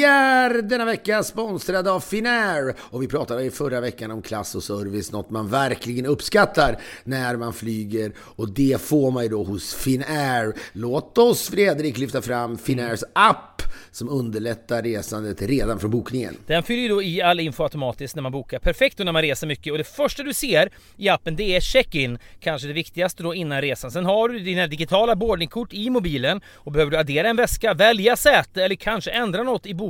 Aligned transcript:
Vi 0.00 0.04
är 0.06 0.62
denna 0.62 0.84
vecka 0.84 1.22
sponsrade 1.22 1.90
av 1.90 2.00
Finnair 2.00 2.74
och 2.80 3.02
vi 3.02 3.08
pratade 3.08 3.44
i 3.44 3.50
förra 3.50 3.80
veckan 3.80 4.10
om 4.10 4.22
klass 4.22 4.54
och 4.54 4.62
service, 4.62 5.12
något 5.12 5.30
man 5.30 5.48
verkligen 5.48 6.06
uppskattar 6.06 6.78
när 7.04 7.36
man 7.36 7.52
flyger 7.52 8.12
och 8.18 8.48
det 8.48 8.80
får 8.80 9.10
man 9.10 9.22
ju 9.22 9.28
då 9.28 9.44
hos 9.44 9.74
Finnair. 9.74 10.54
Låt 10.72 11.18
oss 11.18 11.48
Fredrik 11.48 11.98
lyfta 11.98 12.22
fram 12.22 12.58
Finnairs 12.58 13.04
app 13.12 13.62
som 13.90 14.08
underlättar 14.08 14.82
resandet 14.82 15.42
redan 15.42 15.80
från 15.80 15.90
bokningen. 15.90 16.36
Den 16.46 16.62
fyller 16.62 16.82
ju 16.82 16.88
då 16.88 17.02
i 17.02 17.22
all 17.22 17.40
info 17.40 17.62
automatiskt 17.62 18.14
när 18.14 18.22
man 18.22 18.32
bokar. 18.32 18.58
Perfekt 18.58 18.98
då 18.98 19.04
när 19.04 19.12
man 19.12 19.22
reser 19.22 19.46
mycket 19.46 19.72
och 19.72 19.78
det 19.78 19.84
första 19.84 20.22
du 20.22 20.34
ser 20.34 20.70
i 20.96 21.08
appen 21.08 21.36
det 21.36 21.56
är 21.56 21.60
check-in. 21.60 22.18
Kanske 22.40 22.68
det 22.68 22.74
viktigaste 22.74 23.22
då 23.22 23.34
innan 23.34 23.60
resan. 23.60 23.90
Sen 23.90 24.04
har 24.04 24.28
du 24.28 24.38
dina 24.38 24.66
digitala 24.66 25.16
boardingkort 25.16 25.72
i 25.72 25.90
mobilen 25.90 26.40
och 26.54 26.72
behöver 26.72 26.90
du 26.90 26.96
addera 26.96 27.28
en 27.28 27.36
väska, 27.36 27.74
välja 27.74 28.16
säte 28.16 28.64
eller 28.64 28.74
kanske 28.74 29.10
ändra 29.10 29.42
något 29.42 29.66
i 29.66 29.74
bokningen 29.74 29.89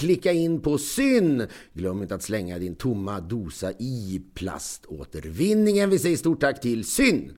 klicka 0.01 0.31
in 0.31 0.61
på 0.61 0.77
syn. 0.77 1.47
Glöm 1.73 2.01
inte 2.01 2.15
att 2.15 2.23
slänga 2.23 2.59
din 2.59 2.75
tomma 2.75 3.19
dosa 3.19 3.71
i 3.71 4.21
plaståtervinningen. 4.33 5.89
Vi 5.89 5.99
säger 5.99 6.17
stort 6.17 6.41
tack 6.41 6.61
till 6.61 6.85
syn. 6.85 7.31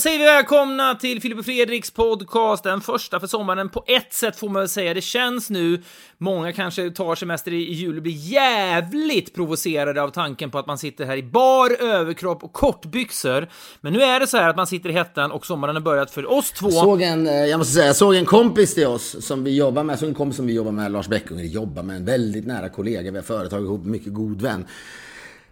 Säger 0.00 0.18
vi 0.18 0.24
välkomna 0.24 0.94
till 0.94 1.20
Filip 1.20 1.38
och 1.38 1.44
Fredriks 1.44 1.90
podcast, 1.90 2.64
den 2.64 2.80
första 2.80 3.20
för 3.20 3.26
sommaren. 3.26 3.68
På 3.68 3.84
ett 3.86 4.12
sätt 4.12 4.36
får 4.36 4.48
man 4.48 4.62
väl 4.62 4.68
säga, 4.68 4.94
det 4.94 5.00
känns 5.00 5.50
nu, 5.50 5.82
många 6.18 6.52
kanske 6.52 6.90
tar 6.90 7.14
semester 7.14 7.52
i 7.52 7.72
jul 7.72 7.96
och 7.96 8.02
blir 8.02 8.12
jävligt 8.12 9.34
provocerade 9.34 10.02
av 10.02 10.08
tanken 10.08 10.50
på 10.50 10.58
att 10.58 10.66
man 10.66 10.78
sitter 10.78 11.04
här 11.04 11.16
i 11.16 11.22
bar 11.22 11.82
överkropp 11.82 12.44
och 12.44 12.52
kortbyxor. 12.52 13.48
Men 13.80 13.92
nu 13.92 14.02
är 14.02 14.20
det 14.20 14.26
så 14.26 14.36
här 14.36 14.48
att 14.48 14.56
man 14.56 14.66
sitter 14.66 14.90
i 14.90 14.92
hettan 14.92 15.32
och 15.32 15.46
sommaren 15.46 15.76
har 15.76 15.82
börjat 15.82 16.10
för 16.10 16.30
oss 16.30 16.52
två. 16.52 16.70
Jag 16.70 16.84
såg 16.84 17.02
en, 17.02 17.26
eh, 17.26 17.34
jag 17.34 17.58
måste 17.58 17.74
säga, 17.74 17.86
jag 17.86 17.96
såg 17.96 18.14
en 18.14 18.26
kompis 18.26 18.74
till 18.74 18.86
oss 18.86 19.26
som 19.26 19.44
vi 19.44 19.56
jobbar 19.56 19.82
med, 19.82 19.98
såg 19.98 20.08
en 20.08 20.14
kompis 20.14 20.36
som 20.36 20.46
vi 20.46 20.52
jobbar 20.52 20.72
med, 20.72 20.92
Lars 20.92 21.08
Bäckunger, 21.08 21.44
jobbar 21.44 21.82
med 21.82 21.96
en 21.96 22.04
väldigt 22.04 22.46
nära 22.46 22.68
kollega, 22.68 23.10
vi 23.10 23.16
har 23.16 23.24
företag 23.24 23.64
ihop, 23.64 23.84
mycket 23.84 24.12
god 24.14 24.42
vän. 24.42 24.66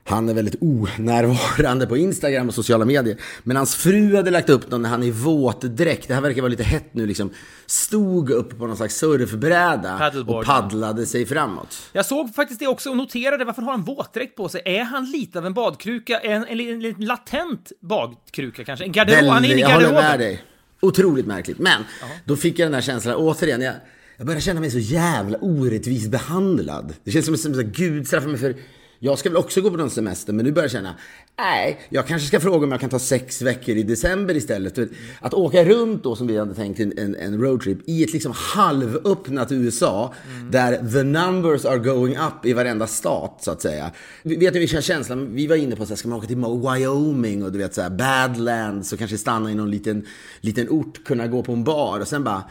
Han 0.08 0.28
är 0.28 0.34
väldigt 0.34 0.56
onärvarande 0.60 1.86
på 1.86 1.96
Instagram 1.96 2.48
och 2.48 2.54
sociala 2.54 2.84
medier. 2.84 3.16
Men 3.42 3.56
hans 3.56 3.76
fru 3.76 4.16
hade 4.16 4.30
lagt 4.30 4.48
upp 4.48 4.70
någon 4.70 4.82
när 4.82 4.88
han 4.88 5.02
i 5.02 5.10
våtdräkt, 5.10 6.08
det 6.08 6.14
här 6.14 6.20
verkar 6.20 6.42
vara 6.42 6.50
lite 6.50 6.62
hett 6.62 6.94
nu 6.94 7.06
liksom, 7.06 7.30
stod 7.66 8.30
upp 8.30 8.58
på 8.58 8.66
någon 8.66 8.76
slags 8.76 8.96
surfbräda 8.96 9.98
Paddleboard, 9.98 10.38
och 10.38 10.44
paddlade 10.44 11.06
sig 11.06 11.26
framåt. 11.26 11.90
Jag 11.92 12.06
såg 12.06 12.34
faktiskt 12.34 12.60
det 12.60 12.66
också 12.66 12.90
och 12.90 12.96
noterade 12.96 13.44
varför 13.44 13.62
har 13.62 13.70
han 13.70 13.84
våtdräkt 13.84 14.36
på 14.36 14.48
sig? 14.48 14.62
Är 14.64 14.84
han 14.84 15.10
lite 15.10 15.38
av 15.38 15.46
en 15.46 15.54
badkruka? 15.54 16.18
En, 16.18 16.44
en, 16.44 16.60
en, 16.60 16.84
en 16.84 16.94
latent 16.98 17.72
badkruka 17.80 18.64
kanske? 18.64 18.84
En 18.84 18.92
garderob? 18.92 19.30
Han 19.30 19.44
är 19.44 19.48
inne 19.48 19.58
i 19.58 19.60
jag 19.60 19.70
håller 19.70 19.86
med 19.86 19.94
garderoben. 19.94 20.20
dig. 20.20 20.42
Otroligt 20.80 21.26
märkligt. 21.26 21.58
Men 21.58 21.82
då 22.24 22.36
fick 22.36 22.58
jag 22.58 22.66
den 22.66 22.74
här 22.74 22.80
känslan, 22.80 23.14
återigen, 23.14 23.60
jag, 23.60 23.74
jag 24.16 24.26
börjar 24.26 24.40
känna 24.40 24.60
mig 24.60 24.70
så 24.70 24.78
jävla 24.78 25.38
orättvist 25.38 26.10
behandlad. 26.10 26.94
Det 27.04 27.10
känns 27.10 27.42
som 27.42 27.52
att 27.52 27.66
Gud 27.66 28.06
straffar 28.06 28.28
mig 28.28 28.38
för 28.38 28.54
jag 29.00 29.18
ska 29.18 29.28
väl 29.28 29.36
också 29.36 29.60
gå 29.60 29.70
på 29.70 29.76
någon 29.76 29.90
semester, 29.90 30.32
men 30.32 30.44
nu 30.44 30.52
börjar 30.52 30.64
jag 30.64 30.70
känna, 30.72 30.94
nej, 31.38 31.80
jag 31.88 32.06
kanske 32.06 32.28
ska 32.28 32.40
fråga 32.40 32.64
om 32.66 32.72
jag 32.72 32.80
kan 32.80 32.90
ta 32.90 32.98
sex 32.98 33.42
veckor 33.42 33.76
i 33.76 33.82
december 33.82 34.36
istället. 34.36 34.78
Att 35.20 35.34
åka 35.34 35.64
runt 35.64 36.02
då, 36.02 36.16
som 36.16 36.26
vi 36.26 36.38
hade 36.38 36.54
tänkt, 36.54 36.80
en, 36.80 37.16
en, 37.16 37.40
roadtrip 37.40 37.78
i 37.84 38.04
ett 38.04 38.12
liksom 38.12 38.32
halvöppnat 38.36 39.52
USA, 39.52 40.14
där 40.50 40.92
the 40.92 41.02
numbers 41.02 41.64
are 41.64 41.78
going 41.78 42.16
up 42.16 42.46
i 42.46 42.52
varenda 42.52 42.86
stat, 42.86 43.38
så 43.40 43.50
att 43.50 43.62
säga. 43.62 43.90
Vi- 44.22 44.36
Vet 44.36 44.54
ni 44.54 44.60
vilken 44.60 44.82
känsla? 44.82 45.14
Vi 45.16 45.46
var 45.46 45.56
inne 45.56 45.76
på, 45.76 45.84
så 45.86 45.88
här, 45.88 45.96
ska 45.96 46.08
man 46.08 46.18
åka 46.18 46.26
till 46.26 46.36
Wyoming 46.36 47.44
och 47.44 47.52
du 47.52 47.58
vet 47.58 47.74
så 47.74 47.82
här, 47.82 47.90
Badlands 47.90 48.92
och 48.92 48.98
kanske 48.98 49.18
stanna 49.18 49.50
i 49.50 49.54
någon 49.54 49.70
liten, 49.70 50.06
liten 50.40 50.68
ort, 50.68 51.04
kunna 51.04 51.26
gå 51.26 51.42
på 51.42 51.52
en 51.52 51.64
bar 51.64 52.00
och 52.00 52.08
sen 52.08 52.24
bara, 52.24 52.42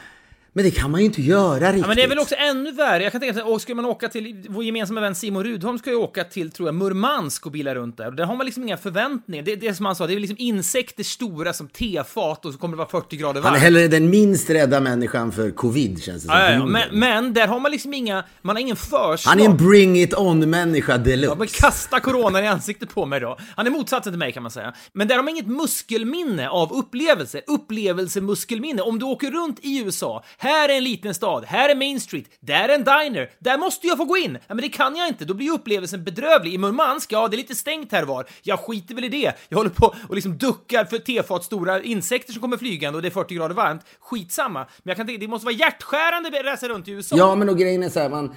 men 0.58 0.66
det 0.66 0.72
kan 0.72 0.92
man 0.92 1.00
ju 1.00 1.06
inte 1.06 1.22
göra 1.22 1.68
riktigt. 1.68 1.82
Ja, 1.82 1.88
men 1.88 1.96
det 1.98 2.04
är 2.04 2.08
väl 2.08 2.20
också 2.20 2.36
ännu 2.36 2.72
värre. 2.72 3.04
Jag 3.04 3.12
kan 3.12 3.22
tänka 3.22 3.46
mig, 3.46 3.60
skulle 3.60 3.76
man 3.76 3.86
åka 3.86 4.10
till, 4.10 4.46
vår 4.50 4.64
gemensamma 4.64 5.02
vän 5.02 5.16
Simon 5.16 5.44
Rudholm 5.44 5.78
ska 5.78 5.90
ju 5.90 5.96
åka 5.96 6.24
till, 6.24 6.52
tror 6.52 6.68
jag, 6.68 6.76
Murmansk 6.76 7.46
och 7.46 7.52
bila 7.52 7.76
runt 7.76 7.98
där. 7.98 8.08
Och 8.08 8.16
där 8.16 8.24
har 8.24 8.36
man 8.36 8.46
liksom 8.46 8.64
inga 8.64 8.78
förväntningar. 8.78 9.44
Det, 9.44 9.56
det 9.56 9.68
är 9.68 9.74
som 9.74 9.86
han 9.86 9.96
sa, 9.96 10.08
det 10.08 10.14
är 10.14 10.20
liksom 10.20 10.38
insekter 10.40 11.04
stora 11.04 11.54
som 11.54 11.68
tefat 11.68 12.46
och 12.46 12.54
så 12.54 12.60
kommer 12.60 12.74
det 12.74 12.78
vara 12.78 12.88
40 12.90 13.18
grader 13.18 13.42
Han 13.42 13.48
är 13.48 13.52
varmt. 13.52 13.64
hellre 13.64 13.88
den 13.88 14.10
minst 14.10 14.50
rädda 14.50 14.80
människan 14.80 15.32
för 15.32 15.52
covid, 15.52 16.04
känns 16.04 16.24
det 16.24 16.28
som. 16.30 16.38
Ja, 16.38 16.52
ja, 16.52 16.52
ja. 16.52 16.66
Men, 16.66 17.00
men 17.00 17.34
där 17.34 17.48
har 17.48 17.60
man 17.60 17.72
liksom 17.72 17.94
inga, 17.94 18.24
man 18.42 18.56
har 18.56 18.62
ingen 18.62 18.76
förslag. 18.76 19.18
Han 19.26 19.40
är 19.40 19.46
en 19.46 19.58
bring 19.58 20.02
it 20.02 20.14
on-människa 20.14 20.98
deluxe. 20.98 21.32
Ja, 21.32 21.36
men 21.36 21.48
kasta 21.48 22.00
coronan 22.00 22.44
i 22.44 22.48
ansiktet 22.48 22.94
på 22.94 23.06
mig 23.06 23.20
då. 23.20 23.38
Han 23.56 23.68
är 23.68 23.72
motsatsen 23.72 24.14
till 24.14 24.20
mig 24.20 24.32
kan 24.32 24.44
man 24.44 24.52
säga. 24.52 24.74
Men 24.94 25.08
där 25.08 25.16
har 25.16 25.24
man 25.24 25.30
inget 25.30 25.48
muskelminne 25.48 26.50
av 26.50 26.74
upplevelser. 26.74 27.42
Upplevelsemuskelminne. 27.48 28.82
Om 28.82 29.00
du 29.00 29.06
åker 29.06 29.32
runt 29.32 29.60
i 29.62 29.84
USA, 29.84 30.24
här 30.48 30.70
är 30.70 30.78
en 30.78 30.84
liten 30.84 31.14
stad, 31.14 31.46
här 31.48 31.70
är 31.70 31.76
Main 31.76 32.00
Street, 32.00 32.26
där 32.40 32.70
är 32.70 32.76
en 32.76 32.84
diner, 32.84 33.30
där 33.40 33.58
måste 33.58 33.88
jag 33.88 33.98
få 33.98 34.06
gå 34.06 34.18
in. 34.18 34.38
Ja, 34.48 34.56
men 34.56 34.62
det 34.62 34.70
kan 34.70 34.96
jag 34.96 35.08
inte, 35.08 35.26
då 35.26 35.34
blir 35.34 35.52
upplevelsen 35.52 36.04
bedrövlig. 36.04 36.54
I 36.54 36.58
Murmansk, 36.58 37.12
ja, 37.12 37.28
det 37.28 37.36
är 37.36 37.38
lite 37.38 37.56
stängt 37.56 37.92
här 37.92 38.04
var. 38.04 38.26
Jag 38.44 38.60
skiter 38.60 38.96
väl 38.96 39.04
i 39.04 39.10
det. 39.10 39.34
Jag 39.50 39.58
håller 39.58 39.70
på 39.70 39.96
och 40.10 40.16
liksom 40.16 40.38
duckar 40.38 40.86
för 40.86 40.98
tefat 40.98 41.44
stora 41.44 41.84
insekter 41.84 42.34
som 42.34 42.42
kommer 42.42 42.58
flygande 42.58 42.96
och 42.96 43.02
det 43.02 43.08
är 43.08 43.12
40 43.12 43.36
grader 43.36 43.56
varmt. 43.56 43.82
Skitsamma. 44.00 44.60
Men 44.60 44.90
jag 44.90 44.98
kan 44.98 45.06
tänka, 45.06 45.20
det 45.20 45.28
måste 45.28 45.46
vara 45.46 45.56
hjärtskärande 45.56 46.40
att 46.40 46.46
resa 46.46 46.68
runt 46.68 46.88
i 46.88 46.92
USA. 46.92 47.16
Ja, 47.18 47.36
men 47.36 47.50
och 47.50 47.58
grejen 47.58 47.84
är 47.84 47.90
så 47.90 48.00
här, 48.00 48.10
man... 48.10 48.36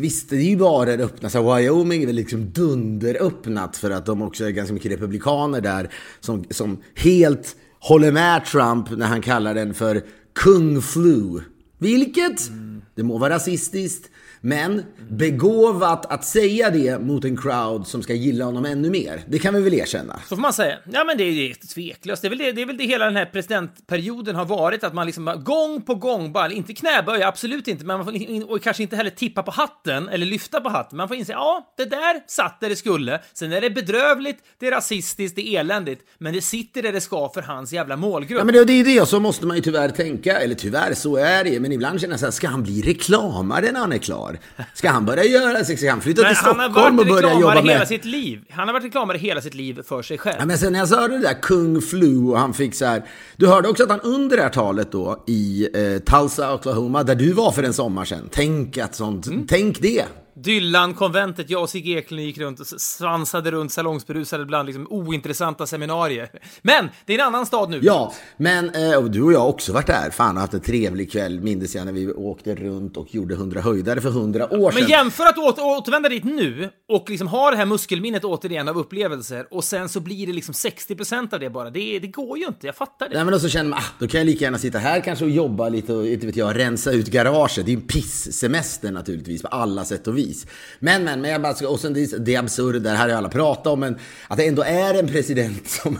Visst, 0.00 0.30
det 0.30 0.36
är 0.36 0.40
ju 0.40 0.56
bara 0.56 0.96
det 0.96 1.04
öppna. 1.04 1.30
Så 1.30 1.54
Wyoming 1.54 2.02
är 2.02 2.06
väl 2.06 2.16
liksom 2.16 2.52
dunderöppnat 2.52 3.76
för 3.76 3.90
att 3.90 4.06
de 4.06 4.22
också 4.22 4.44
är 4.44 4.50
ganska 4.50 4.74
mycket 4.74 4.92
republikaner 4.92 5.60
där 5.60 5.90
som, 6.20 6.44
som 6.50 6.82
helt 6.94 7.56
håller 7.80 8.12
med 8.12 8.44
Trump 8.44 8.90
när 8.90 9.06
han 9.06 9.22
kallar 9.22 9.54
den 9.54 9.74
för 9.74 10.02
kung 10.34 10.80
flu. 10.82 11.42
Vilket, 11.78 12.50
det 12.96 13.06
må 13.06 13.18
vara 13.18 13.36
rasistiskt, 13.36 14.10
men 14.40 14.84
begåvat 15.08 16.06
att 16.12 16.24
säga 16.24 16.70
det 16.70 16.98
mot 17.00 17.24
en 17.24 17.36
crowd 17.36 17.86
som 17.86 18.02
ska 18.02 18.14
gilla 18.14 18.44
honom 18.44 18.64
ännu 18.64 18.90
mer. 18.90 19.22
Det 19.28 19.38
kan 19.38 19.54
vi 19.54 19.60
väl 19.60 19.74
erkänna. 19.74 20.20
Så 20.28 20.36
får 20.36 20.42
man 20.42 20.52
säga. 20.52 20.78
Ja, 20.92 21.04
men 21.04 21.18
det 21.18 21.24
är 21.24 21.30
ju 21.30 21.54
tveklöst. 21.54 22.22
Det 22.22 22.28
är, 22.28 22.30
väl 22.30 22.38
det, 22.38 22.52
det 22.52 22.62
är 22.62 22.66
väl 22.66 22.76
det 22.76 22.84
hela 22.84 23.04
den 23.04 23.16
här 23.16 23.26
presidentperioden 23.26 24.36
har 24.36 24.44
varit, 24.44 24.84
att 24.84 24.94
man 24.94 25.06
liksom 25.06 25.42
gång 25.44 25.82
på 25.82 25.94
gång, 25.94 26.32
bara, 26.32 26.52
inte 26.52 26.74
knäböja, 26.74 27.28
absolut 27.28 27.68
inte, 27.68 27.84
men 27.84 27.96
man 27.96 28.06
får 28.06 28.14
in, 28.14 28.42
och 28.42 28.62
kanske 28.62 28.82
inte 28.82 28.96
heller 28.96 29.10
tippa 29.10 29.42
på 29.42 29.50
hatten 29.50 30.08
eller 30.08 30.26
lyfta 30.26 30.60
på 30.60 30.68
hatten. 30.68 30.96
Man 30.96 31.08
får 31.08 31.16
inse, 31.16 31.32
ja, 31.32 31.74
det 31.76 31.84
där 31.84 32.22
satt 32.26 32.60
där 32.60 32.68
det 32.68 32.76
skulle. 32.76 33.20
Sen 33.32 33.52
är 33.52 33.60
det 33.60 33.70
bedrövligt, 33.70 34.38
det 34.58 34.66
är 34.66 34.70
rasistiskt, 34.70 35.36
det 35.36 35.48
är 35.48 35.60
eländigt, 35.60 36.02
men 36.18 36.34
det 36.34 36.40
sitter 36.40 36.82
där 36.82 36.92
det 36.92 37.00
ska 37.00 37.30
för 37.34 37.42
hans 37.42 37.72
jävla 37.72 37.96
målgrupp. 37.96 38.38
Ja, 38.38 38.44
men 38.44 38.54
det, 38.54 38.64
det 38.64 38.72
är 38.72 38.84
det, 38.84 39.00
och 39.00 39.08
så 39.08 39.20
måste 39.20 39.46
man 39.46 39.56
ju 39.56 39.62
tyvärr 39.62 39.88
tänka, 39.88 40.38
eller 40.38 40.54
tyvärr, 40.54 40.94
så 40.94 41.16
är 41.16 41.44
det 41.44 41.60
Men 41.60 41.72
ibland 41.72 42.00
känner 42.00 42.12
jag 42.12 42.20
så 42.20 42.26
här, 42.26 42.30
ska 42.30 42.48
han 42.48 42.62
bli 42.62 42.82
reklamare 42.82 43.72
när 43.72 43.80
han 43.80 43.92
är 43.92 43.98
klar? 43.98 44.27
Ska 44.74 44.90
han 44.90 45.04
börja 45.06 45.24
göra, 45.24 45.64
ska 45.64 45.90
han 45.90 46.00
flytta 46.00 46.22
Men 46.22 46.34
till 46.34 46.44
han 46.44 46.58
har 46.58 46.64
Stockholm 46.64 46.96
varit 46.96 47.08
och 47.10 47.14
börja 47.14 47.28
reklamare 47.28 47.40
jobba 47.56 47.68
hela 47.70 47.78
med... 47.78 47.88
sitt 47.88 48.04
liv. 48.04 48.40
Han 48.50 48.68
har 48.68 48.72
varit 48.72 48.84
reklamare 48.84 49.18
hela 49.18 49.40
sitt 49.40 49.54
liv 49.54 49.80
för 49.88 50.02
sig 50.02 50.18
själv. 50.18 50.36
Ja, 50.38 50.46
men 50.46 50.58
sen 50.58 50.72
när 50.72 50.78
jag 50.78 50.88
sa 50.88 51.08
det 51.08 51.18
där 51.18 51.42
kung 51.42 51.80
flu 51.82 52.18
och 52.18 52.38
han 52.38 52.54
fick 52.54 52.74
så 52.74 52.84
här. 52.84 53.02
Du 53.36 53.46
hörde 53.46 53.68
också 53.68 53.82
att 53.82 53.90
han 53.90 54.00
under 54.00 54.36
det 54.36 54.42
här 54.42 54.50
talet 54.50 54.92
då 54.92 55.24
i 55.26 55.68
eh, 55.74 55.98
Tulsa, 55.98 56.54
Oklahoma, 56.54 57.02
där 57.02 57.14
du 57.14 57.32
var 57.32 57.52
för 57.52 57.62
en 57.62 57.72
sommar 57.74 58.04
sedan. 58.04 58.28
Tänk 58.32 58.78
att 58.78 58.94
sånt, 58.94 59.26
Mm. 59.26 59.46
tänk 59.46 59.80
det. 59.80 60.04
Dylan-konventet, 60.42 61.50
jag 61.50 61.62
och 61.62 61.70
Sigge 61.70 61.98
Eklund 61.98 62.22
gick 62.22 62.38
runt 62.38 62.60
och 62.60 62.66
svansade 62.66 63.50
runt 63.50 63.72
salongsberusade 63.72 64.44
bland 64.44 64.66
liksom 64.66 64.86
ointressanta 64.90 65.66
seminarier. 65.66 66.30
Men, 66.62 66.88
det 67.06 67.14
är 67.14 67.18
en 67.18 67.26
annan 67.26 67.46
stad 67.46 67.70
nu. 67.70 67.80
Ja, 67.82 68.12
men 68.36 68.74
eh, 68.74 68.98
och 68.98 69.10
du 69.10 69.22
och 69.22 69.32
jag 69.32 69.40
har 69.40 69.48
också 69.48 69.72
varit 69.72 69.86
där. 69.86 70.10
Fan, 70.10 70.36
haft 70.36 70.54
en 70.54 70.60
trevlig 70.60 71.12
kväll, 71.12 71.40
minns 71.40 71.74
jag, 71.74 71.84
när 71.84 71.92
vi 71.92 72.12
åkte 72.12 72.54
runt 72.54 72.96
och 72.96 73.14
gjorde 73.14 73.34
100 73.34 73.60
höjdare 73.60 74.00
för 74.00 74.08
100 74.08 74.54
år 74.54 74.70
sedan. 74.70 74.80
Men 74.80 74.90
jämför 74.90 75.24
att 75.24 75.38
åter, 75.38 75.64
återvända 75.64 76.08
dit 76.08 76.24
nu 76.24 76.70
och 76.88 77.10
liksom 77.10 77.28
ha 77.28 77.50
det 77.50 77.56
här 77.56 77.66
muskelminnet 77.66 78.24
återigen 78.24 78.68
av 78.68 78.78
upplevelser 78.78 79.46
och 79.50 79.64
sen 79.64 79.88
så 79.88 80.00
blir 80.00 80.26
det 80.26 80.32
liksom 80.32 80.52
60% 80.52 81.34
av 81.34 81.40
det 81.40 81.50
bara. 81.50 81.70
Det, 81.70 81.98
det 81.98 82.06
går 82.06 82.38
ju 82.38 82.46
inte, 82.46 82.66
jag 82.66 82.76
fattar 82.76 83.08
det. 83.08 83.14
Nej 83.14 83.24
men 83.24 83.32
då 83.32 83.38
så 83.38 83.48
känner 83.48 83.70
man, 83.70 83.78
ah, 83.78 83.84
då 83.98 84.08
kan 84.08 84.20
jag 84.20 84.26
lika 84.26 84.44
gärna 84.44 84.58
sitta 84.58 84.78
här 84.78 85.00
kanske 85.00 85.24
och 85.24 85.30
jobba 85.30 85.68
lite 85.68 85.92
och 85.94 86.06
inte 86.06 86.26
vet 86.26 86.36
jag, 86.36 86.58
rensa 86.58 86.92
ut 86.92 87.06
garaget. 87.06 87.66
Det 87.66 87.70
är 87.70 87.74
ju 87.74 87.80
en 87.80 87.86
piss-semester 87.86 88.90
naturligtvis 88.90 89.42
på 89.42 89.48
alla 89.48 89.84
sätt 89.84 90.06
och 90.06 90.18
vis. 90.18 90.27
Men, 90.78 91.04
men, 91.04 91.20
men 91.20 91.30
jag 91.30 91.42
bara 91.42 91.54
ska, 91.54 91.68
och 91.68 91.80
sen 91.80 91.94
det, 91.94 92.24
det 92.24 92.36
absurda, 92.36 92.78
det 92.78 92.90
här 92.90 92.96
har 92.98 93.08
ju 93.08 93.14
alla 93.14 93.28
pratat 93.28 93.66
om, 93.66 93.80
men 93.80 93.98
att 94.28 94.38
det 94.38 94.46
ändå 94.46 94.62
är 94.62 94.94
en 94.94 95.08
president 95.08 95.68
som 95.68 95.98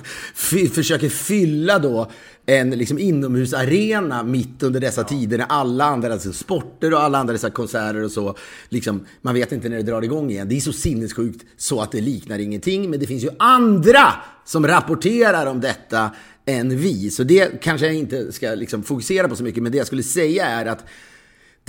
försöker 0.75 1.09
fylla 1.09 1.79
då 1.79 2.11
en 2.47 2.71
liksom 2.71 2.99
inomhusarena 2.99 4.23
mitt 4.23 4.63
under 4.63 4.81
dessa 4.81 5.05
tider 5.05 5.39
när 5.39 5.47
alla 5.49 5.85
andra 5.85 6.13
alltså 6.13 6.33
sporter 6.33 6.95
och 6.95 7.03
alla 7.03 7.19
andra 7.19 7.33
dessa 7.33 7.51
konserter 7.51 8.05
och 8.05 8.11
så, 8.11 8.37
liksom, 8.69 9.07
man 9.23 9.35
vet 9.35 9.53
inte 9.53 9.69
när 9.69 9.77
det 9.77 9.83
drar 9.83 10.03
igång 10.03 10.31
igen. 10.31 10.49
Det 10.49 10.57
är 10.57 10.61
så 10.61 10.73
sinnessjukt 10.73 11.47
så 11.57 11.81
att 11.81 11.93
det 11.93 12.01
liknar 12.01 12.39
ingenting, 12.39 12.91
men 12.91 13.01
det 13.01 13.07
finns 13.07 13.25
ju 13.25 13.31
andra 13.39 14.13
som 14.45 14.67
rapporterar 14.67 15.47
om 15.47 15.61
detta 15.61 16.11
än 16.47 16.77
vi. 16.79 17.11
Så 17.11 17.23
det 17.23 17.63
kanske 17.63 17.87
jag 17.87 17.95
inte 17.95 18.33
ska 18.33 18.55
liksom 18.55 18.83
fokusera 18.83 19.29
på 19.29 19.37
så 19.37 19.43
mycket, 19.43 19.63
men 19.63 19.73
det 19.73 19.79
jag 19.79 19.87
skulle 19.87 20.03
säga 20.03 20.47
är 20.47 20.67
att 20.67 20.85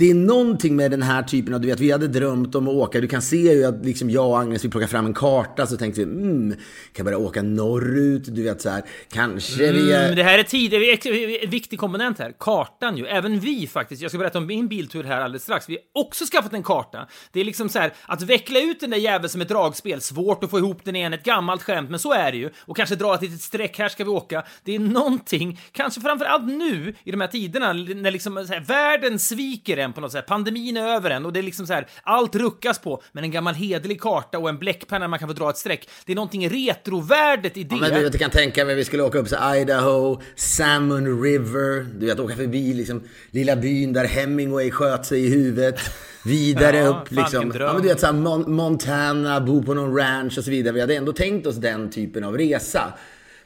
det 0.00 0.10
är 0.10 0.14
någonting 0.14 0.76
med 0.76 0.90
den 0.90 1.02
här 1.02 1.22
typen 1.22 1.54
av, 1.54 1.60
du 1.60 1.68
vet, 1.68 1.80
vi 1.80 1.90
hade 1.92 2.08
drömt 2.08 2.54
om 2.54 2.68
att 2.68 2.74
åka, 2.74 3.00
du 3.00 3.08
kan 3.08 3.22
se 3.22 3.36
ju 3.36 3.64
att 3.64 3.84
liksom 3.84 4.10
jag 4.10 4.28
och 4.28 4.38
Agnes, 4.38 4.64
vi 4.64 4.68
plockar 4.68 4.86
fram 4.86 5.06
en 5.06 5.14
karta, 5.14 5.66
så 5.66 5.76
tänkte 5.76 6.04
vi, 6.04 6.12
mm, 6.12 6.56
kan 6.92 7.04
börja 7.04 7.18
åka 7.18 7.42
norrut, 7.42 8.24
du 8.34 8.42
vet 8.42 8.62
så 8.62 8.70
här, 8.70 8.82
kanske 9.12 9.72
vi 9.72 9.92
är... 9.92 10.04
Mm, 10.04 10.16
det 10.16 10.22
här 10.22 10.38
är 10.38 10.42
tid, 10.42 10.70
det 10.70 10.76
är 10.76 11.44
en 11.44 11.50
viktig 11.50 11.78
komponent 11.78 12.18
här. 12.18 12.32
Kartan 12.38 12.96
ju. 12.96 13.06
Även 13.06 13.40
vi 13.40 13.66
faktiskt. 13.66 14.02
Jag 14.02 14.10
ska 14.10 14.18
berätta 14.18 14.38
om 14.38 14.46
min 14.46 14.68
biltur 14.68 15.04
här 15.04 15.20
alldeles 15.20 15.42
strax. 15.42 15.68
Vi 15.68 15.78
har 15.94 16.02
också 16.02 16.24
skaffat 16.32 16.52
en 16.52 16.62
karta. 16.62 17.08
Det 17.32 17.40
är 17.40 17.44
liksom 17.44 17.68
så 17.68 17.78
här, 17.78 17.92
att 18.06 18.22
veckla 18.22 18.60
ut 18.60 18.80
den 18.80 18.90
där 18.90 18.98
jäveln 18.98 19.28
som 19.28 19.40
ett 19.40 19.48
dragspel. 19.48 20.00
Svårt 20.00 20.44
att 20.44 20.50
få 20.50 20.58
ihop 20.58 20.84
den 20.84 20.96
igen. 20.96 21.12
Ett 21.12 21.24
gammalt 21.24 21.62
skämt, 21.62 21.90
men 21.90 21.98
så 21.98 22.12
är 22.12 22.32
det 22.32 22.38
ju. 22.38 22.50
Och 22.66 22.76
kanske 22.76 22.96
dra 22.96 23.14
ett 23.14 23.22
litet 23.22 23.40
streck, 23.40 23.78
här 23.78 23.88
ska 23.88 24.04
vi 24.04 24.10
åka. 24.10 24.42
Det 24.64 24.74
är 24.74 24.78
någonting, 24.78 25.60
kanske 25.72 26.00
framförallt 26.00 26.46
nu 26.46 26.94
i 27.04 27.10
de 27.10 27.20
här 27.20 27.28
tiderna, 27.28 27.72
när 27.72 28.10
liksom 28.10 28.36
här, 28.36 28.60
världen 28.60 29.18
sviker 29.18 29.76
en 29.76 29.89
på 29.92 30.00
något 30.00 30.12
sätt. 30.12 30.26
Pandemin 30.26 30.76
är 30.76 30.88
över 30.88 31.10
en 31.10 31.26
och 31.26 31.32
det 31.32 31.40
är 31.40 31.42
liksom 31.42 31.66
så 31.66 31.72
här, 31.72 31.86
allt 32.02 32.34
ruckas 32.36 32.78
på. 32.78 33.02
Men 33.12 33.24
en 33.24 33.30
gammal 33.30 33.54
hederlig 33.54 34.00
karta 34.00 34.38
och 34.38 34.48
en 34.48 34.58
bläckpenna 34.58 35.08
man 35.08 35.18
kan 35.18 35.28
få 35.28 35.34
dra 35.34 35.50
ett 35.50 35.56
streck. 35.58 35.88
Det 36.06 36.12
är 36.12 36.16
någonting 36.16 36.48
retrovärdet 36.48 37.56
i 37.56 37.64
det. 37.64 37.76
Ja, 37.76 37.88
men 37.90 38.12
du 38.12 38.18
kan 38.18 38.30
tänka 38.30 38.64
mig, 38.64 38.74
vi 38.74 38.84
skulle 38.84 39.02
åka 39.02 39.18
upp 39.18 39.28
till 39.28 39.38
Idaho, 39.56 40.20
Salmon 40.36 41.22
River, 41.22 41.86
du 42.00 42.06
vet, 42.06 42.20
åka 42.20 42.36
förbi 42.36 42.74
liksom 42.74 43.02
lilla 43.30 43.56
byn 43.56 43.92
där 43.92 44.04
Hemingway 44.04 44.70
sköt 44.70 45.06
sig 45.06 45.24
i 45.26 45.28
huvudet. 45.30 45.80
Vidare 46.24 46.76
Ja, 46.76 46.88
upp 46.88 47.10
liksom, 47.10 47.52
ja, 47.58 47.72
men 47.72 47.82
du 47.82 47.88
vet, 47.88 48.00
så 48.00 48.06
här, 48.06 48.12
Mon- 48.12 48.48
Montana, 48.48 49.40
bo 49.40 49.62
på 49.62 49.74
någon 49.74 49.96
ranch 49.98 50.38
och 50.38 50.44
så 50.44 50.50
vidare. 50.50 50.74
Vi 50.74 50.80
hade 50.80 50.96
ändå 50.96 51.12
tänkt 51.12 51.46
oss 51.46 51.56
den 51.56 51.90
typen 51.90 52.24
av 52.24 52.38
resa. 52.38 52.92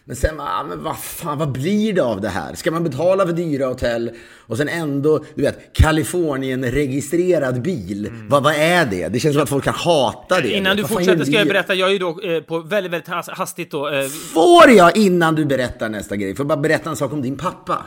Men 0.07 0.17
sen, 0.17 0.41
ah, 0.41 0.65
men 0.69 0.83
vad 0.83 0.99
fan, 0.99 1.39
vad 1.39 1.53
blir 1.53 1.93
det 1.93 2.03
av 2.05 2.21
det 2.21 2.29
här? 2.29 2.55
Ska 2.55 2.71
man 2.71 2.85
betala 2.85 3.27
för 3.27 3.33
dyra 3.33 3.67
hotell 3.67 4.11
och 4.47 4.57
sen 4.57 4.69
ändå, 4.69 5.25
du 5.35 5.43
vet, 5.43 5.73
Kalifornien-registrerad 5.77 7.63
bil? 7.63 8.11
Vad, 8.29 8.43
vad 8.43 8.55
är 8.55 8.87
det? 8.87 9.09
Det 9.09 9.21
känns 9.21 9.35
som 9.35 9.43
att 9.43 9.49
folk 9.49 9.65
kan 9.65 9.75
hata 9.75 10.41
det. 10.41 10.53
Innan 10.53 10.77
du 10.77 10.83
Vad 10.83 10.91
fortsätter 10.91 11.25
ska 11.25 11.33
jag 11.35 11.49
berätta, 11.49 11.75
jag 11.75 11.89
är 11.89 11.93
ju 11.93 11.99
då 11.99 12.21
eh, 12.21 12.41
på 12.41 12.59
väldigt, 12.61 12.93
väldigt 12.93 13.09
has- 13.09 13.29
hastigt 13.29 13.71
då... 13.71 13.89
Eh, 13.89 14.07
Får 14.09 14.71
jag 14.71 14.97
innan 14.97 15.35
du 15.35 15.45
berättar 15.45 15.89
nästa 15.89 16.17
grej? 16.17 16.35
Får 16.37 16.45
jag 16.45 16.49
bara 16.49 16.61
berätta 16.61 16.91
en 16.91 16.97
sak 16.97 17.13
om 17.13 17.23
din 17.23 17.37
pappa? 17.37 17.83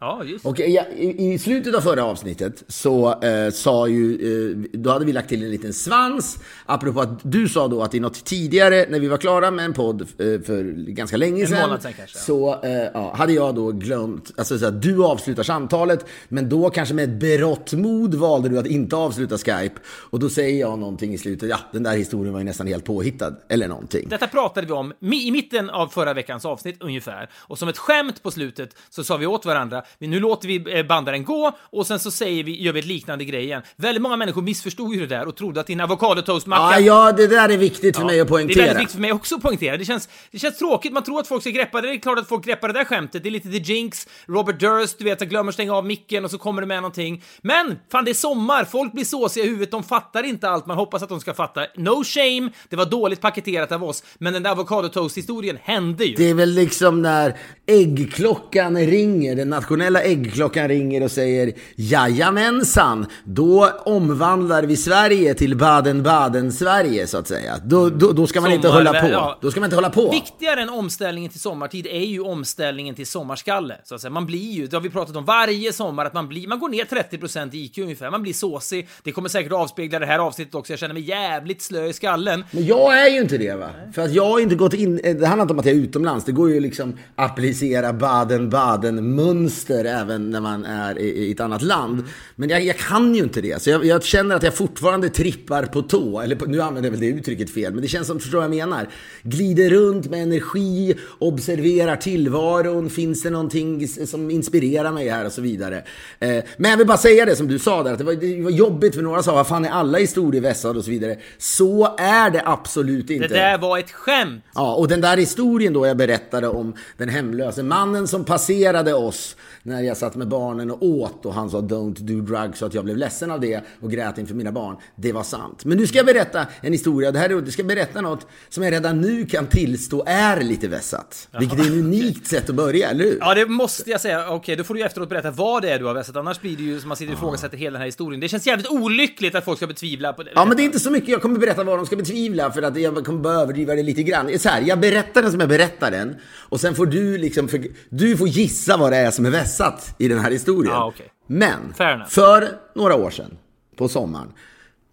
Ja, 0.00 0.24
just 0.24 0.46
Och 0.46 0.58
ja, 0.60 0.84
i, 0.96 1.32
i 1.32 1.38
slutet 1.38 1.74
av 1.74 1.80
förra 1.80 2.04
avsnittet 2.04 2.64
så 2.68 3.22
eh, 3.22 3.50
sa 3.50 3.88
ju, 3.88 4.12
eh, 4.52 4.56
då 4.78 4.90
hade 4.90 5.04
vi 5.04 5.12
lagt 5.12 5.28
till 5.28 5.42
en 5.44 5.50
liten 5.50 5.72
svans. 5.72 6.38
Apropå 6.66 7.00
att 7.00 7.18
du 7.22 7.48
sa 7.48 7.68
då 7.68 7.82
att 7.82 7.94
i 7.94 8.00
något 8.00 8.24
tidigare, 8.24 8.86
när 8.88 9.00
vi 9.00 9.08
var 9.08 9.16
klara 9.18 9.50
med 9.50 9.64
en 9.64 9.72
podd 9.74 10.00
eh, 10.02 10.06
för 10.16 10.90
ganska 10.90 11.16
länge 11.16 11.42
En 11.42 11.48
sedan. 11.48 11.60
månad 11.60 11.82
sedan 11.82 11.92
kanske, 11.96 12.18
ja. 12.18 12.22
Så 12.24 12.64
eh, 12.66 12.72
ja, 12.94 13.14
hade 13.14 13.32
jag 13.32 13.54
då 13.54 13.72
glömt, 13.72 14.32
alltså 14.36 14.58
så 14.58 14.66
att 14.66 14.82
du 14.82 15.04
avslutar 15.04 15.42
samtalet, 15.42 16.06
men 16.28 16.48
då 16.48 16.70
kanske 16.70 16.94
med 16.94 17.04
ett 17.04 17.20
berått 17.20 17.72
mod 17.72 18.14
valde 18.14 18.48
du 18.48 18.58
att 18.58 18.66
inte 18.66 18.96
avsluta 18.96 19.38
Skype. 19.38 19.80
Och 19.86 20.18
då 20.18 20.28
säger 20.28 20.60
jag 20.60 20.78
någonting 20.78 21.14
i 21.14 21.18
slutet, 21.18 21.48
ja 21.48 21.58
den 21.72 21.82
där 21.82 21.96
historien 21.96 22.32
var 22.32 22.40
ju 22.40 22.44
nästan 22.44 22.66
helt 22.66 22.84
påhittad, 22.84 23.34
eller 23.48 23.68
någonting. 23.68 24.08
Detta 24.08 24.26
pratade 24.26 24.66
vi 24.66 24.72
om 24.72 24.92
i 25.00 25.30
mitten 25.30 25.70
av 25.70 25.88
förra 25.88 26.14
veckans 26.14 26.44
avsnitt 26.44 26.76
ungefär. 26.82 27.30
Och 27.36 27.58
som 27.58 27.68
ett 27.68 27.78
skämt 27.78 28.22
på 28.22 28.30
slutet 28.30 28.76
så 28.90 29.04
sa 29.04 29.16
vi 29.16 29.26
åt 29.26 29.46
varandra, 29.46 29.82
"Men 29.98 30.10
nu 30.10 30.20
låter 30.20 30.48
vi 30.48 30.78
eh, 30.78 30.86
bandaren 30.86 31.24
gå 31.24 31.52
och 31.60 31.86
sen 31.86 31.98
så 31.98 32.10
säger 32.10 32.44
vi, 32.44 32.62
gör 32.62 32.72
vi 32.72 32.80
ett 32.80 32.86
liknande 32.86 33.24
grej 33.24 33.44
igen. 33.44 33.62
Väldigt 33.76 34.02
många 34.02 34.16
människor 34.16 34.42
missförstod 34.42 34.94
ju 34.94 35.00
det 35.00 35.06
där 35.16 35.28
och 35.28 35.36
trodde 35.36 35.60
att 35.60 35.66
din 35.66 35.80
avokadotoastmacka... 35.80 36.80
Ja, 36.80 37.06
ja, 37.06 37.12
det 37.12 37.26
där 37.26 37.48
är 37.48 37.56
viktigt 37.56 37.96
för 37.96 38.04
mig 38.04 38.20
att 38.20 38.26
Det 38.26 38.30
är 38.30 38.36
poängtera. 38.36 38.64
väldigt 38.64 38.80
viktigt 38.80 38.94
för 38.94 39.00
mig 39.00 39.12
också 39.12 39.34
att 39.34 39.42
poängtera. 39.42 39.76
Det 39.76 39.84
känns, 39.84 40.08
det 40.30 40.38
känns 40.38 40.58
tråkigt, 40.58 40.92
man 40.92 41.02
tror 41.02 41.20
att 41.20 41.28
folk 41.28 41.42
ska 41.42 41.50
greppa 41.50 41.80
det. 41.80 41.88
Det 41.88 41.94
är 41.94 41.98
klart 41.98 42.18
att 42.18 42.28
folk 42.28 42.44
greppar 42.44 42.68
det 42.68 42.74
där 42.74 42.84
skämtet. 42.84 43.22
Det 43.22 43.28
är 43.28 43.30
lite 43.30 43.48
The 43.48 43.58
Jinx, 43.58 44.06
Robert 44.26 44.60
Durst, 44.60 44.98
du 44.98 45.04
vet, 45.04 45.20
jag 45.20 45.30
glömmer 45.30 45.52
stänga 45.52 45.74
av 45.74 45.86
micken 45.86 46.24
och 46.24 46.30
så 46.30 46.38
kommer 46.38 46.60
det 46.62 46.66
med 46.66 46.76
någonting. 46.76 47.22
Men, 47.42 47.78
fan 47.92 48.04
det 48.04 48.10
är 48.10 48.14
sommar, 48.14 48.64
folk 48.64 48.92
blir 48.92 49.04
såsiga 49.04 49.44
i 49.44 49.48
huvudet, 49.48 49.70
de 49.70 49.82
fattar 49.84 50.22
inte 50.22 50.48
allt 50.48 50.66
man 50.66 50.76
hoppas 50.76 51.02
att 51.02 51.08
de 51.08 51.20
ska 51.20 51.34
fatta. 51.34 51.60
No 51.76 52.04
shame, 52.04 52.50
det 52.68 52.76
var 52.76 52.86
dåligt 52.86 53.20
paketerat 53.20 53.72
av 53.72 53.84
oss, 53.84 54.04
men 54.18 54.32
den 54.32 54.42
där 54.42 54.50
avokadotoast-historien 54.50 55.58
hände 55.62 56.04
ju. 56.04 56.14
Det 56.16 56.30
är 56.30 56.34
väl 56.34 56.50
liksom 56.54 57.02
när 57.02 57.36
äggklockan 57.66 58.76
ringer, 58.86 59.36
den 59.36 59.52
traditionella 59.78 60.02
äggklockan 60.02 60.68
ringer 60.68 61.02
och 61.02 61.10
säger 61.10 61.52
Jajamensan, 61.76 63.06
då 63.24 63.70
omvandlar 63.84 64.62
vi 64.62 64.76
Sverige 64.76 65.34
till 65.34 65.56
Baden-Baden-Sverige 65.56 67.06
så 67.06 67.18
att 67.18 67.28
säga. 67.28 67.58
Då, 67.64 67.90
då, 67.90 68.12
då 68.12 68.26
ska 68.26 68.40
man 68.40 68.52
inte 68.52 68.68
hålla 68.68 69.00
på. 69.00 69.08
ja. 69.08 69.38
Då 69.40 69.50
ska 69.50 69.60
man 69.60 69.66
inte 69.66 69.76
hålla 69.76 69.90
på. 69.90 70.10
Viktigare 70.10 70.62
än 70.62 70.68
omställningen 70.68 71.30
till 71.30 71.40
sommartid 71.40 71.86
är 71.86 72.04
ju 72.04 72.20
omställningen 72.20 72.94
till 72.94 73.06
sommarskalle. 73.06 73.76
Så 73.84 73.94
att 73.94 74.00
säga. 74.00 74.10
Man 74.10 74.26
blir 74.26 74.52
ju, 74.52 74.66
det 74.66 74.76
har 74.76 74.82
vi 74.82 74.90
pratat 74.90 75.16
om 75.16 75.24
varje 75.24 75.72
sommar, 75.72 76.04
att 76.04 76.14
man, 76.14 76.28
blir, 76.28 76.48
man 76.48 76.58
går 76.58 76.68
ner 76.68 76.84
30% 76.84 77.54
i 77.54 77.64
IQ 77.64 77.78
ungefär. 77.78 78.10
Man 78.10 78.22
blir 78.22 78.32
såsig. 78.32 78.88
Det 79.02 79.12
kommer 79.12 79.28
säkert 79.28 79.52
avspegla 79.52 79.98
det 79.98 80.06
här 80.06 80.18
avsnittet 80.18 80.54
också. 80.54 80.72
Jag 80.72 80.80
känner 80.80 80.94
mig 80.94 81.02
jävligt 81.02 81.62
slö 81.62 81.86
i 81.86 81.92
skallen. 81.92 82.44
Men 82.50 82.66
jag 82.66 83.06
är 83.06 83.08
ju 83.08 83.20
inte 83.20 83.38
det 83.38 83.54
va. 83.54 83.70
För 83.94 84.02
att 84.02 84.12
jag 84.12 84.24
har 84.24 84.40
inte 84.40 84.54
gått 84.54 84.74
in, 84.74 84.96
det 84.96 85.26
handlar 85.26 85.42
inte 85.42 85.52
om 85.52 85.58
att 85.58 85.66
jag 85.66 85.74
är 85.74 85.80
utomlands. 85.80 86.24
Det 86.24 86.32
går 86.32 86.50
ju 86.50 86.60
liksom 86.60 86.96
applicera 87.16 87.92
Baden-Baden-mönster 87.92 89.67
även 89.74 90.30
när 90.30 90.40
man 90.40 90.64
är 90.64 90.98
i, 90.98 91.08
i 91.08 91.32
ett 91.32 91.40
annat 91.40 91.62
land. 91.62 92.04
Men 92.36 92.48
jag, 92.48 92.64
jag 92.64 92.76
kan 92.78 93.14
ju 93.14 93.22
inte 93.22 93.40
det. 93.40 93.62
Så 93.62 93.70
jag, 93.70 93.84
jag 93.84 94.02
känner 94.04 94.36
att 94.36 94.42
jag 94.42 94.54
fortfarande 94.54 95.08
trippar 95.08 95.62
på 95.62 95.82
tå. 95.82 96.20
Eller 96.20 96.36
på, 96.36 96.44
nu 96.44 96.60
använder 96.62 96.90
jag 96.90 96.98
väl 96.98 97.00
det 97.00 97.18
uttrycket 97.18 97.50
fel. 97.50 97.72
Men 97.72 97.82
det 97.82 97.88
känns 97.88 98.06
som, 98.06 98.20
förstår 98.20 98.38
vad 98.38 98.44
jag 98.44 98.50
menar? 98.50 98.88
Glider 99.22 99.70
runt 99.70 100.10
med 100.10 100.22
energi, 100.22 100.94
observerar 101.18 101.96
tillvaron. 101.96 102.90
Finns 102.90 103.22
det 103.22 103.30
någonting 103.30 103.88
som 103.88 104.30
inspirerar 104.30 104.92
mig 104.92 105.08
här 105.08 105.26
och 105.26 105.32
så 105.32 105.40
vidare. 105.40 105.84
Eh, 106.18 106.44
men 106.56 106.70
jag 106.70 106.78
vill 106.78 106.86
bara 106.86 106.98
säga 106.98 107.24
det 107.24 107.36
som 107.36 107.48
du 107.48 107.58
sa 107.58 107.82
där. 107.82 107.92
Att 107.92 107.98
det 107.98 108.04
var, 108.04 108.14
det 108.14 108.42
var 108.42 108.50
jobbigt 108.50 108.94
för 108.94 109.02
några 109.02 109.22
sa, 109.22 109.34
vad 109.34 109.46
fan 109.46 109.64
är 109.64 109.70
alla 109.70 109.98
historier 109.98 110.42
vässade 110.42 110.78
och 110.78 110.84
så 110.84 110.90
vidare. 110.90 111.16
Så 111.38 111.96
är 111.98 112.30
det 112.30 112.42
absolut 112.44 113.08
Det 113.08 113.14
inte. 113.14 113.28
där 113.28 113.58
var 113.58 113.78
ett 113.78 113.90
skämt! 113.90 114.44
Ja, 114.54 114.74
och 114.74 114.88
den 114.88 115.00
där 115.00 115.16
historien 115.16 115.72
då 115.72 115.86
jag 115.86 115.96
berättade 115.96 116.48
om 116.48 116.74
den 116.96 117.08
hemlöse 117.08 117.62
mannen 117.62 118.08
som 118.08 118.24
passerade 118.24 118.94
oss 118.94 119.36
när 119.68 119.82
jag 119.82 119.96
satt 119.96 120.16
med 120.16 120.28
barnen 120.28 120.70
och 120.70 120.82
åt 120.82 121.26
och 121.26 121.34
han 121.34 121.50
sa 121.50 121.60
don't 121.60 122.00
do 122.00 122.20
drugs 122.20 122.58
så 122.58 122.66
att 122.66 122.74
jag 122.74 122.84
blev 122.84 122.96
ledsen 122.96 123.30
av 123.30 123.40
det 123.40 123.60
och 123.80 123.90
grät 123.90 124.18
inför 124.18 124.34
mina 124.34 124.52
barn. 124.52 124.76
Det 124.96 125.12
var 125.12 125.22
sant. 125.22 125.64
Men 125.64 125.78
nu 125.78 125.86
ska 125.86 125.96
jag 125.96 126.06
berätta 126.06 126.46
en 126.60 126.72
historia. 126.72 127.12
Det 127.12 127.18
här 127.18 127.30
är, 127.30 127.34
jag 127.34 127.52
ska 127.52 127.62
berätta 127.62 128.00
något 128.00 128.26
som 128.48 128.62
jag 128.62 128.72
redan 128.72 129.00
nu 129.00 129.26
kan 129.26 129.46
tillstå 129.46 130.04
är 130.06 130.40
lite 130.40 130.68
vässat. 130.68 131.28
Vilket 131.38 131.58
är 131.58 131.62
ett 131.62 131.70
unikt 131.70 132.26
sätt 132.34 132.48
att 132.48 132.54
börja, 132.54 132.90
eller 132.90 133.04
hur? 133.04 133.18
Ja, 133.20 133.34
det 133.34 133.46
måste 133.46 133.90
jag 133.90 134.00
säga. 134.00 134.30
Okej, 134.30 134.56
då 134.56 134.64
får 134.64 134.74
du 134.74 134.82
efteråt 134.82 135.08
berätta 135.08 135.30
vad 135.30 135.62
det 135.62 135.70
är 135.70 135.78
du 135.78 135.84
har 135.84 135.94
vässat. 135.94 136.16
Annars 136.16 136.40
blir 136.40 136.56
det 136.56 136.62
ju 136.62 136.80
som 136.80 136.88
man 136.88 136.96
sitter 136.96 137.12
och 137.12 137.18
ifrågasätter 137.18 137.56
hela 137.56 137.72
den 137.72 137.80
här 137.80 137.86
historien. 137.86 138.20
Det 138.20 138.28
känns 138.28 138.46
jävligt 138.46 138.70
olyckligt 138.70 139.34
att 139.34 139.44
folk 139.44 139.58
ska 139.58 139.66
betvivla 139.66 140.12
på 140.12 140.22
det. 140.22 140.30
Ja, 140.34 140.44
men 140.44 140.56
det 140.56 140.62
är 140.62 140.64
inte 140.64 140.80
så 140.80 140.90
mycket. 140.90 141.08
Jag 141.08 141.22
kommer 141.22 141.38
berätta 141.38 141.64
vad 141.64 141.78
de 141.78 141.86
ska 141.86 141.96
betvivla 141.96 142.52
för 142.52 142.62
att 142.62 142.80
jag 142.80 143.04
kommer 143.04 143.20
bara 143.20 143.34
överdriva 143.34 143.74
det 143.74 143.82
lite 143.82 144.02
grann. 144.02 144.38
Så 144.38 144.48
här, 144.48 144.62
jag 144.66 144.80
berättar 144.80 145.22
den 145.22 145.30
som 145.30 145.40
jag 145.40 145.48
berättar 145.48 145.90
den 145.90 146.16
och 146.24 146.60
sen 146.60 146.74
får 146.74 146.86
du 146.86 147.18
liksom, 147.18 147.48
för, 147.48 147.64
du 147.88 148.16
får 148.16 148.28
gissa 148.28 148.76
vad 148.76 148.92
det 148.92 148.96
är 148.96 149.10
som 149.10 149.26
är 149.26 149.30
vässat 149.30 149.57
i 149.98 150.08
den 150.08 150.18
här 150.18 150.30
historien. 150.30 150.74
Ja, 150.74 150.86
okej. 150.86 151.12
Men, 151.26 151.74
för 152.08 152.58
några 152.74 152.94
år 152.94 153.10
sedan, 153.10 153.38
på 153.76 153.88
sommaren, 153.88 154.32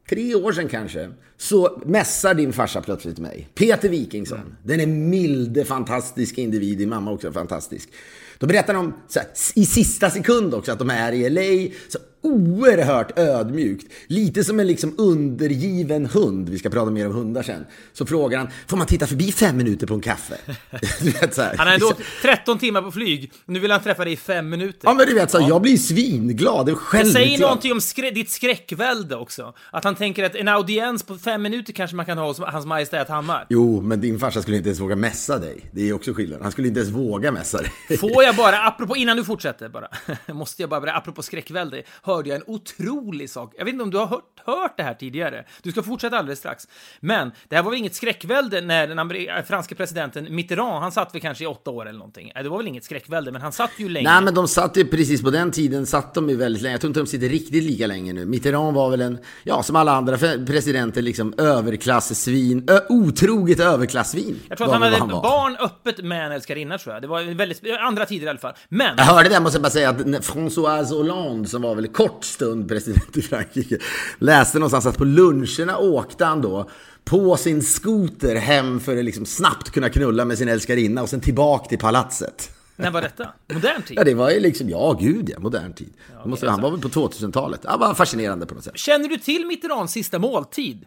tre 0.10 0.36
år 0.36 0.52
sedan 0.52 0.70
kanske, 0.70 1.12
så 1.38 1.82
mässar 1.86 2.34
din 2.34 2.54
farsa 2.54 2.82
plötsligt 2.82 3.20
mig. 3.20 3.50
Peter 3.56 3.90
Wikingsson. 3.90 4.40
Mm. 4.40 4.56
Den 4.64 4.80
är 4.80 4.88
milde, 4.88 5.66
fantastiska 5.66 6.42
individ. 6.42 6.78
Din 6.78 6.90
mamma 6.90 7.12
också 7.12 7.28
är 7.28 7.32
fantastisk. 7.32 7.90
Då 8.38 8.48
berättar 8.48 8.74
de 8.74 8.94
här, 9.16 9.24
i 9.56 9.66
sista 9.66 10.10
sekund 10.10 10.54
också 10.54 10.72
att 10.72 10.80
de 10.80 10.90
är 10.90 11.12
i 11.12 11.30
LA. 11.30 11.76
Så 11.90 12.00
oerhört 12.26 13.20
ödmjukt. 13.20 13.94
Lite 14.08 14.44
som 14.44 14.60
en 14.60 14.68
liksom 14.68 14.96
undergiven 14.98 16.06
hund. 16.06 16.50
Vi 16.50 16.60
ska 16.60 16.70
prata 16.70 16.92
mer 16.92 17.08
om 17.08 17.14
hundar 17.14 17.44
sen. 17.44 17.66
Så 17.94 18.06
frågar 18.06 18.38
han, 18.38 18.48
får 18.68 18.78
man 18.78 18.88
titta 18.88 19.08
förbi 19.08 19.32
fem 19.32 19.58
minuter 19.58 19.88
på 19.88 19.94
en 19.94 20.02
kaffe? 20.02 20.38
du 21.02 21.10
vet 21.10 21.34
så 21.34 21.42
här. 21.42 21.58
Han 21.58 21.68
har 21.68 21.74
ändå 21.74 21.94
13 22.22 22.60
timmar 22.60 22.82
på 22.82 22.92
flyg. 22.92 23.32
Nu 23.46 23.60
vill 23.60 23.72
han 23.72 23.82
träffa 23.82 24.04
dig 24.04 24.14
i 24.14 24.18
fem 24.18 24.50
minuter. 24.50 24.80
Ja 24.84 24.94
men 24.94 25.08
du 25.08 25.14
vet, 25.14 25.32
så 25.32 25.40
här, 25.40 25.50
jag 25.50 25.62
blir 25.62 25.78
svinglad. 25.78 26.66
Det 26.66 26.76
självklart. 26.76 27.14
säger 27.14 27.40
någonting 27.40 27.72
om 27.72 27.82
skrä 27.82 28.12
ditt 28.12 28.30
skräckvälde 28.30 29.16
också. 29.16 29.54
Att 29.72 29.84
han 29.84 29.96
tänker 29.96 30.24
att 30.24 30.36
en 30.36 30.48
audiens 30.48 31.04
på 31.04 31.18
fem 31.18 31.42
minuter 31.42 31.74
kanske 31.74 31.96
man 31.96 32.06
kan 32.06 32.18
ha 32.18 32.28
hos 32.28 32.40
Hans 32.40 32.66
Majestät 32.66 33.10
Hammar. 33.10 33.46
Jo, 33.50 33.82
men 33.82 34.02
din 34.02 34.20
farsa 34.20 34.42
skulle 34.42 34.58
inte 34.58 34.70
ens 34.70 34.80
våga 34.80 34.96
mässa 34.96 35.40
dig. 35.40 35.70
Det 35.72 35.90
är 35.90 35.94
också 35.94 36.14
skillnad. 36.14 36.42
Han 36.42 36.52
skulle 36.52 36.68
inte 36.68 36.80
ens 36.80 36.94
våga 36.94 37.32
mässa 37.32 37.58
dig. 37.58 37.98
Får 37.98 38.24
jag 38.24 38.36
bara, 38.36 38.68
apropå, 38.68 38.96
innan 38.96 39.18
du 39.18 39.24
fortsätter 39.24 39.70
bara, 39.70 39.88
måste 40.34 40.62
jag 40.62 40.70
bara 40.70 40.94
apropå 40.94 41.22
skräckvälde, 41.22 41.84
hörde 42.16 42.30
jag 42.30 42.36
en 42.36 42.44
otrolig 42.48 43.30
sak. 43.30 43.54
Jag 43.58 43.66
vet 43.66 43.72
inte 43.72 43.84
om 43.84 43.92
du 43.92 43.98
har 43.98 44.06
hört, 44.08 44.24
hört 44.46 44.78
det 44.78 44.84
här 44.84 44.94
tidigare. 44.94 45.46
Du 45.64 45.72
ska 45.72 45.84
fortsätta 45.84 46.18
alldeles 46.18 46.40
strax. 46.40 46.68
Men 47.00 47.32
det 47.50 47.56
här 47.56 47.64
var 47.64 47.72
väl 47.72 47.80
inget 47.80 47.96
skräckvälde 47.96 48.62
när 48.62 48.88
den 48.88 49.00
amer- 49.00 49.44
franska 49.44 49.76
presidenten 49.76 50.36
Mitterrand, 50.36 50.84
han 50.84 50.92
satt 50.92 51.16
väl 51.16 51.22
kanske 51.22 51.44
i 51.44 51.48
åtta 51.48 51.72
år 51.72 51.88
eller 51.90 52.00
någonting. 52.00 52.32
Nej, 52.36 52.44
Det 52.44 52.50
var 52.50 52.58
väl 52.58 52.68
inget 52.68 52.84
skräckvälde, 52.84 53.32
men 53.32 53.42
han 53.42 53.52
satt 53.52 53.72
ju 53.78 53.90
länge. 53.90 54.10
Nej, 54.14 54.22
men 54.24 54.34
de 54.34 54.48
satt 54.48 54.78
ju 54.78 54.86
precis 54.88 55.22
på 55.24 55.30
den 55.30 55.52
tiden, 55.52 55.86
satt 55.86 56.14
de 56.14 56.30
ju 56.30 56.36
väldigt 56.36 56.62
länge. 56.62 56.74
Jag 56.74 56.82
tror 56.82 56.90
inte 56.90 57.00
de 57.00 57.08
sitter 57.08 57.30
riktigt 57.30 57.64
lika 57.64 57.88
länge 57.88 58.14
nu. 58.14 58.26
Mitterrand 58.26 58.76
var 58.76 58.90
väl 58.90 59.02
en, 59.02 59.18
ja, 59.44 59.64
som 59.64 59.76
alla 59.76 59.92
andra 59.92 60.18
presidenter, 60.46 61.02
liksom 61.02 61.34
överklassvin, 61.38 62.66
ö, 62.70 62.80
otroget 62.90 63.60
överklassvin. 63.60 64.40
jag 64.50 64.58
tror 64.58 64.68
att 64.68 64.74
han 64.74 64.82
hade 64.82 65.00
var. 65.00 65.08
barn 65.22 65.56
öppet 65.60 66.04
med 66.04 66.26
en 66.26 66.32
älskarinna, 66.32 66.78
tror 66.78 66.94
jag. 66.96 67.02
Det 67.02 67.08
var 67.08 67.22
väldigt, 67.36 67.62
andra 67.80 68.06
tider 68.06 68.26
i 68.26 68.30
alla 68.30 68.40
fall. 68.40 68.54
Men, 68.70 68.98
Jag 68.98 69.04
hörde 69.06 69.30
det, 69.30 69.40
måste 69.40 69.56
jag 69.58 69.64
bara 69.64 69.70
säga, 69.70 69.90
att 69.90 69.98
François 69.98 70.90
Hollande, 70.94 71.50
som 71.50 71.62
var 71.62 71.76
väl 71.76 71.88
kort 72.08 72.24
stund 72.24 72.70
president 72.70 73.18
i 73.18 73.22
Frankrike, 73.22 73.78
läste 74.20 74.60
någonstans 74.60 74.86
att 74.86 74.98
på 74.98 75.06
luncherna 75.06 75.78
åkte 75.78 76.26
han 76.26 76.42
då 76.42 76.70
på 77.04 77.38
sin 77.38 77.64
skoter 77.64 78.36
hem 78.36 78.80
för 78.80 78.98
att 78.98 79.06
liksom 79.06 79.26
snabbt 79.26 79.70
kunna 79.70 79.90
knulla 79.90 80.26
med 80.26 80.38
sin 80.38 80.48
älskarinna 80.48 81.02
och 81.02 81.10
sen 81.10 81.22
tillbaka 81.22 81.70
till 81.70 81.80
palatset. 81.80 82.52
när 82.76 82.92
var 82.92 83.02
detta? 83.02 83.30
Modern 83.54 83.82
tid? 83.82 83.98
Ja, 83.98 84.04
det 84.04 84.14
var 84.14 84.32
ju 84.32 84.40
liksom, 84.40 84.70
ja 84.70 84.98
gud 85.02 85.30
ja, 85.30 85.40
modern 85.40 85.74
tid. 85.74 85.94
Det 86.24 86.30
måste, 86.30 86.50
han 86.50 86.62
var 86.62 86.72
väl 86.72 86.82
på 86.82 86.88
2000-talet. 86.88 87.62
Ja, 87.64 87.78
var 87.78 87.94
fascinerande 87.94 88.46
på 88.46 88.56
något 88.56 88.64
sätt. 88.64 88.78
Känner 88.78 89.10
du 89.10 89.18
till 89.18 89.46
Mitterands 89.46 89.94
sista 89.94 90.20
måltid? 90.20 90.86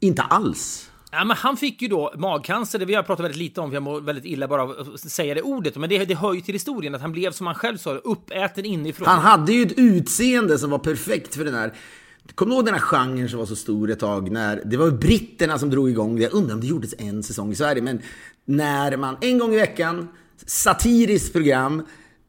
Inte 0.00 0.22
alls. 0.22 0.90
Ja, 1.14 1.24
men 1.24 1.36
han 1.36 1.56
fick 1.56 1.82
ju 1.82 1.88
då 1.88 2.12
magcancer, 2.16 2.78
det 2.78 2.84
vi 2.84 2.94
har 2.94 3.02
pratat 3.02 3.24
väldigt 3.24 3.38
lite 3.38 3.60
om, 3.60 3.70
för 3.70 3.76
jag 3.76 3.82
mår 3.82 4.00
väldigt 4.00 4.24
illa 4.24 4.48
bara 4.48 4.62
av 4.62 4.70
att 4.70 5.00
säga 5.00 5.34
det 5.34 5.42
ordet. 5.42 5.76
Men 5.76 5.88
det, 5.90 6.04
det 6.04 6.14
hör 6.14 6.34
ju 6.34 6.40
till 6.40 6.54
historien 6.54 6.94
att 6.94 7.00
han 7.00 7.12
blev, 7.12 7.32
som 7.32 7.46
han 7.46 7.54
själv 7.54 7.76
sa, 7.76 7.94
uppäten 7.94 8.64
inifrån. 8.64 9.08
Han 9.08 9.18
hade 9.18 9.52
ju 9.52 9.62
ett 9.62 9.78
utseende 9.78 10.58
som 10.58 10.70
var 10.70 10.78
perfekt 10.78 11.34
för 11.34 11.44
den 11.44 11.54
här 11.54 11.72
Kommer 12.34 12.50
du 12.50 12.56
ihåg 12.56 12.64
den 12.64 12.74
här 12.74 12.80
genren 12.80 13.28
som 13.28 13.38
var 13.38 13.46
så 13.46 13.56
stor 13.56 13.90
ett 13.90 13.98
tag? 13.98 14.30
När, 14.30 14.62
det 14.64 14.76
var 14.76 14.90
britterna 14.90 15.58
som 15.58 15.70
drog 15.70 15.90
igång 15.90 16.16
det. 16.16 16.22
Jag 16.22 16.32
undrar 16.32 16.54
om 16.54 16.60
det 16.60 16.66
gjordes 16.66 16.94
en 16.98 17.22
säsong 17.22 17.52
i 17.52 17.54
Sverige. 17.54 17.82
Men 17.82 18.00
när 18.44 18.96
man 18.96 19.16
en 19.20 19.38
gång 19.38 19.54
i 19.54 19.56
veckan, 19.56 20.08
satiriskt 20.46 21.32
program. 21.32 21.82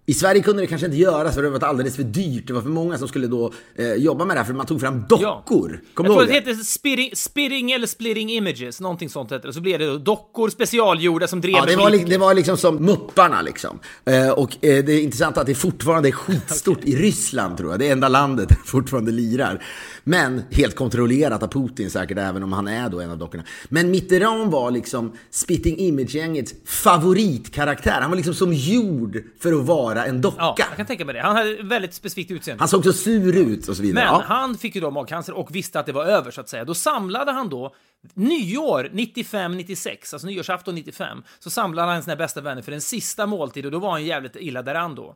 I 0.06 0.14
Sverige 0.14 0.42
kunde 0.44 0.62
det 0.64 0.68
kanske 0.68 0.86
inte 0.86 0.98
göras 0.98 1.36
för 1.36 1.44
det 1.44 1.50
var 1.50 1.60
alldeles 1.64 1.96
för 1.96 2.04
dyrt. 2.04 2.48
Det 2.48 2.54
var 2.54 2.62
för 2.62 2.70
många 2.70 2.98
som 2.98 3.08
skulle 3.08 3.28
då 3.28 3.54
eh, 3.76 3.94
jobba 3.94 4.26
med 4.26 4.36
det 4.36 4.40
här 4.40 4.46
för 4.46 4.54
man 4.54 4.66
tog 4.66 4.82
fram 4.82 5.04
dockor. 5.10 5.82
Kommer 5.94 6.10
jag 6.10 6.20
du 6.20 6.26
tror 6.26 6.28
det 6.28 6.34
heter 6.34 6.54
spitting, 6.64 7.10
spitting 7.16 7.72
eller 7.72 7.88
splitting 7.88 8.30
images, 8.32 8.80
någonting 8.82 9.10
sånt 9.10 9.32
heter 9.32 9.48
det. 9.48 9.54
Så 9.54 9.62
blev 9.62 9.80
det 9.80 9.86
då 9.86 9.98
dockor 9.98 10.50
specialgjorda 10.50 11.28
som 11.28 11.42
drev 11.42 11.52
Ja, 11.56 11.66
det 11.66 11.76
var, 11.76 11.90
li- 11.90 12.04
det 12.08 12.18
var 12.18 12.34
liksom 12.34 12.58
som 12.58 12.76
Mupparna 12.76 13.42
liksom. 13.42 13.80
Eh, 14.06 14.30
och 14.30 14.66
eh, 14.66 14.84
det 14.86 14.94
är 14.94 15.02
intressant 15.02 15.38
att 15.38 15.48
det 15.48 15.56
fortfarande 15.56 16.10
är 16.10 16.12
skitstort 16.12 16.80
i 16.84 16.96
Ryssland 16.96 17.58
tror 17.58 17.72
jag. 17.72 17.80
Det 17.80 17.88
är 17.88 17.92
enda 17.92 18.08
landet 18.10 18.50
där 18.50 18.56
det 18.56 18.70
fortfarande 18.70 19.12
lirar. 19.12 19.64
Men 20.04 20.42
helt 20.52 20.76
kontrollerat 20.76 21.44
av 21.44 21.48
Putin 21.48 21.90
säkert, 21.90 22.18
även 22.18 22.44
om 22.44 22.54
han 22.54 22.68
är 22.68 22.90
då 22.90 23.02
en 23.02 23.12
av 23.12 23.18
dockorna. 23.18 23.44
Men 23.70 23.92
Mitterrand 23.92 24.52
var 24.52 24.72
liksom 24.72 25.12
Spitting 25.32 25.78
Image-gängets 25.78 26.54
favoritkaraktär. 26.66 28.02
Han 28.02 28.10
var 28.10 28.18
liksom 28.18 28.34
som 28.34 28.54
gjord 28.54 29.24
för 29.40 29.54
att 29.54 29.66
vara 29.66 29.93
en 30.02 30.22
docka. 30.22 30.38
Ja, 30.40 30.56
jag 30.58 30.78
kan 30.78 30.86
tänka 30.86 31.06
mig 31.06 31.14
det. 31.16 31.22
Han 31.22 31.36
hade 31.36 31.64
väldigt 31.64 31.94
specifikt 31.94 32.32
utseende. 32.32 32.62
Han 32.62 32.68
såg 32.68 32.84
så 32.84 32.94
sur 32.94 33.38
ut 33.38 33.68
och 33.68 33.76
så 33.76 33.82
vidare. 33.82 34.06
Men 34.06 34.14
ja. 34.14 34.24
han 34.28 34.58
fick 34.58 34.76
ju 34.76 34.82
då 34.82 34.92
magcancer 34.92 35.34
och 35.34 35.56
visste 35.56 35.80
att 35.80 35.86
det 35.86 35.92
var 35.92 36.06
över 36.06 36.32
så 36.32 36.42
att 36.42 36.50
säga. 36.50 36.66
Då 36.66 36.74
samlade 36.74 37.32
han 37.32 37.50
då 37.50 37.76
nyår 38.14 38.90
95-96, 38.94 40.14
alltså 40.14 40.28
nyårsafton 40.28 40.76
95, 40.76 41.24
så 41.40 41.50
samlade 41.50 41.92
han 41.92 42.04
sina 42.04 42.16
bästa 42.16 42.42
vänner 42.42 42.62
för 42.62 42.72
en 42.72 42.82
sista 42.82 43.26
måltid 43.26 43.66
och 43.66 43.72
då 43.72 43.80
var 43.80 43.92
han 43.92 44.06
jävligt 44.06 44.36
illa 44.36 44.62
däran 44.62 44.96
då. 44.96 45.16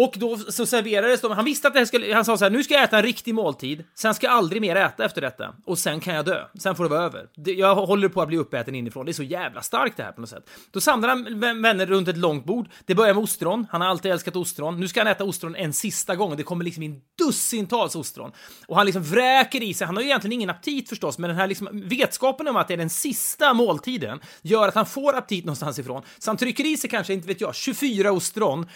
Och 0.00 0.14
då 0.16 0.36
så 0.36 0.66
serverades 0.66 1.20
de, 1.20 1.32
han 1.32 1.44
visste 1.44 1.68
att 1.68 1.74
det 1.74 1.80
här 1.80 1.86
skulle, 1.86 2.14
han 2.14 2.24
sa 2.24 2.36
så 2.36 2.44
här, 2.44 2.50
nu 2.50 2.64
ska 2.64 2.74
jag 2.74 2.82
äta 2.82 2.96
en 2.96 3.02
riktig 3.02 3.34
måltid, 3.34 3.84
sen 3.94 4.14
ska 4.14 4.26
jag 4.26 4.36
aldrig 4.36 4.62
mer 4.62 4.76
äta 4.76 5.04
efter 5.04 5.20
detta, 5.20 5.54
och 5.64 5.78
sen 5.78 6.00
kan 6.00 6.14
jag 6.14 6.24
dö, 6.24 6.44
sen 6.58 6.76
får 6.76 6.84
det 6.84 6.90
vara 6.90 7.02
över. 7.02 7.26
Jag 7.34 7.74
håller 7.74 8.08
på 8.08 8.22
att 8.22 8.28
bli 8.28 8.36
uppäten 8.36 8.74
inifrån, 8.74 9.06
det 9.06 9.10
är 9.10 9.12
så 9.12 9.22
jävla 9.22 9.62
starkt 9.62 9.96
det 9.96 10.02
här 10.02 10.12
på 10.12 10.20
något 10.20 10.30
sätt. 10.30 10.50
Då 10.70 10.80
samlar 10.80 11.08
han 11.08 11.40
vänner 11.62 11.86
runt 11.86 12.08
ett 12.08 12.16
långt 12.16 12.44
bord, 12.44 12.68
det 12.86 12.94
börjar 12.94 13.14
med 13.14 13.22
ostron, 13.22 13.66
han 13.70 13.80
har 13.80 13.88
alltid 13.88 14.12
älskat 14.12 14.36
ostron, 14.36 14.80
nu 14.80 14.88
ska 14.88 15.00
han 15.00 15.06
äta 15.06 15.24
ostron 15.24 15.56
en 15.56 15.72
sista 15.72 16.16
gång, 16.16 16.36
det 16.36 16.42
kommer 16.42 16.64
liksom 16.64 16.82
in 16.82 17.00
dussintals 17.18 17.96
ostron. 17.96 18.32
Och 18.66 18.76
han 18.76 18.86
liksom 18.86 19.02
vräker 19.02 19.62
i 19.62 19.74
sig, 19.74 19.86
han 19.86 19.96
har 19.96 20.02
ju 20.02 20.08
egentligen 20.08 20.32
ingen 20.32 20.50
aptit 20.50 20.88
förstås, 20.88 21.18
men 21.18 21.28
den 21.28 21.36
här 21.36 21.46
liksom 21.46 21.68
vetskapen 21.72 22.48
om 22.48 22.56
att 22.56 22.68
det 22.68 22.74
är 22.74 22.78
den 22.78 22.90
sista 22.90 23.54
måltiden 23.54 24.20
gör 24.42 24.68
att 24.68 24.74
han 24.74 24.86
får 24.86 25.16
aptit 25.16 25.44
någonstans 25.44 25.78
ifrån. 25.78 26.02
Så 26.18 26.30
han 26.30 26.36
trycker 26.36 26.66
i 26.66 26.76
sig 26.76 26.90
kanske, 26.90 27.12
inte 27.12 27.28
vet 27.28 27.40
jag, 27.40 27.54
24 27.54 28.12
ostron, 28.12 28.66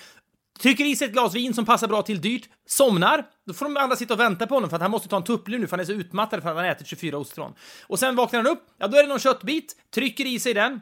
Trycker 0.63 0.85
i 0.85 0.97
sig 0.97 1.07
ett 1.07 1.13
glas 1.13 1.35
vin 1.35 1.55
som 1.55 1.65
passar 1.65 1.89
bra 1.89 2.03
till 2.03 2.21
dyrt, 2.21 2.49
somnar. 2.67 3.27
Då 3.47 3.55
får 3.55 3.67
de 3.67 3.77
andra 3.77 3.97
sitta 3.97 4.15
och 4.15 4.21
vänta 4.21 4.47
på 4.47 4.55
honom 4.55 4.71
för 4.71 4.77
att 4.77 4.83
han 4.83 4.91
måste 4.91 5.09
ta 5.09 5.17
en 5.17 5.25
tupplur 5.25 5.59
nu 5.59 5.67
för 5.67 5.77
han 5.77 5.81
är 5.81 5.85
så 5.85 5.93
utmattad 5.93 6.43
för 6.43 6.49
att 6.49 6.57
han 6.57 6.65
har 6.65 6.73
ätit 6.73 6.87
24 6.87 7.19
ostron. 7.19 7.55
Och 7.87 7.99
sen 7.99 8.17
vaknar 8.17 8.43
han 8.43 8.53
upp, 8.53 8.63
ja 8.79 8.89
då 8.89 8.97
är 8.99 9.03
det 9.03 9.09
någon 9.09 9.19
köttbit, 9.19 9.77
trycker 9.95 10.27
i 10.27 10.41
sig 10.41 10.55
den, 10.55 10.81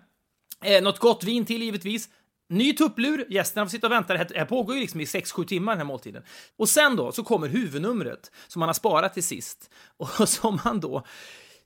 eh, 0.65 0.83
något 0.83 0.99
gott 0.99 1.25
vin 1.25 1.45
till 1.45 1.63
givetvis, 1.63 2.09
Ny 2.51 2.73
tupplur, 2.73 3.27
gästerna 3.29 3.67
får 3.67 3.71
sitta 3.71 3.87
och 3.87 3.93
vänta. 3.93 4.15
Det 4.15 4.39
här, 4.39 4.45
pågår 4.45 4.75
ju 4.75 4.81
liksom 4.81 5.01
i 5.01 5.05
6-7 5.05 5.45
timmar 5.45 5.73
den 5.73 5.79
här 5.79 5.85
måltiden. 5.85 6.23
Och 6.57 6.69
sen 6.69 6.97
då 6.97 7.13
så 7.13 7.23
kommer 7.25 7.49
huvudnumret 7.49 8.31
som 8.49 8.63
han 8.63 8.69
har 8.69 8.75
sparat 8.75 9.15
till 9.15 9.23
sist 9.23 9.71
och 9.97 10.29
som 10.29 10.59
han 10.59 10.81
då 10.81 11.05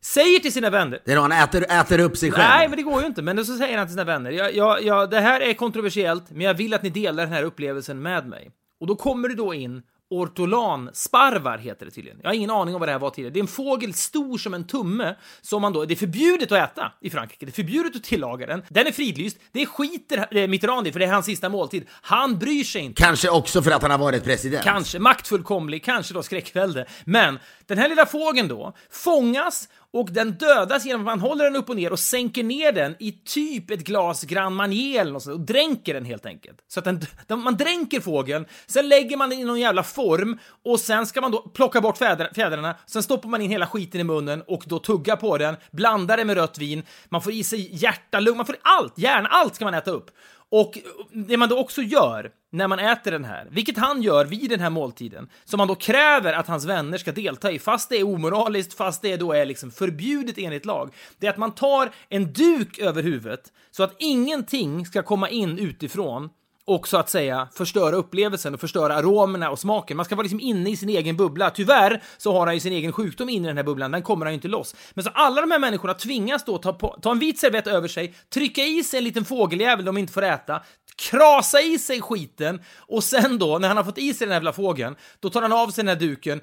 säger 0.04 0.38
till 0.38 0.52
sina 0.52 0.70
vänner. 0.70 1.00
Det 1.04 1.12
är 1.12 1.16
då 1.16 1.22
han 1.22 1.32
äter, 1.32 1.64
äter 1.70 1.98
upp 1.98 2.16
sig 2.16 2.32
själv. 2.32 2.48
Nej, 2.48 2.68
men 2.68 2.76
det 2.76 2.82
går 2.82 3.00
ju 3.00 3.06
inte. 3.06 3.22
Men 3.22 3.46
så 3.46 3.56
säger 3.56 3.78
han 3.78 3.86
till 3.86 3.92
sina 3.92 4.04
vänner. 4.04 4.30
Jag, 4.30 4.54
jag, 4.54 4.82
jag, 4.82 5.10
det 5.10 5.20
här 5.20 5.40
är 5.40 5.54
kontroversiellt, 5.54 6.30
men 6.30 6.40
jag 6.40 6.54
vill 6.54 6.74
att 6.74 6.82
ni 6.82 6.90
delar 6.90 7.24
den 7.24 7.32
här 7.32 7.42
upplevelsen 7.42 8.02
med 8.02 8.28
mig. 8.28 8.50
Och 8.80 8.86
då 8.86 8.96
kommer 8.96 9.28
det 9.28 9.34
då 9.34 9.54
in 9.54 9.82
ortolansparvar 10.10 11.58
heter 11.58 11.86
det 11.86 11.92
tydligen. 11.92 12.18
Jag 12.22 12.30
har 12.30 12.34
ingen 12.34 12.50
aning 12.50 12.74
om 12.74 12.80
vad 12.80 12.88
det 12.88 12.92
här 12.92 12.98
var 12.98 13.10
tidigare. 13.10 13.32
Det 13.32 13.38
är 13.38 13.42
en 13.42 13.46
fågel 13.46 13.94
stor 13.94 14.38
som 14.38 14.54
en 14.54 14.66
tumme 14.66 15.16
som 15.40 15.62
man 15.62 15.72
då, 15.72 15.84
det 15.84 15.94
är 15.94 15.96
förbjudet 15.96 16.52
att 16.52 16.70
äta 16.70 16.92
i 17.00 17.10
Frankrike. 17.10 17.46
Det 17.46 17.50
är 17.50 17.54
förbjudet 17.54 17.96
att 17.96 18.04
tillaga 18.04 18.46
den. 18.46 18.62
Den 18.68 18.86
är 18.86 18.92
fridlyst. 18.92 19.38
Det 19.52 19.66
skiter 19.66 20.46
Mitterrand 20.46 20.86
i 20.86 20.92
för 20.92 20.98
det 20.98 21.06
är 21.06 21.12
hans 21.12 21.26
sista 21.26 21.48
måltid. 21.48 21.86
Han 21.90 22.38
bryr 22.38 22.64
sig 22.64 22.82
inte. 22.82 23.02
Kanske 23.02 23.28
också 23.28 23.62
för 23.62 23.70
att 23.70 23.82
han 23.82 23.90
har 23.90 23.98
varit 23.98 24.24
president. 24.24 24.64
Kanske 24.64 24.98
maktfullkomlig, 24.98 25.84
kanske 25.84 26.14
då 26.14 26.22
skräckvälde. 26.22 26.86
Men 27.04 27.38
den 27.66 27.78
här 27.78 27.88
lilla 27.88 28.06
fågeln 28.06 28.48
då 28.48 28.74
fångas 28.90 29.68
och 29.94 30.08
den 30.12 30.32
dödas 30.32 30.84
genom 30.86 31.00
att 31.00 31.06
man 31.06 31.20
håller 31.20 31.44
den 31.44 31.56
upp 31.56 31.68
och 31.68 31.76
ner 31.76 31.92
och 31.92 31.98
sänker 31.98 32.44
ner 32.44 32.72
den 32.72 32.96
i 32.98 33.12
typ 33.12 33.70
ett 33.70 33.84
glas 33.84 34.24
Grand 34.24 34.56
Marnier 34.56 35.00
eller 35.00 35.12
något 35.12 35.22
sånt, 35.22 35.34
och 35.34 35.40
dränker 35.40 35.94
den 35.94 36.04
helt 36.04 36.26
enkelt. 36.26 36.58
Så 36.68 36.78
att 36.78 36.84
den, 36.84 37.00
den, 37.26 37.40
man 37.40 37.56
dränker 37.56 38.00
fågeln, 38.00 38.46
sen 38.66 38.88
lägger 38.88 39.16
man 39.16 39.30
den 39.30 39.38
i 39.38 39.44
någon 39.44 39.60
jävla 39.60 39.82
form 39.82 40.38
och 40.64 40.80
sen 40.80 41.06
ska 41.06 41.20
man 41.20 41.30
då 41.30 41.38
plocka 41.42 41.80
bort 41.80 41.98
fjäder, 41.98 42.30
fjädrarna, 42.34 42.74
sen 42.86 43.02
stoppar 43.02 43.28
man 43.28 43.42
in 43.42 43.50
hela 43.50 43.66
skiten 43.66 44.00
i 44.00 44.04
munnen 44.04 44.42
och 44.46 44.64
då 44.66 44.78
tugga 44.78 45.16
på 45.16 45.38
den, 45.38 45.56
blandar 45.70 46.16
det 46.16 46.24
med 46.24 46.36
rött 46.36 46.58
vin, 46.58 46.82
man 47.08 47.22
får 47.22 47.32
i 47.32 47.44
sig 47.44 47.68
hjärta, 47.72 48.20
lung, 48.20 48.36
man 48.36 48.46
får 48.46 48.56
allt, 48.62 48.98
hjärna, 48.98 49.28
allt 49.28 49.54
ska 49.54 49.64
man 49.64 49.74
äta 49.74 49.90
upp. 49.90 50.10
Och 50.50 50.78
det 51.12 51.36
man 51.36 51.48
då 51.48 51.58
också 51.58 51.82
gör 51.82 52.30
när 52.52 52.68
man 52.68 52.78
äter 52.78 53.10
den 53.10 53.24
här, 53.24 53.48
vilket 53.50 53.78
han 53.78 54.02
gör 54.02 54.24
vid 54.24 54.50
den 54.50 54.60
här 54.60 54.70
måltiden, 54.70 55.28
som 55.44 55.58
man 55.58 55.68
då 55.68 55.74
kräver 55.74 56.32
att 56.32 56.46
hans 56.46 56.64
vänner 56.64 56.98
ska 56.98 57.12
delta 57.12 57.52
i, 57.52 57.58
fast 57.58 57.88
det 57.88 57.96
är 57.96 58.04
omoraliskt, 58.04 58.74
fast 58.74 59.02
det 59.02 59.16
då 59.16 59.32
är 59.32 59.44
liksom 59.44 59.70
förbjudet 59.70 60.38
enligt 60.38 60.64
lag, 60.64 60.94
det 61.18 61.26
är 61.26 61.30
att 61.30 61.36
man 61.36 61.54
tar 61.54 61.90
en 62.08 62.32
duk 62.32 62.78
över 62.78 63.02
huvudet 63.02 63.52
så 63.70 63.82
att 63.82 63.94
ingenting 63.98 64.86
ska 64.86 65.02
komma 65.02 65.28
in 65.28 65.58
utifrån 65.58 66.30
och 66.66 66.88
så 66.88 66.96
att 66.96 67.10
säga 67.10 67.48
förstöra 67.52 67.96
upplevelsen 67.96 68.54
och 68.54 68.60
förstöra 68.60 68.94
aromerna 68.94 69.50
och 69.50 69.58
smaken. 69.58 69.96
Man 69.96 70.06
ska 70.06 70.16
vara 70.16 70.22
liksom 70.22 70.40
inne 70.40 70.70
i 70.70 70.76
sin 70.76 70.88
egen 70.88 71.16
bubbla. 71.16 71.50
Tyvärr 71.50 72.02
så 72.16 72.32
har 72.32 72.46
han 72.46 72.54
ju 72.54 72.60
sin 72.60 72.72
egen 72.72 72.92
sjukdom 72.92 73.28
inne 73.28 73.46
i 73.46 73.48
den 73.48 73.56
här 73.56 73.64
bubblan, 73.64 73.90
den 73.90 74.02
kommer 74.02 74.26
han 74.26 74.32
ju 74.32 74.34
inte 74.34 74.48
loss. 74.48 74.74
Men 74.94 75.04
så 75.04 75.10
alla 75.10 75.40
de 75.40 75.50
här 75.50 75.58
människorna 75.58 75.94
tvingas 75.94 76.44
då 76.44 76.58
ta, 76.58 76.72
på, 76.72 76.98
ta 77.02 77.10
en 77.10 77.18
vit 77.18 77.38
servett 77.38 77.66
över 77.66 77.88
sig, 77.88 78.14
trycka 78.34 78.62
i 78.62 78.84
sig 78.84 78.98
en 78.98 79.04
liten 79.04 79.24
fågeljävel 79.24 79.84
de 79.84 79.98
inte 79.98 80.12
får 80.12 80.22
äta, 80.22 80.62
krasa 80.96 81.60
i 81.60 81.78
sig 81.78 82.00
skiten 82.00 82.60
och 82.78 83.04
sen 83.04 83.38
då, 83.38 83.58
när 83.58 83.68
han 83.68 83.76
har 83.76 83.84
fått 83.84 83.98
i 83.98 84.14
sig 84.14 84.26
den 84.26 84.32
här 84.32 84.36
jävla 84.36 84.52
fågeln, 84.52 84.96
då 85.20 85.30
tar 85.30 85.42
han 85.42 85.52
av 85.52 85.68
sig 85.68 85.84
den 85.84 85.88
här 85.88 86.06
duken, 86.06 86.40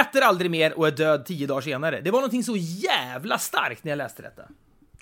äter 0.00 0.22
aldrig 0.22 0.50
mer 0.50 0.78
och 0.78 0.86
är 0.86 0.90
död 0.90 1.26
tio 1.26 1.46
dagar 1.46 1.60
senare. 1.60 2.00
Det 2.00 2.10
var 2.10 2.18
någonting 2.18 2.44
så 2.44 2.56
jävla 2.56 3.38
starkt 3.38 3.84
när 3.84 3.90
jag 3.90 3.96
läste 3.96 4.22
detta. 4.22 4.42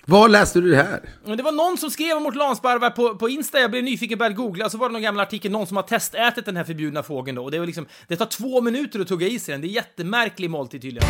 Var 0.05 0.29
läste 0.29 0.59
du 0.61 0.69
det 0.69 0.75
här? 0.75 1.01
Det 1.35 1.43
var 1.43 1.51
någon 1.51 1.77
som 1.77 1.89
skrev 1.91 2.17
om 2.17 2.25
ortolansparvar 2.25 2.89
på, 2.89 3.15
på 3.15 3.29
Insta, 3.29 3.59
jag 3.59 3.71
blev 3.71 3.83
nyfiken 3.83 4.15
och 4.15 4.19
började 4.19 4.35
googla, 4.35 4.69
så 4.69 4.77
var 4.77 4.89
det 4.89 4.93
någon 4.93 5.01
gammal 5.01 5.21
artikel, 5.21 5.51
någon 5.51 5.67
som 5.67 5.77
har 5.77 5.83
testätit 5.83 6.45
den 6.45 6.57
här 6.57 6.63
förbjudna 6.63 7.03
fågeln 7.03 7.35
då, 7.35 7.43
och 7.43 7.51
det 7.51 7.59
var 7.59 7.65
liksom, 7.65 7.85
det 8.07 8.15
tar 8.15 8.25
två 8.25 8.61
minuter 8.61 8.99
att 8.99 9.07
tugga 9.07 9.27
i 9.27 9.39
sig 9.39 9.51
den, 9.51 9.61
det 9.61 9.67
är 9.67 9.69
jättemärklig 9.69 10.49
måltid 10.49 10.81
tydligen. 10.81 11.09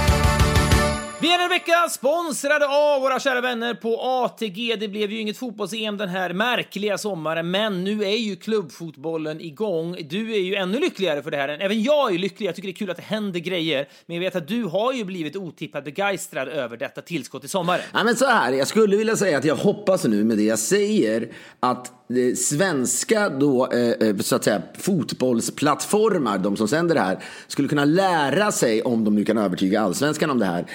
Vi 1.21 1.33
är 1.33 1.43
en 1.43 1.49
vecka 1.49 1.89
sponsrade 1.89 2.67
av 2.67 3.01
våra 3.01 3.19
kära 3.19 3.41
vänner 3.41 3.73
på 3.73 3.97
ATG. 4.01 4.75
Det 4.75 4.87
blev 4.87 5.11
ju 5.11 5.19
inget 5.19 5.37
fotbolls-EM 5.37 5.97
den 5.97 6.09
här 6.09 6.33
märkliga 6.33 6.97
sommaren, 6.97 7.51
men 7.51 7.83
nu 7.83 8.03
är 8.03 8.17
ju 8.17 8.35
klubbfotbollen 8.35 9.41
igång. 9.41 9.97
Du 10.09 10.33
är 10.33 10.39
ju 10.39 10.55
ännu 10.55 10.79
lyckligare 10.79 11.23
för 11.23 11.31
det 11.31 11.37
här. 11.37 11.49
Även 11.49 11.83
jag 11.83 12.13
är 12.13 12.17
lycklig. 12.17 12.47
Jag 12.47 12.55
tycker 12.55 12.67
det 12.67 12.71
är 12.71 12.75
kul 12.75 12.89
att 12.89 12.97
det 12.97 13.03
händer 13.03 13.39
grejer, 13.39 13.87
men 14.05 14.15
jag 14.15 14.21
vet 14.21 14.35
att 14.35 14.47
du 14.47 14.63
har 14.63 14.93
ju 14.93 15.03
blivit 15.03 15.35
otippat 15.35 15.83
begeistrad 15.85 16.47
över 16.47 16.77
detta 16.77 17.01
tillskott 17.01 17.43
i 17.43 17.47
sommaren. 17.47 17.81
Ja, 17.93 18.03
men 18.03 18.15
så 18.15 18.25
här, 18.25 18.51
jag 18.51 18.67
skulle 18.67 18.97
vilja 18.97 19.15
säga 19.15 19.37
att 19.37 19.45
jag 19.45 19.55
hoppas 19.55 20.05
nu 20.05 20.23
med 20.23 20.37
det 20.37 20.43
jag 20.43 20.59
säger 20.59 21.29
att 21.59 21.98
Eh, 22.15 22.35
svenska 22.35 23.29
då, 23.29 23.67
eh, 23.71 24.07
eh, 24.07 24.17
så 24.17 24.35
att 24.35 24.43
säga, 24.43 24.61
fotbollsplattformar, 24.77 26.37
de 26.37 26.57
som 26.57 26.67
sänder 26.67 26.95
det 26.95 27.01
här, 27.01 27.23
skulle 27.47 27.67
kunna 27.67 27.85
lära 27.85 28.51
sig, 28.51 28.81
om 28.81 29.03
de 29.03 29.15
nu 29.15 29.25
kan 29.25 29.37
övertyga 29.37 29.81
allsvenskan 29.81 30.29
om 30.29 30.39
det 30.39 30.45
här, 30.45 30.65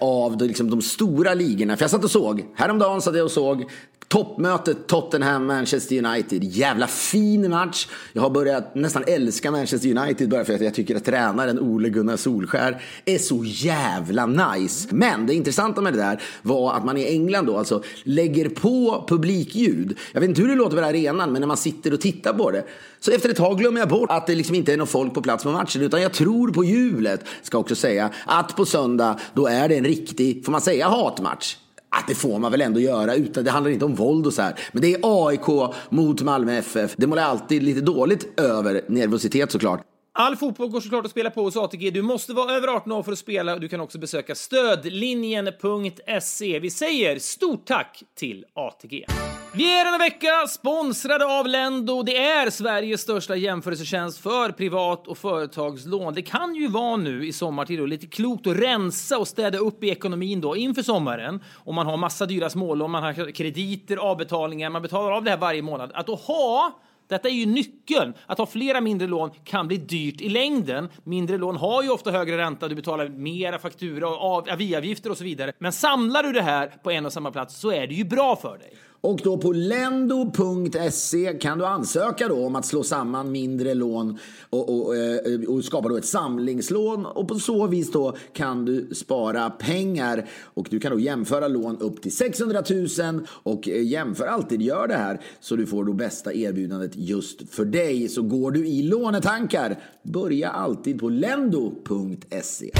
av 0.00 0.36
de, 0.36 0.44
liksom, 0.44 0.70
de 0.70 0.82
stora 0.82 1.34
ligorna. 1.34 1.76
För 1.76 1.84
jag 1.84 1.90
satt 1.90 2.04
och 2.04 2.10
såg, 2.10 2.44
häromdagen 2.54 3.02
satt 3.02 3.16
jag 3.16 3.24
och 3.24 3.30
såg 3.30 3.70
toppmötet 4.10 4.86
Tottenham-Manchester 4.86 6.06
United. 6.06 6.44
Jävla 6.44 6.86
fin 6.86 7.50
match. 7.50 7.88
Jag 8.12 8.22
har 8.22 8.30
börjat 8.30 8.74
nästan 8.74 9.04
älska 9.06 9.50
Manchester 9.50 9.98
United 9.98 10.28
bara 10.28 10.44
för 10.44 10.54
att 10.54 10.60
jag 10.60 10.74
tycker 10.74 10.96
att 10.96 11.04
tränaren 11.04 11.60
Ole 11.60 11.88
Gunnar 11.88 12.16
Solskär 12.16 12.82
är 13.04 13.18
så 13.18 13.44
jävla 13.44 14.26
nice. 14.26 14.88
Men 14.90 15.26
det 15.26 15.34
intressanta 15.34 15.80
med 15.80 15.92
det 15.92 15.98
där 15.98 16.22
var 16.42 16.74
att 16.74 16.84
man 16.84 16.96
i 16.96 17.04
England 17.04 17.46
då 17.46 17.56
alltså 17.56 17.82
lägger 18.02 18.48
på 18.48 19.04
publikljud. 19.08 19.98
Jag 20.12 20.20
vet 20.20 20.28
inte 20.30 20.42
hur 20.42 20.48
det 20.48 20.54
låter 20.54 20.76
på 20.76 20.82
arenan, 20.82 21.32
men 21.32 21.40
när 21.40 21.46
man 21.46 21.56
sitter 21.56 21.92
och 21.92 22.00
tittar 22.00 22.32
på 22.32 22.50
det 22.50 22.64
så 23.00 23.10
efter 23.10 23.28
ett 23.28 23.36
tag 23.36 23.58
glömmer 23.58 23.80
jag 23.80 23.88
bort 23.88 24.10
att 24.10 24.26
det 24.26 24.34
liksom 24.34 24.54
inte 24.54 24.72
är 24.72 24.76
någon 24.76 24.86
folk 24.86 25.14
på 25.14 25.22
plats 25.22 25.44
på 25.44 25.50
matchen, 25.50 25.82
utan 25.82 26.02
jag 26.02 26.12
tror 26.12 26.52
på 26.52 26.64
hjulet. 26.64 27.24
Ska 27.42 27.58
också 27.58 27.74
säga 27.74 28.10
att 28.26 28.56
på 28.56 28.64
söndag, 28.64 29.20
då 29.34 29.46
är 29.46 29.68
det 29.68 29.76
en 29.76 29.84
riktig, 29.84 30.44
får 30.44 30.52
man 30.52 30.60
säga 30.60 30.88
hatmatch? 30.88 31.56
Att 31.96 32.06
det 32.08 32.14
får 32.14 32.38
man 32.38 32.52
väl 32.52 32.60
ändå 32.60 32.80
göra, 32.80 33.14
utan 33.14 33.44
det 33.44 33.50
handlar 33.50 33.70
inte 33.70 33.84
om 33.84 33.94
våld 33.94 34.26
och 34.26 34.32
så 34.32 34.42
här. 34.42 34.58
Men 34.72 34.82
det 34.82 34.94
är 34.94 35.00
AIK 35.02 35.74
mot 35.88 36.22
Malmö 36.22 36.58
FF. 36.58 36.94
Det 36.96 37.06
målar 37.06 37.22
alltid 37.22 37.62
lite 37.62 37.80
dåligt 37.80 38.40
över 38.40 38.82
nervositet 38.88 39.52
såklart. 39.52 39.80
All 40.20 40.36
fotboll 40.36 40.68
går 40.68 40.80
såklart 40.80 41.04
att 41.04 41.10
spela 41.10 41.30
på 41.30 41.42
hos 41.42 41.56
ATG. 41.56 41.90
Du 41.90 42.02
måste 42.02 42.32
vara 42.32 42.52
över 42.52 42.68
18 42.68 42.92
år 42.92 43.02
för 43.02 43.12
att 43.12 43.18
spela 43.18 43.54
och 43.54 43.60
du 43.60 43.68
kan 43.68 43.80
också 43.80 43.98
besöka 43.98 44.34
stödlinjen.se. 44.34 46.58
Vi 46.58 46.70
säger 46.70 47.18
stort 47.18 47.66
tack 47.66 48.02
till 48.16 48.44
ATG. 48.54 49.06
Vi 49.54 49.80
är 49.80 49.84
denna 49.84 49.98
vecka 49.98 50.46
sponsrade 50.48 51.38
av 51.38 51.46
Lendo. 51.46 52.02
Det 52.02 52.16
är 52.16 52.50
Sveriges 52.50 53.00
största 53.00 53.36
jämförelsetjänst 53.36 54.18
för 54.18 54.52
privat 54.52 55.06
och 55.06 55.18
företagslån. 55.18 56.14
Det 56.14 56.22
kan 56.22 56.54
ju 56.54 56.68
vara 56.68 56.96
nu 56.96 57.26
i 57.26 57.32
sommartid 57.32 57.78
då 57.78 57.86
lite 57.86 58.06
klokt 58.06 58.46
att 58.46 58.56
rensa 58.56 59.18
och 59.18 59.28
städa 59.28 59.58
upp 59.58 59.84
i 59.84 59.90
ekonomin 59.90 60.40
då 60.40 60.56
inför 60.56 60.82
sommaren. 60.82 61.44
Om 61.54 61.74
man 61.74 61.86
har 61.86 61.96
massa 61.96 62.26
dyra 62.26 62.50
smålån, 62.50 62.90
man 62.90 63.02
har 63.02 63.32
krediter, 63.32 63.96
avbetalningar, 63.96 64.70
man 64.70 64.82
betalar 64.82 65.12
av 65.12 65.24
det 65.24 65.30
här 65.30 65.38
varje 65.38 65.62
månad. 65.62 65.90
Att 65.94 66.06
då 66.06 66.14
ha 66.14 66.80
detta 67.10 67.28
är 67.28 67.32
ju 67.32 67.46
nyckeln. 67.46 68.14
Att 68.26 68.38
ha 68.38 68.46
flera 68.46 68.80
mindre 68.80 69.08
lån 69.08 69.30
kan 69.44 69.68
bli 69.68 69.76
dyrt 69.76 70.20
i 70.20 70.28
längden. 70.28 70.88
Mindre 71.04 71.38
lån 71.38 71.56
har 71.56 71.82
ju 71.82 71.90
ofta 71.90 72.10
högre 72.10 72.38
ränta, 72.38 72.68
du 72.68 72.74
betalar 72.74 73.08
mera 73.08 73.58
faktura 73.58 74.08
och 74.08 74.36
av, 74.36 74.48
aviavgifter 74.50 75.10
och 75.10 75.18
så 75.18 75.24
vidare. 75.24 75.52
Men 75.58 75.72
samlar 75.72 76.22
du 76.22 76.32
det 76.32 76.42
här 76.42 76.66
på 76.82 76.90
en 76.90 77.06
och 77.06 77.12
samma 77.12 77.30
plats 77.30 77.60
så 77.60 77.72
är 77.72 77.86
det 77.86 77.94
ju 77.94 78.04
bra 78.04 78.36
för 78.36 78.58
dig. 78.58 78.72
Och 79.00 79.20
då 79.24 79.38
på 79.38 79.52
lendo.se 79.52 81.38
kan 81.40 81.58
du 81.58 81.66
ansöka 81.66 82.28
då 82.28 82.46
om 82.46 82.56
att 82.56 82.66
slå 82.66 82.82
samman 82.82 83.32
mindre 83.32 83.74
lån 83.74 84.18
och, 84.50 84.86
och, 84.86 84.96
eh, 84.96 85.40
och 85.48 85.64
skapa 85.64 85.88
då 85.88 85.96
ett 85.96 86.06
samlingslån. 86.06 87.06
Och 87.06 87.28
på 87.28 87.34
så 87.34 87.66
vis 87.66 87.92
då 87.92 88.16
kan 88.32 88.64
du 88.64 88.94
spara 88.94 89.50
pengar 89.50 90.28
och 90.44 90.66
du 90.70 90.80
kan 90.80 90.92
då 90.92 90.98
jämföra 90.98 91.48
lån 91.48 91.78
upp 91.78 92.02
till 92.02 92.16
600 92.16 92.62
000 92.70 93.26
och 93.42 93.68
eh, 93.68 93.82
jämför 93.86 94.26
alltid, 94.26 94.62
gör 94.62 94.88
det 94.88 94.96
här 94.96 95.20
så 95.40 95.56
du 95.56 95.66
får 95.66 95.84
då 95.84 95.92
bästa 95.92 96.32
erbjudandet 96.32 96.92
just 96.94 97.50
för 97.50 97.64
dig. 97.64 98.08
Så 98.08 98.22
går 98.22 98.50
du 98.50 98.66
i 98.66 98.82
lånetankar, 98.82 99.78
börja 100.02 100.50
alltid 100.50 101.00
på 101.00 101.08
lendo.se. 101.08 102.70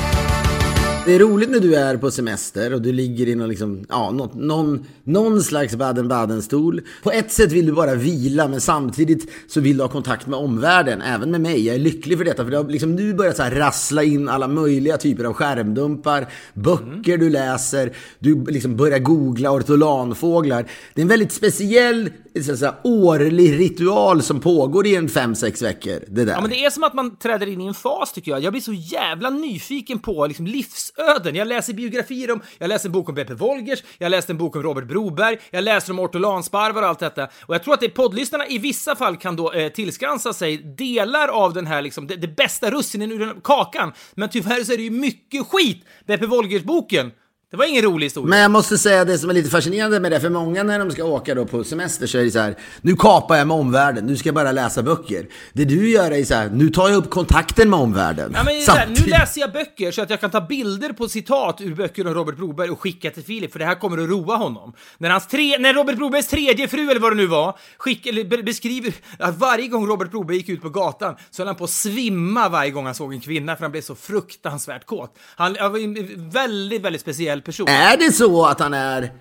Det 1.10 1.14
är 1.14 1.18
roligt 1.18 1.50
när 1.50 1.60
du 1.60 1.74
är 1.74 1.96
på 1.96 2.10
semester 2.10 2.74
och 2.74 2.82
du 2.82 2.92
ligger 2.92 3.28
i 3.28 3.34
någon, 3.34 3.48
liksom, 3.48 3.86
ja, 3.88 4.10
någon, 4.10 4.30
någon, 4.34 4.86
någon 5.04 5.42
slags 5.42 5.76
Baden-Baden-stol. 5.76 6.80
På 7.02 7.10
ett 7.10 7.32
sätt 7.32 7.52
vill 7.52 7.66
du 7.66 7.72
bara 7.72 7.94
vila, 7.94 8.48
men 8.48 8.60
samtidigt 8.60 9.30
så 9.48 9.60
vill 9.60 9.76
du 9.76 9.82
ha 9.82 9.88
kontakt 9.88 10.26
med 10.26 10.38
omvärlden, 10.38 11.02
även 11.02 11.30
med 11.30 11.40
mig. 11.40 11.66
Jag 11.66 11.74
är 11.74 11.80
lycklig 11.80 12.18
för 12.18 12.24
detta, 12.24 12.44
för 12.44 12.50
det 12.50 12.56
har 12.56 12.64
liksom 12.64 12.94
nu 12.94 13.14
börjat 13.14 13.36
så 13.36 13.42
här 13.42 13.50
rassla 13.50 14.02
in 14.02 14.28
alla 14.28 14.48
möjliga 14.48 14.96
typer 14.96 15.24
av 15.24 15.32
skärmdumpar, 15.32 16.26
böcker 16.54 17.18
du 17.18 17.30
läser, 17.30 17.96
du 18.18 18.44
liksom 18.44 18.76
börjar 18.76 18.98
googla 18.98 19.50
ortolanfåglar. 19.50 20.66
Det 20.94 21.00
är 21.00 21.02
en 21.02 21.08
väldigt 21.08 21.32
speciell 21.32 22.10
så 22.34 22.56
säga, 22.56 22.74
årlig 22.84 23.58
ritual 23.58 24.22
som 24.22 24.40
pågår 24.40 24.86
i 24.86 24.96
en 24.96 25.08
fem 25.08 25.34
sex 25.34 25.62
veckor. 25.62 26.00
Det 26.08 26.24
där. 26.24 26.32
Ja, 26.32 26.40
men 26.40 26.50
det 26.50 26.64
är 26.64 26.70
som 26.70 26.84
att 26.84 26.94
man 26.94 27.16
träder 27.16 27.46
in 27.46 27.60
i 27.60 27.66
en 27.66 27.74
fas 27.74 28.12
tycker 28.12 28.30
jag. 28.30 28.40
Jag 28.40 28.52
blir 28.52 28.62
så 28.62 28.72
jävla 28.72 29.30
nyfiken 29.30 29.98
på 29.98 30.26
liksom, 30.26 30.46
livsöden. 30.70 31.34
Jag 31.34 31.48
läser 31.48 31.72
biografier 31.72 32.30
om, 32.30 32.40
jag 32.58 32.68
läser 32.68 32.88
en 32.88 32.92
bok 32.92 33.08
om 33.08 33.14
Beppe 33.14 33.34
Wolgers, 33.34 33.82
jag 33.98 34.10
läste 34.10 34.32
en 34.32 34.38
bok 34.38 34.56
om 34.56 34.62
Robert 34.62 34.84
Broberg, 34.84 35.38
jag 35.50 35.64
läser 35.64 35.92
om 35.92 35.98
ortolansparvar 35.98 36.82
och 36.82 36.88
allt 36.88 36.98
detta. 36.98 37.28
Och 37.46 37.54
jag 37.54 37.62
tror 37.62 37.74
att 37.74 37.80
det 37.80 37.88
poddlyssnarna 37.88 38.46
i 38.46 38.58
vissa 38.58 38.96
fall 38.96 39.16
kan 39.16 39.36
då 39.36 39.52
eh, 39.52 39.72
tillskansa 39.72 40.32
sig 40.32 40.56
delar 40.56 41.28
av 41.28 41.52
den 41.52 41.66
här, 41.66 41.82
liksom, 41.82 42.06
det, 42.06 42.16
det 42.16 42.36
bästa 42.36 42.70
russinen 42.70 43.12
ur 43.12 43.18
den 43.18 43.40
kakan. 43.40 43.92
Men 44.14 44.28
tyvärr 44.28 44.64
så 44.64 44.72
är 44.72 44.76
det 44.76 44.82
ju 44.82 44.90
mycket 44.90 45.46
skit. 45.46 45.84
Beppe 46.06 46.26
Wolgers-boken 46.26 47.12
det 47.50 47.56
var 47.56 47.64
ingen 47.64 47.82
rolig 47.82 48.06
historia. 48.06 48.28
Men 48.28 48.38
jag 48.38 48.50
måste 48.50 48.78
säga 48.78 49.04
det 49.04 49.18
som 49.18 49.30
är 49.30 49.34
lite 49.34 49.50
fascinerande 49.50 50.00
med 50.00 50.12
det, 50.12 50.20
för 50.20 50.30
många 50.30 50.62
när 50.62 50.78
de 50.78 50.90
ska 50.90 51.04
åka 51.04 51.34
då 51.34 51.46
på 51.46 51.64
semester 51.64 52.06
så 52.06 52.18
är 52.18 52.24
det 52.24 52.30
så 52.30 52.38
här, 52.38 52.56
nu 52.80 52.96
kapar 52.96 53.36
jag 53.36 53.46
med 53.46 53.56
omvärlden, 53.56 54.06
nu 54.06 54.16
ska 54.16 54.28
jag 54.28 54.34
bara 54.34 54.52
läsa 54.52 54.82
böcker. 54.82 55.26
Det 55.52 55.64
du 55.64 55.90
gör 55.90 56.10
är 56.10 56.24
så 56.24 56.34
här, 56.34 56.50
nu 56.50 56.70
tar 56.70 56.88
jag 56.88 56.96
upp 56.96 57.10
kontakten 57.10 57.70
med 57.70 57.78
omvärlden. 57.78 58.32
Ja, 58.34 58.44
men 58.44 58.54
här, 58.54 58.86
nu 58.86 59.10
läser 59.10 59.40
jag 59.40 59.52
böcker 59.52 59.92
så 59.92 60.02
att 60.02 60.10
jag 60.10 60.20
kan 60.20 60.30
ta 60.30 60.40
bilder 60.40 60.92
på 60.92 61.08
citat 61.08 61.60
ur 61.60 61.74
böcker 61.74 62.06
om 62.06 62.14
Robert 62.14 62.36
Broberg 62.36 62.70
och 62.70 62.80
skicka 62.80 63.10
till 63.10 63.24
Filip, 63.24 63.52
för 63.52 63.58
det 63.58 63.64
här 63.64 63.74
kommer 63.74 63.98
att 63.98 64.08
roa 64.08 64.36
honom. 64.36 64.72
När, 64.98 65.10
hans 65.10 65.26
tre, 65.26 65.58
när 65.58 65.74
Robert 65.74 65.96
Brobergs 65.96 66.28
tredje 66.28 66.68
fru, 66.68 66.90
eller 66.90 67.00
vad 67.00 67.12
det 67.12 67.16
nu 67.16 67.26
var, 67.26 67.58
skick, 67.78 68.06
eller 68.06 68.24
be, 68.24 68.42
beskriver 68.42 68.92
att 69.18 69.38
varje 69.38 69.68
gång 69.68 69.86
Robert 69.86 70.10
Broberg 70.10 70.36
gick 70.36 70.48
ut 70.48 70.62
på 70.62 70.68
gatan 70.68 71.14
så 71.30 71.42
höll 71.42 71.46
han 71.46 71.56
på 71.56 71.64
att 71.64 71.70
svimma 71.70 72.48
varje 72.48 72.70
gång 72.70 72.86
han 72.86 72.94
såg 72.94 73.14
en 73.14 73.20
kvinna, 73.20 73.56
för 73.56 73.62
han 73.62 73.70
blev 73.70 73.82
så 73.82 73.94
fruktansvärt 73.94 74.86
kåt. 74.86 75.18
Han 75.36 75.52
var 75.52 76.30
väldigt, 76.30 76.82
väldigt 76.82 77.00
speciell 77.00 77.39
person. 77.40 77.68
Är 77.68 77.96
det 77.96 78.12
så 78.12 78.46
att 78.46 78.60
han 78.60 78.74
är 78.74 79.12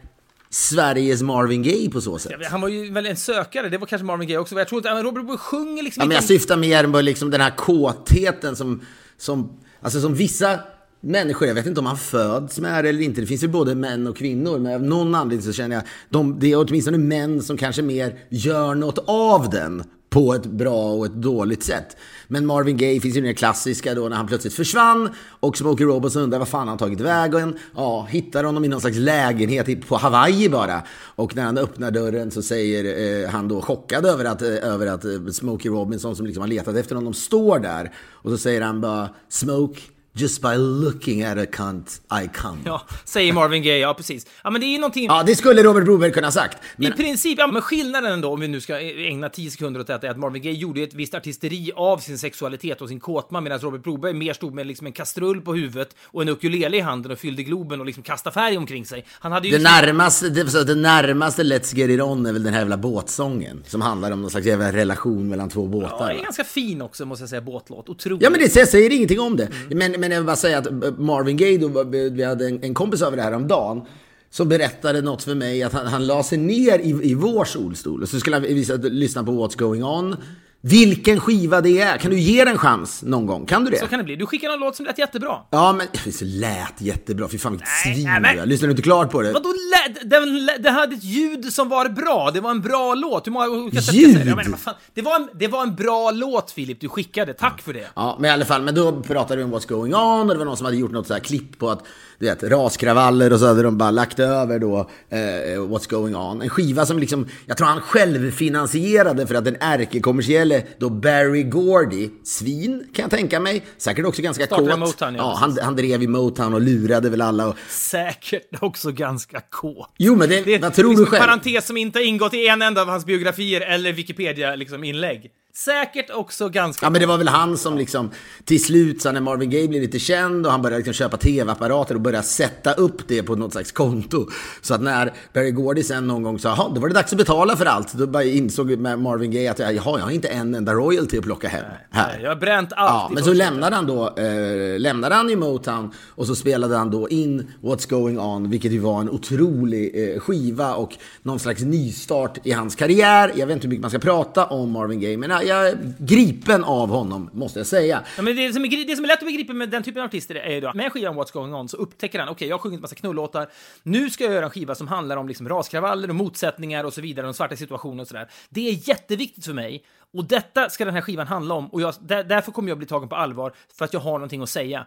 Sveriges 0.49 1.21
Marvin 1.21 1.63
Gaye 1.63 1.89
på 1.89 2.01
så 2.01 2.19
sätt? 2.19 2.33
Han 2.49 2.61
var 2.61 2.67
ju 2.67 2.91
väl 2.91 3.05
en 3.05 3.15
sökare, 3.17 3.69
det 3.69 3.77
var 3.77 3.87
kanske 3.87 4.05
Marvin 4.05 4.27
Gaye 4.27 4.37
också, 4.39 4.55
jag 4.55 4.67
tror 4.67 4.79
inte, 4.79 4.89
Robert 4.89 5.13
Broberg 5.13 5.37
sjunger 5.37 5.83
liksom 5.83 6.01
Ja, 6.01 6.07
men 6.07 6.15
jag 6.15 6.23
syftar 6.23 6.57
mer 6.57 6.87
på 6.87 7.01
liksom 7.01 7.29
den 7.29 7.41
här 7.41 7.55
kåtheten 7.55 8.55
som, 8.55 8.81
som, 9.17 9.59
alltså 9.81 10.01
som 10.01 10.13
vissa 10.13 10.59
människor, 11.01 11.47
jag 11.47 11.55
vet 11.55 11.65
inte 11.65 11.79
om 11.79 11.83
man 11.83 11.97
föds 11.97 12.59
med 12.59 12.85
det 12.85 12.89
eller 12.89 13.01
inte, 13.01 13.21
det 13.21 13.27
finns 13.27 13.43
ju 13.43 13.47
både 13.47 13.75
män 13.75 14.07
och 14.07 14.17
kvinnor, 14.17 14.59
men 14.59 14.73
av 14.73 14.83
någon 14.83 15.15
anledning 15.15 15.45
så 15.45 15.53
känner 15.53 15.75
jag, 15.75 15.83
de, 16.09 16.39
det 16.39 16.51
är 16.51 16.67
åtminstone 16.67 16.97
män 16.97 17.41
som 17.41 17.57
kanske 17.57 17.81
mer 17.81 18.19
gör 18.29 18.75
något 18.75 19.03
av 19.07 19.49
den 19.49 19.83
på 20.09 20.33
ett 20.33 20.45
bra 20.45 20.93
och 20.93 21.05
ett 21.05 21.13
dåligt 21.13 21.63
sätt. 21.63 21.97
Men 22.27 22.45
Marvin 22.45 22.77
Gaye 22.77 23.01
finns 23.01 23.17
ju 23.17 23.21
den 23.21 23.35
klassiska 23.35 23.93
då 23.93 24.09
när 24.09 24.17
han 24.17 24.27
plötsligt 24.27 24.53
försvann 24.53 25.09
och 25.39 25.57
Smokey 25.57 25.85
Robinson 25.85 26.21
undrar 26.21 26.39
vad 26.39 26.47
fan 26.47 26.67
han 26.67 26.77
tagit 26.77 27.01
vägen. 27.01 27.57
Ja, 27.75 28.07
hittar 28.09 28.43
honom 28.43 28.65
i 28.65 28.67
någon 28.67 28.81
slags 28.81 28.97
lägenhet 28.97 29.87
på 29.87 29.97
Hawaii 29.97 30.49
bara. 30.49 30.81
Och 30.91 31.35
när 31.35 31.43
han 31.43 31.57
öppnar 31.57 31.91
dörren 31.91 32.31
så 32.31 32.41
säger 32.41 33.23
eh, 33.23 33.29
han 33.29 33.47
då 33.47 33.61
chockad 33.61 34.05
över 34.05 34.25
att, 34.25 34.41
eh, 34.41 34.47
över 34.47 34.87
att 34.87 35.05
eh, 35.05 35.25
Smokey 35.31 35.69
Robinson 35.69 36.15
som 36.15 36.25
liksom 36.25 36.41
har 36.41 36.47
letat 36.47 36.75
efter 36.75 36.95
honom 36.95 37.13
står 37.13 37.59
där. 37.59 37.93
Och 38.11 38.31
så 38.31 38.37
säger 38.37 38.61
han 38.61 38.81
bara 38.81 39.09
Smoke, 39.29 39.81
just 40.13 40.41
by 40.41 40.55
looking 40.57 41.23
at 41.23 41.37
a 41.37 41.45
cunt 41.45 42.01
I 42.23 42.27
come. 42.27 42.57
Ja, 42.65 42.79
Ja, 42.79 42.95
säger 43.05 43.33
Marvin 43.33 43.63
Gaye, 43.63 43.79
ja 43.79 43.93
precis. 43.93 44.25
Ja, 44.43 44.49
men 44.49 44.61
det 44.61 44.67
är 44.67 44.71
ju 44.71 44.77
någonting... 44.77 45.09
det 45.25 45.35
skulle 45.35 45.63
Robert 45.63 45.85
Broberg 45.85 46.11
kunna 46.11 46.31
sagt. 46.31 46.57
Men 46.77 46.93
I 46.93 46.95
princip, 46.95 47.39
ja, 47.39 47.47
men 47.47 47.61
skillnaden 47.61 48.11
ändå, 48.11 48.33
om 48.33 48.39
vi 48.39 48.47
nu 48.47 48.61
ska 48.61 48.79
ägna 48.79 49.29
10 49.29 49.51
sekunder 49.51 49.79
åt 49.79 49.87
detta, 49.87 50.07
är 50.07 50.11
att 50.11 50.17
Marvin 50.17 50.41
Gaye 50.41 50.55
gjorde 50.55 50.81
ett 50.81 50.93
visst 50.93 51.13
artisteri 51.13 51.71
av 51.75 51.97
sin 51.97 52.17
sexualitet 52.17 52.81
och 52.81 52.89
sin 52.89 52.99
kåtma, 52.99 53.41
medan 53.41 53.59
Robert 53.59 53.83
Broberg 53.83 54.13
mer 54.13 54.33
stod 54.33 54.53
med 54.53 54.67
liksom 54.67 54.87
en 54.87 54.93
kastrull 54.93 55.41
på 55.41 55.53
huvudet 55.53 55.95
och 56.05 56.21
en 56.21 56.29
ukulele 56.29 56.77
i 56.77 56.79
handen 56.79 57.11
och 57.11 57.19
fyllde 57.19 57.43
Globen 57.43 57.79
och 57.79 57.85
liksom 57.85 58.03
kastade 58.03 58.33
färg 58.33 58.57
omkring 58.57 58.85
sig. 58.85 59.05
Han 59.11 59.31
hade 59.31 59.47
ju... 59.47 59.57
Det 59.57 59.63
närmaste, 59.63 60.29
det, 60.29 60.63
det 60.63 60.75
närmaste 60.75 61.43
Let's 61.43 61.75
Get 61.75 61.89
It 61.89 62.01
On 62.01 62.25
är 62.25 62.33
väl 62.33 62.43
den 62.43 62.53
här 62.53 62.59
jävla 62.59 62.77
båtsången. 62.77 63.63
Som 63.67 63.81
handlar 63.81 64.11
om 64.11 64.21
någon 64.21 64.31
slags 64.31 64.45
jävla 64.45 64.71
relation 64.71 65.29
mellan 65.29 65.49
två 65.49 65.67
båtar. 65.67 65.97
ja, 65.99 66.07
det 66.07 66.19
är 66.19 66.23
ganska 66.23 66.43
fin 66.43 66.81
också, 66.81 67.05
måste 67.05 67.23
jag 67.23 67.29
säga, 67.29 67.41
båtlåt. 67.41 67.89
Otroligt. 67.89 68.23
Ja 68.23 68.29
men 68.29 68.39
det 68.39 68.55
jag 68.55 68.67
säger 68.67 68.93
ingenting 68.93 69.19
om 69.19 69.37
det. 69.37 69.45
Mm. 69.45 69.77
Men, 69.77 69.98
men 69.99 70.11
jag 70.11 70.19
vill 70.19 70.25
bara 70.25 70.35
säga 70.35 70.57
att 70.57 70.67
eh, 70.67 70.91
Marvin 70.97 71.37
Gaye, 71.37 71.57
då, 71.57 71.83
vi 71.83 72.23
hade 72.23 72.47
en, 72.47 72.63
en 72.63 72.73
kompis 72.73 73.01
över 73.01 73.17
det 73.17 73.23
här 73.23 73.33
om 73.33 73.47
dagen 73.47 73.81
som 74.29 74.49
berättade 74.49 75.01
något 75.01 75.23
för 75.23 75.35
mig 75.35 75.63
att 75.63 75.73
han, 75.73 75.87
han 75.87 76.07
la 76.07 76.23
sig 76.23 76.37
ner 76.37 76.79
i, 76.79 77.11
i 77.11 77.13
vår 77.13 77.45
solstol 77.45 78.01
och 78.01 78.09
så 78.09 78.19
skulle 78.19 78.35
han 78.35 78.43
visa, 78.43 78.75
lyssna 78.75 79.23
på 79.23 79.31
What's 79.31 79.57
Going 79.57 79.83
On. 79.83 80.15
Vilken 80.61 81.19
skiva 81.19 81.61
det 81.61 81.81
är! 81.81 81.97
Kan 81.97 82.11
du 82.11 82.19
ge 82.19 82.45
den 82.45 82.53
en 82.53 82.57
chans 82.57 83.03
någon 83.03 83.25
gång? 83.25 83.45
Kan 83.45 83.65
du 83.65 83.71
det? 83.71 83.79
Så 83.79 83.87
kan 83.87 83.97
det 83.99 84.03
bli. 84.03 84.15
Du 84.15 84.25
skickade 84.25 84.53
en 84.53 84.59
låt 84.59 84.75
som 84.75 84.85
lät 84.85 84.97
jättebra. 84.97 85.37
Ja 85.49 85.73
men 85.73 85.87
det 86.05 86.21
lät 86.21 86.81
jättebra. 86.81 87.27
Fy 87.27 87.37
fan 87.37 87.51
vilket 87.51 87.69
Nej, 87.85 87.95
svin 87.95 88.07
nej, 88.21 88.35
men-. 88.35 88.49
Lyssnar 88.49 88.67
du 88.67 88.71
inte 88.71 88.83
klart 88.83 89.11
på 89.11 89.21
det? 89.21 89.31
Vadå 89.31 89.49
lät? 89.49 90.09
Den, 90.09 90.49
den 90.59 90.73
hade 90.73 90.95
ett 90.95 91.03
ljud 91.03 91.53
som 91.53 91.69
var 91.69 91.89
bra. 91.89 92.31
Det 92.33 92.39
var 92.39 92.51
en 92.51 92.61
bra 92.61 92.93
låt. 92.93 93.27
Hur 93.27 93.31
många 93.31 93.47
olika 93.49 93.81
sätt 93.81 93.95
Ljud? 93.95 94.07
jag 94.07 94.13
säga 94.13 94.25
det? 94.25 94.29
Ja, 94.29 94.35
men 94.35 94.51
vad 94.51 94.59
fan, 94.59 94.73
det, 94.93 95.01
var 95.01 95.15
en, 95.15 95.29
det 95.33 95.47
var 95.47 95.63
en 95.63 95.75
bra 95.75 96.11
låt, 96.11 96.51
Filip. 96.51 96.81
Du 96.81 96.89
skickade. 96.89 97.33
Tack 97.33 97.61
för 97.61 97.73
det. 97.73 97.87
Ja, 97.95 98.17
men 98.19 98.29
i 98.29 98.33
alla 98.33 98.45
fall, 98.45 98.61
men 98.61 98.75
då 98.75 99.01
pratade 99.01 99.35
vi 99.37 99.43
om 99.43 99.55
What's 99.55 99.67
Going 99.69 99.95
On 99.95 100.21
och 100.21 100.27
det 100.27 100.37
var 100.37 100.45
någon 100.45 100.57
som 100.57 100.65
hade 100.65 100.77
gjort 100.77 100.91
något 100.91 101.07
så 101.07 101.13
här 101.13 101.19
klipp 101.19 101.59
på 101.59 101.69
att, 101.69 101.83
du 102.19 102.25
vet, 102.25 102.43
raskravaller 102.43 103.33
och 103.33 103.39
så 103.39 103.45
hade 103.47 103.63
de 103.63 103.77
bara 103.77 103.91
lagt 103.91 104.19
över 104.19 104.59
då 104.59 104.89
eh, 105.09 105.17
What's 105.59 105.89
Going 105.89 106.15
On. 106.15 106.41
En 106.41 106.49
skiva 106.49 106.85
som 106.85 106.99
liksom, 106.99 107.27
jag 107.45 107.57
tror 107.57 107.67
han 107.67 107.81
själv 107.81 108.31
finansierade 108.31 109.27
för 109.27 109.35
att 109.35 109.45
den 109.45 109.57
ärkekommersielle 109.59 110.63
då 110.77 110.89
Barry 110.89 111.43
Gordy, 111.43 112.09
svin 112.23 112.87
kan 112.93 113.03
jag 113.03 113.11
tänka 113.11 113.39
mig, 113.39 113.65
säkert 113.77 114.05
också 114.05 114.21
ganska 114.21 114.45
Startade 114.45 114.69
kåt. 114.71 114.79
Motown, 114.79 115.15
ja, 115.15 115.21
ja 115.21 115.35
han, 115.39 115.57
han 115.61 115.75
drev 115.75 116.03
i 116.03 116.07
Motown 116.07 116.53
och 116.53 116.61
lurade 116.61 117.09
väl 117.09 117.21
alla. 117.21 117.47
Och, 117.47 117.55
Säkert 117.69 118.47
också 118.61 118.91
ganska 118.91 119.41
kåt. 119.49 119.93
jo 119.97 120.15
men 120.15 120.29
det, 120.29 120.41
Det 120.41 120.57
vad 120.57 120.73
tror 120.73 120.89
liksom 120.89 121.05
du 121.05 121.11
själv? 121.11 121.23
en 121.23 121.27
parentes 121.29 121.67
som 121.67 121.77
inte 121.77 121.99
ingått 121.99 122.33
i 122.33 122.47
en 122.47 122.61
enda 122.61 122.81
av 122.81 122.87
hans 122.87 123.05
biografier 123.05 123.61
eller 123.61 123.93
Wikipedia-inlägg. 123.93 125.31
Säkert 125.55 126.09
också 126.09 126.49
ganska... 126.49 126.85
Ja 126.85 126.89
men 126.89 127.01
det 127.01 127.07
var 127.07 127.17
väl 127.17 127.27
han 127.27 127.57
som 127.57 127.77
liksom 127.77 128.11
till 128.45 128.63
slut 128.63 129.01
så 129.01 129.11
när 129.11 129.21
Marvin 129.21 129.49
Gaye 129.49 129.67
blev 129.67 129.81
lite 129.81 129.99
känd 129.99 130.45
och 130.45 130.51
han 130.51 130.61
började 130.61 130.77
liksom 130.77 130.93
köpa 130.93 131.17
tv-apparater 131.17 131.95
och 131.95 132.01
började 132.01 132.23
sätta 132.23 132.73
upp 132.73 133.07
det 133.07 133.23
på 133.23 133.35
något 133.35 133.51
slags 133.51 133.71
konto. 133.71 134.27
Så 134.61 134.73
att 134.73 134.81
när 134.81 135.13
Barry 135.33 135.51
Gordy 135.51 135.83
sen 135.83 136.07
någon 136.07 136.23
gång 136.23 136.39
sa 136.39 136.49
jaha, 136.49 136.71
då 136.75 136.81
var 136.81 136.87
det 136.87 136.93
dags 136.93 137.11
att 137.11 137.17
betala 137.17 137.55
för 137.55 137.65
allt. 137.65 137.93
Då 137.93 138.07
bara 138.07 138.23
insåg 138.23 138.79
Marvin 138.79 139.31
Gaye 139.31 139.51
att 139.51 139.59
jaha, 139.59 139.73
jag 139.75 139.83
har 139.83 140.11
inte 140.11 140.27
en 140.27 140.55
enda 140.55 140.73
royalty 140.73 141.17
att 141.17 141.23
plocka 141.23 141.47
hem 141.47 141.65
här. 141.91 142.19
Jag 142.23 142.29
har 142.29 142.35
bränt 142.35 142.73
allt. 142.73 142.89
Ja, 142.89 143.09
men 143.13 143.23
så 143.23 143.33
lämnade 143.33 143.75
han 143.75 143.87
då, 143.87 144.13
eh, 144.17 144.79
lämnade 144.79 145.15
han 145.15 145.29
i 145.29 145.35
Motown 145.35 145.91
och 146.07 146.27
så 146.27 146.35
spelade 146.35 146.77
han 146.77 146.91
då 146.91 147.09
in 147.09 147.51
What's 147.61 147.89
Going 147.89 148.19
On, 148.19 148.49
vilket 148.49 148.71
ju 148.71 148.79
var 148.79 149.01
en 149.01 149.09
otrolig 149.09 150.13
eh, 150.13 150.19
skiva 150.19 150.73
och 150.73 150.97
någon 151.23 151.39
slags 151.39 151.61
nystart 151.61 152.37
i 152.43 152.51
hans 152.51 152.75
karriär. 152.75 153.33
Jag 153.35 153.47
vet 153.47 153.53
inte 153.53 153.67
hur 153.67 153.69
mycket 153.69 153.81
man 153.81 153.91
ska 153.91 153.99
prata 153.99 154.45
om 154.45 154.71
Marvin 154.71 154.99
Gaye, 154.99 155.17
men 155.17 155.38
jag 155.43 155.59
jag 155.59 155.69
är 155.69 155.93
gripen 155.99 156.63
av 156.63 156.89
honom, 156.89 157.29
måste 157.33 157.59
jag 157.59 157.67
säga. 157.67 158.03
Ja, 158.17 158.21
men 158.21 158.35
det, 158.35 158.53
som 158.53 158.65
är, 158.65 158.87
det 158.87 158.95
som 158.95 159.05
är 159.05 159.07
lätt 159.07 159.17
att 159.17 159.25
bli 159.25 159.33
gripen 159.33 159.57
med 159.57 159.69
den 159.69 159.83
typen 159.83 160.01
av 160.01 160.05
artister 160.05 160.35
är 160.35 160.53
ju 160.53 160.61
då, 160.61 160.67
att 160.67 160.75
med 160.75 160.91
skivan 160.91 161.19
What's 161.19 161.33
Going 161.33 161.53
On 161.53 161.69
så 161.69 161.77
upptäcker 161.77 162.19
han, 162.19 162.29
okej, 162.29 162.47
jag 162.47 162.57
har 162.57 162.61
sjungit 162.61 162.81
massa 162.81 162.95
knullåtar, 162.95 163.49
nu 163.83 164.09
ska 164.09 164.23
jag 164.23 164.33
göra 164.33 164.45
en 164.45 164.51
skiva 164.51 164.75
som 164.75 164.87
handlar 164.87 165.17
om 165.17 165.27
liksom 165.27 165.49
raskravaller 165.49 166.09
och 166.09 166.15
motsättningar 166.15 166.83
och 166.83 166.93
så 166.93 167.01
vidare, 167.01 167.27
och 167.27 167.35
svarta 167.35 167.55
situationer 167.55 168.01
och 168.01 168.07
sådär. 168.07 168.29
Det 168.49 168.69
är 168.69 168.89
jätteviktigt 168.89 169.45
för 169.45 169.53
mig, 169.53 169.83
och 170.13 170.25
detta 170.25 170.69
ska 170.69 170.85
den 170.85 170.93
här 170.93 171.01
skivan 171.01 171.27
handla 171.27 171.55
om, 171.55 171.67
och 171.67 171.81
jag, 171.81 171.93
där, 172.01 172.23
därför 172.23 172.51
kommer 172.51 172.69
jag 172.69 172.77
bli 172.77 172.87
tagen 172.87 173.09
på 173.09 173.15
allvar, 173.15 173.53
för 173.73 173.85
att 173.85 173.93
jag 173.93 173.99
har 173.99 174.13
någonting 174.13 174.41
att 174.41 174.49
säga. 174.49 174.85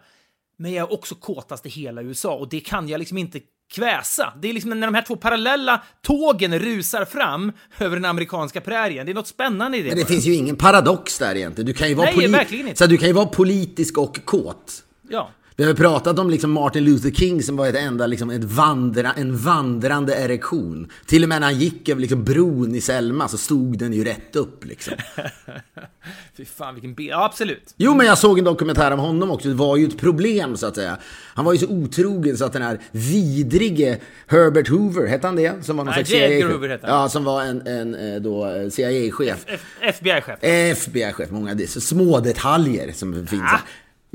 Men 0.57 0.73
jag 0.73 0.89
är 0.89 0.93
också 0.93 1.15
kåtast 1.15 1.65
i 1.65 1.69
hela 1.69 2.01
USA, 2.01 2.35
och 2.35 2.49
det 2.49 2.59
kan 2.59 2.89
jag 2.89 2.99
liksom 2.99 3.17
inte 3.17 3.39
kväsa. 3.73 4.33
Det 4.41 4.49
är 4.49 4.53
liksom 4.53 4.79
när 4.79 4.87
de 4.87 4.95
här 4.95 5.01
två 5.01 5.15
parallella 5.15 5.83
tågen 6.01 6.59
rusar 6.59 7.05
fram 7.05 7.51
över 7.79 7.95
den 7.95 8.05
amerikanska 8.05 8.61
prärien. 8.61 9.05
Det 9.05 9.11
är 9.11 9.13
något 9.13 9.27
spännande 9.27 9.77
i 9.77 9.81
det. 9.81 9.87
Men 9.87 9.97
det 9.97 10.03
bara. 10.03 10.07
finns 10.07 10.25
ju 10.25 10.33
ingen 10.33 10.55
paradox 10.55 11.19
där 11.19 11.35
egentligen. 11.35 11.65
Du 11.65 11.73
kan 11.73 11.89
ju 11.89 11.93
vara, 11.93 12.09
Nej, 12.15 12.47
inte. 12.51 12.75
så 12.75 12.85
du 12.85 12.97
kan 12.97 13.07
ju 13.07 13.13
vara 13.13 13.25
politisk 13.25 13.97
och 13.97 14.25
kåt. 14.25 14.83
Ja. 15.09 15.29
Vi 15.55 15.63
har 15.63 15.71
ju 15.71 15.75
pratat 15.77 16.19
om 16.19 16.29
liksom 16.29 16.51
Martin 16.51 16.83
Luther 16.83 17.11
King 17.11 17.43
som 17.43 17.55
var 17.55 17.67
ett 17.67 17.75
enda, 17.75 18.07
liksom 18.07 18.29
ett 18.29 18.43
vandra, 18.43 19.13
en 19.13 19.37
vandrande 19.37 20.15
erektion. 20.15 20.91
Till 21.05 21.23
och 21.23 21.29
med 21.29 21.41
när 21.41 21.47
han 21.47 21.59
gick 21.59 21.89
över 21.89 22.01
liksom 22.01 22.23
bron 22.23 22.75
i 22.75 22.81
Selma 22.81 23.27
så 23.27 23.37
stod 23.37 23.77
den 23.77 23.93
ju 23.93 24.03
rätt 24.03 24.35
upp 24.35 24.65
liksom. 24.65 24.93
Fy 26.37 26.45
fan 26.45 26.73
vilken 26.75 26.93
bild. 26.93 27.09
Ja, 27.09 27.25
absolut. 27.25 27.73
Jo, 27.77 27.95
men 27.95 28.05
jag 28.05 28.17
såg 28.17 28.39
en 28.39 28.45
dokumentär 28.45 28.91
om 28.91 28.99
honom 28.99 29.31
också. 29.31 29.47
Det 29.47 29.53
var 29.53 29.77
ju 29.77 29.87
ett 29.87 29.97
problem 29.97 30.57
så 30.57 30.67
att 30.67 30.75
säga. 30.75 30.97
Han 31.33 31.45
var 31.45 31.53
ju 31.53 31.59
så 31.59 31.67
otrogen 31.67 32.37
så 32.37 32.45
att 32.45 32.53
den 32.53 32.61
här 32.61 32.79
vidrige 32.91 33.99
Herbert 34.27 34.69
Hoover, 34.69 35.07
hette 35.07 35.27
han 35.27 35.35
det? 35.35 35.65
Som 35.65 35.77
var 35.77 35.83
någon 35.83 35.93
Nej, 35.95 36.05
CIA-chef. 36.05 36.51
Hoover 36.51 36.69
hette 36.69 36.87
han. 36.87 37.01
Ja, 37.01 37.09
som 37.09 37.23
var 37.23 37.43
en, 37.43 37.67
en 37.67 37.95
eh, 37.95 38.21
då, 38.21 38.45
eh, 38.45 38.69
CIA-chef. 38.69 39.45
FBI-chef. 39.81 40.39
FBI-chef, 40.41 41.31
många 41.31 41.53
det 41.53 41.67
så 41.67 41.81
små 41.81 42.19
detaljer 42.19 42.91
som 42.91 43.27
finns. 43.27 43.41
här. 43.41 43.59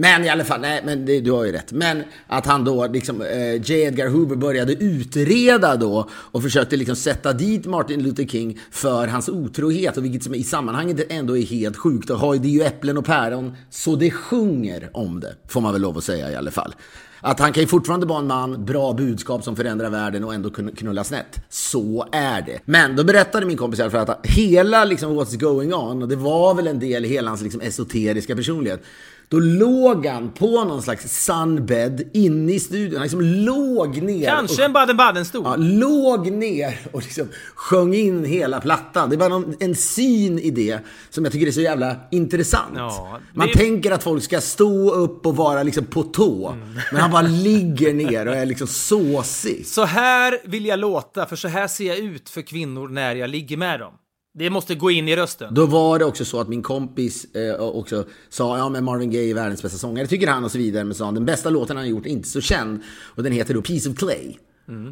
Men 0.00 0.24
i 0.24 0.28
alla 0.28 0.44
fall, 0.44 0.60
nej 0.60 0.82
men 0.84 1.06
det, 1.06 1.20
du 1.20 1.30
har 1.30 1.44
ju 1.44 1.52
rätt. 1.52 1.72
Men 1.72 2.02
att 2.26 2.46
han 2.46 2.64
då, 2.64 2.86
liksom, 2.86 3.22
eh, 3.22 3.54
J. 3.54 3.82
Edgar 3.82 4.08
Hoover 4.08 4.36
började 4.36 4.72
utreda 4.72 5.76
då 5.76 6.08
och 6.12 6.42
försökte 6.42 6.76
liksom 6.76 6.96
sätta 6.96 7.32
dit 7.32 7.66
Martin 7.66 8.02
Luther 8.02 8.26
King 8.26 8.58
för 8.70 9.06
hans 9.06 9.28
otrohet. 9.28 9.96
Och 9.96 10.04
vilket 10.04 10.24
som 10.24 10.34
i 10.34 10.42
sammanhanget 10.42 11.12
ändå 11.12 11.36
är 11.36 11.42
helt 11.42 11.76
sjukt. 11.76 12.10
Och 12.10 12.40
det 12.40 12.48
är 12.48 12.52
ju 12.52 12.62
äpplen 12.62 12.98
och 12.98 13.04
päron 13.04 13.56
så 13.70 13.96
det 13.96 14.10
sjunger 14.10 14.90
om 14.92 15.20
det. 15.20 15.34
Får 15.48 15.60
man 15.60 15.72
väl 15.72 15.82
lov 15.82 15.98
att 15.98 16.04
säga 16.04 16.32
i 16.32 16.36
alla 16.36 16.50
fall. 16.50 16.74
Att 17.20 17.40
han 17.40 17.52
kan 17.52 17.60
ju 17.60 17.66
fortfarande 17.66 18.06
vara 18.06 18.18
en 18.18 18.26
man, 18.26 18.64
bra 18.64 18.92
budskap 18.92 19.44
som 19.44 19.56
förändrar 19.56 19.90
världen 19.90 20.24
och 20.24 20.34
ändå 20.34 20.50
kunna 20.50 20.70
knulla 20.70 21.04
snett. 21.04 21.40
Så 21.48 22.06
är 22.12 22.42
det. 22.42 22.60
Men 22.64 22.96
då 22.96 23.04
berättade 23.04 23.46
min 23.46 23.56
kompis 23.56 23.80
i 23.80 23.82
att 23.82 24.26
hela 24.26 24.84
liksom 24.84 25.20
What's 25.20 25.36
going 25.36 25.74
on, 25.74 26.02
och 26.02 26.08
det 26.08 26.16
var 26.16 26.54
väl 26.54 26.66
en 26.66 26.78
del 26.78 27.04
i 27.04 27.08
hela 27.08 27.28
hans 27.28 27.42
liksom 27.42 27.60
esoteriska 27.60 28.36
personlighet, 28.36 28.82
då 29.30 29.38
låg 29.38 30.06
han 30.06 30.30
på 30.30 30.64
någon 30.64 30.82
slags 30.82 31.24
sunbed 31.24 32.10
inne 32.14 32.52
i 32.52 32.60
studion. 32.60 32.94
Han 32.94 33.02
liksom 33.02 33.20
låg 33.20 34.02
ner. 34.02 34.26
Kanske 34.28 34.62
och, 34.62 34.64
en 34.66 34.72
Baden-Baden-stol. 34.72 35.42
ja, 35.44 35.56
låg 35.56 36.30
ner 36.32 36.78
och 36.92 37.02
liksom 37.02 37.28
sjöng 37.54 37.94
in 37.94 38.24
hela 38.24 38.60
plattan. 38.60 39.10
Det 39.10 39.16
bara 39.16 39.28
någon, 39.28 39.54
en 39.60 39.74
syn 39.74 40.38
i 40.38 40.50
det 40.50 40.78
som 41.10 41.24
jag 41.24 41.32
tycker 41.32 41.46
är 41.46 41.50
så 41.50 41.60
jävla 41.60 41.96
intressant. 42.10 42.72
Ja, 42.76 43.20
Man 43.34 43.46
det- 43.46 43.52
tänker 43.58 43.90
att 43.90 44.02
folk 44.02 44.22
ska 44.22 44.40
stå 44.40 44.90
upp 44.90 45.26
och 45.26 45.36
vara 45.36 45.62
liksom 45.62 45.84
på 45.84 46.02
tå. 46.02 46.54
Men 46.92 47.00
han 47.00 47.10
bara 47.10 47.22
ligger 47.26 47.92
ner 47.94 48.26
och 48.28 48.34
är 48.34 48.46
liksom 48.46 48.66
såsig. 48.66 49.66
Så 49.66 49.84
här 49.84 50.38
vill 50.44 50.66
jag 50.66 50.78
låta, 50.78 51.26
för 51.26 51.36
så 51.36 51.48
här 51.48 51.68
ser 51.68 51.84
jag 51.88 51.98
ut 51.98 52.28
för 52.30 52.42
kvinnor 52.42 52.88
när 52.88 53.14
jag 53.14 53.30
ligger 53.30 53.56
med 53.56 53.80
dem. 53.80 53.92
Det 54.38 54.50
måste 54.50 54.74
gå 54.74 54.90
in 54.90 55.08
i 55.08 55.16
rösten. 55.16 55.54
Då 55.54 55.66
var 55.66 55.98
det 55.98 56.04
också 56.04 56.24
så 56.24 56.40
att 56.40 56.48
min 56.48 56.62
kompis 56.62 57.34
eh, 57.34 57.60
också 57.60 58.04
sa 58.28 58.58
ja 58.58 58.68
men 58.68 58.84
Marvin 58.84 59.10
Gaye 59.10 59.30
är 59.30 59.34
världens 59.34 59.62
bästa 59.62 59.78
sångare, 59.78 60.06
tycker 60.06 60.28
han 60.28 60.44
och 60.44 60.50
så 60.50 60.58
vidare. 60.58 60.84
Men 60.84 60.94
sa 60.94 61.04
han, 61.04 61.14
den 61.14 61.24
bästa 61.24 61.50
låten 61.50 61.76
han 61.76 61.86
har 61.86 61.90
gjort 61.90 62.06
är 62.06 62.10
inte 62.10 62.28
så 62.28 62.40
känd 62.40 62.82
och 63.16 63.22
den 63.22 63.32
heter 63.32 63.54
då 63.54 63.62
Piece 63.62 63.90
of 63.90 63.96
Clay. 63.96 64.36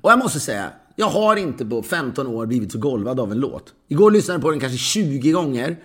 Och 0.03 0.11
jag 0.11 0.19
måste 0.19 0.41
säga, 0.41 0.71
jag 0.97 1.07
har 1.07 1.37
inte 1.37 1.67
på 1.67 1.83
15 1.83 2.27
år 2.27 2.47
blivit 2.47 2.73
så 2.73 2.79
golvad 2.79 3.21
av 3.21 3.33
en 3.33 3.39
låt. 3.39 3.75
Igår 3.89 4.11
lyssnade 4.11 4.37
jag 4.37 4.43
på 4.43 4.51
den 4.51 4.61
kanske 4.61 4.79
20 4.79 5.31
gånger. 5.31 5.77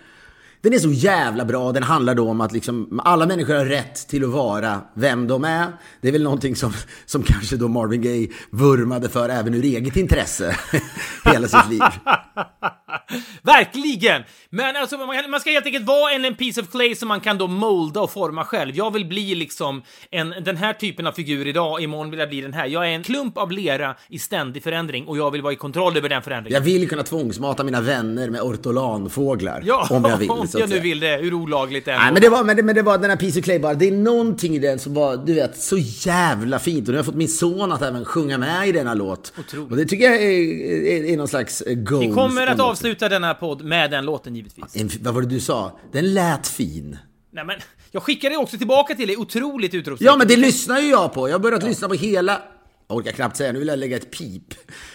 Den 0.61 0.73
är 0.73 0.79
så 0.79 0.91
jävla 0.91 1.45
bra. 1.45 1.71
Den 1.71 1.83
handlar 1.83 2.15
då 2.15 2.29
om 2.29 2.41
att 2.41 2.51
liksom, 2.51 3.01
alla 3.03 3.25
människor 3.25 3.55
har 3.55 3.65
rätt 3.65 4.07
till 4.07 4.23
att 4.23 4.29
vara 4.29 4.81
vem 4.93 5.27
de 5.27 5.43
är. 5.43 5.67
Det 6.01 6.07
är 6.07 6.11
väl 6.11 6.23
någonting 6.23 6.55
som, 6.55 6.73
som 7.05 7.23
kanske 7.23 7.57
då 7.57 7.67
Marvin 7.67 8.01
Gaye 8.01 8.27
vurmade 8.49 9.09
för 9.09 9.29
även 9.29 9.53
ur 9.53 9.63
eget 9.63 9.95
intresse 9.95 10.55
hela 11.25 11.47
sitt 11.47 11.69
liv. 11.69 11.81
Verkligen! 13.41 14.23
Men 14.49 14.75
alltså, 14.75 14.97
man, 14.97 15.39
ska 15.39 15.49
helt 15.49 15.65
enkelt 15.65 15.85
vara 15.85 16.13
en, 16.13 16.25
en 16.25 16.35
piece 16.35 16.61
of 16.61 16.71
clay 16.71 16.95
som 16.95 17.07
man 17.07 17.19
kan 17.19 17.37
då 17.37 17.47
molda 17.47 18.01
och 18.01 18.11
forma 18.11 18.45
själv. 18.45 18.75
Jag 18.75 18.93
vill 18.93 19.05
bli 19.05 19.35
liksom 19.35 19.81
en, 20.11 20.29
den 20.29 20.57
här 20.57 20.73
typen 20.73 21.07
av 21.07 21.11
figur 21.11 21.47
idag, 21.47 21.81
imorgon 21.81 22.09
vill 22.09 22.19
jag 22.19 22.29
bli 22.29 22.41
den 22.41 22.53
här. 22.53 22.65
Jag 22.65 22.87
är 22.87 22.91
en 22.91 23.03
klump 23.03 23.37
av 23.37 23.51
lera 23.51 23.95
i 24.09 24.19
ständig 24.19 24.63
förändring 24.63 25.07
och 25.07 25.17
jag 25.17 25.31
vill 25.31 25.41
vara 25.41 25.53
i 25.53 25.55
kontroll 25.55 25.97
över 25.97 26.09
den 26.09 26.21
förändringen. 26.21 26.53
Jag 26.53 26.65
vill 26.65 26.89
kunna 26.89 27.03
tvångsmata 27.03 27.63
mina 27.63 27.81
vänner 27.81 28.29
med 28.29 28.41
ortolanfåglar. 28.41 29.63
Ja, 29.65 29.87
om 29.89 30.05
jag 30.05 30.17
vill. 30.17 30.29
om 30.55 30.61
jag 30.61 30.69
nu 30.69 30.79
vill 30.79 30.99
det, 30.99 31.17
hur 31.21 31.33
olagligt 31.33 31.85
det 31.85 31.91
än 31.91 31.99
Nej, 31.99 32.11
men 32.13 32.21
det, 32.21 32.29
var, 32.29 32.43
men, 32.43 32.55
det, 32.57 32.63
men 32.63 32.75
det 32.75 32.81
var 32.81 32.97
den 32.97 33.09
här 33.09 33.17
Piece 33.17 33.39
of 33.39 33.45
Clay 33.45 33.59
bara. 33.59 33.73
Det 33.73 33.87
är 33.87 33.91
någonting 33.91 34.55
i 34.55 34.59
den 34.59 34.79
som 34.79 34.93
var, 34.93 35.17
du 35.17 35.33
vet, 35.33 35.61
så 35.61 35.77
jävla 35.77 36.59
fint. 36.59 36.87
Och 36.87 36.91
nu 36.91 36.93
har 36.93 36.97
jag 36.97 37.05
fått 37.05 37.15
min 37.15 37.27
son 37.27 37.71
att 37.71 37.81
även 37.81 38.05
sjunga 38.05 38.37
med 38.37 38.67
i 38.67 38.71
denna 38.71 38.93
låt. 38.93 39.33
Otroligt. 39.39 39.71
Och 39.71 39.77
det 39.77 39.85
tycker 39.85 40.05
jag 40.05 40.15
är, 40.15 40.27
är, 40.27 41.03
är 41.13 41.17
någon 41.17 41.27
slags 41.27 41.61
eh, 41.61 41.75
goals. 41.75 42.05
Vi 42.05 42.13
kommer 42.13 42.47
att 42.47 42.59
avsluta 42.59 43.09
denna 43.09 43.33
podd 43.33 43.63
med 43.63 43.91
den 43.91 44.05
låten 44.05 44.35
givetvis. 44.35 44.75
En, 44.75 44.89
vad 45.01 45.13
var 45.13 45.21
det 45.21 45.27
du 45.27 45.39
sa? 45.39 45.79
Den 45.91 46.13
lät 46.13 46.47
fin. 46.47 46.97
Nej, 47.33 47.45
men 47.45 47.55
jag 47.91 48.03
skickade 48.03 48.37
också 48.37 48.57
tillbaka 48.57 48.95
till 48.95 49.07
dig, 49.07 49.17
otroligt 49.17 49.73
utropstecken. 49.73 50.11
Ja, 50.11 50.17
men 50.17 50.27
det 50.27 50.37
lyssnar 50.37 50.79
ju 50.79 50.89
jag 50.89 51.13
på. 51.13 51.29
Jag 51.29 51.33
har 51.33 51.39
börjat 51.39 51.63
lyssna 51.63 51.87
på 51.87 51.93
hela... 51.93 52.41
Jag 52.87 52.97
orkar 52.97 53.11
knappt 53.11 53.37
säga, 53.37 53.51
nu 53.51 53.59
vill 53.59 53.67
jag 53.67 53.79
lägga 53.79 53.97
ett 53.97 54.11
pip. 54.11 54.43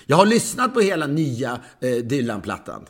Jag 0.06 0.16
har 0.16 0.26
lyssnat 0.26 0.74
på 0.74 0.80
hela 0.80 1.06
nya 1.06 1.60
eh, 1.80 1.90
Dylan-plattan. 1.90 2.86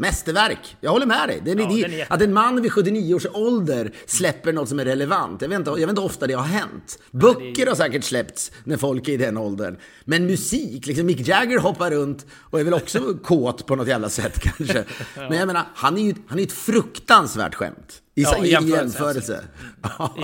Mästerverk. 0.00 0.76
Jag 0.80 0.90
håller 0.90 1.06
med 1.06 1.28
dig. 1.28 1.40
Det 1.44 1.50
är, 1.50 1.54
Mm. 1.60 1.70
Ja, 1.80 1.86
den 1.88 2.00
är 2.00 2.06
att 2.12 2.22
en 2.22 2.32
man 2.32 2.62
vid 2.62 2.72
79 2.72 3.14
års 3.14 3.26
ålder 3.32 3.92
släpper 4.06 4.52
något 4.52 4.68
som 4.68 4.78
är 4.80 4.84
relevant. 4.84 5.42
Jag 5.42 5.48
vet 5.48 5.58
inte, 5.58 5.70
jag 5.70 5.76
vet 5.78 5.88
inte 5.88 6.00
ofta 6.00 6.26
det 6.26 6.34
har 6.34 6.44
hänt. 6.44 6.98
Böcker 7.10 7.66
har 7.66 7.74
säkert 7.74 8.04
släppts 8.04 8.52
när 8.64 8.76
folk 8.76 9.08
är 9.08 9.12
i 9.12 9.16
den 9.16 9.36
åldern. 9.36 9.76
Men 10.04 10.26
musik, 10.26 10.86
liksom 10.86 11.06
Mick 11.06 11.28
Jagger 11.28 11.58
hoppar 11.58 11.90
runt 11.90 12.26
och 12.32 12.60
är 12.60 12.64
väl 12.64 12.74
också 12.74 13.14
kåt 13.24 13.66
på 13.66 13.76
något 13.76 13.88
jävla 13.88 14.08
sätt 14.08 14.38
kanske. 14.40 14.84
Men 15.14 15.38
jag 15.38 15.46
menar, 15.46 15.64
han 15.74 15.98
är 15.98 16.02
ju 16.02 16.14
han 16.26 16.38
är 16.38 16.42
ett 16.42 16.52
fruktansvärt 16.52 17.54
skämt. 17.54 18.02
I, 18.14 18.22
Ja, 18.22 18.44
i, 18.44 18.50
jämförelse, 18.50 18.76
jämförelse. 18.98 19.32
I 19.32 19.82
den, 19.82 19.90
ja. 19.98 20.14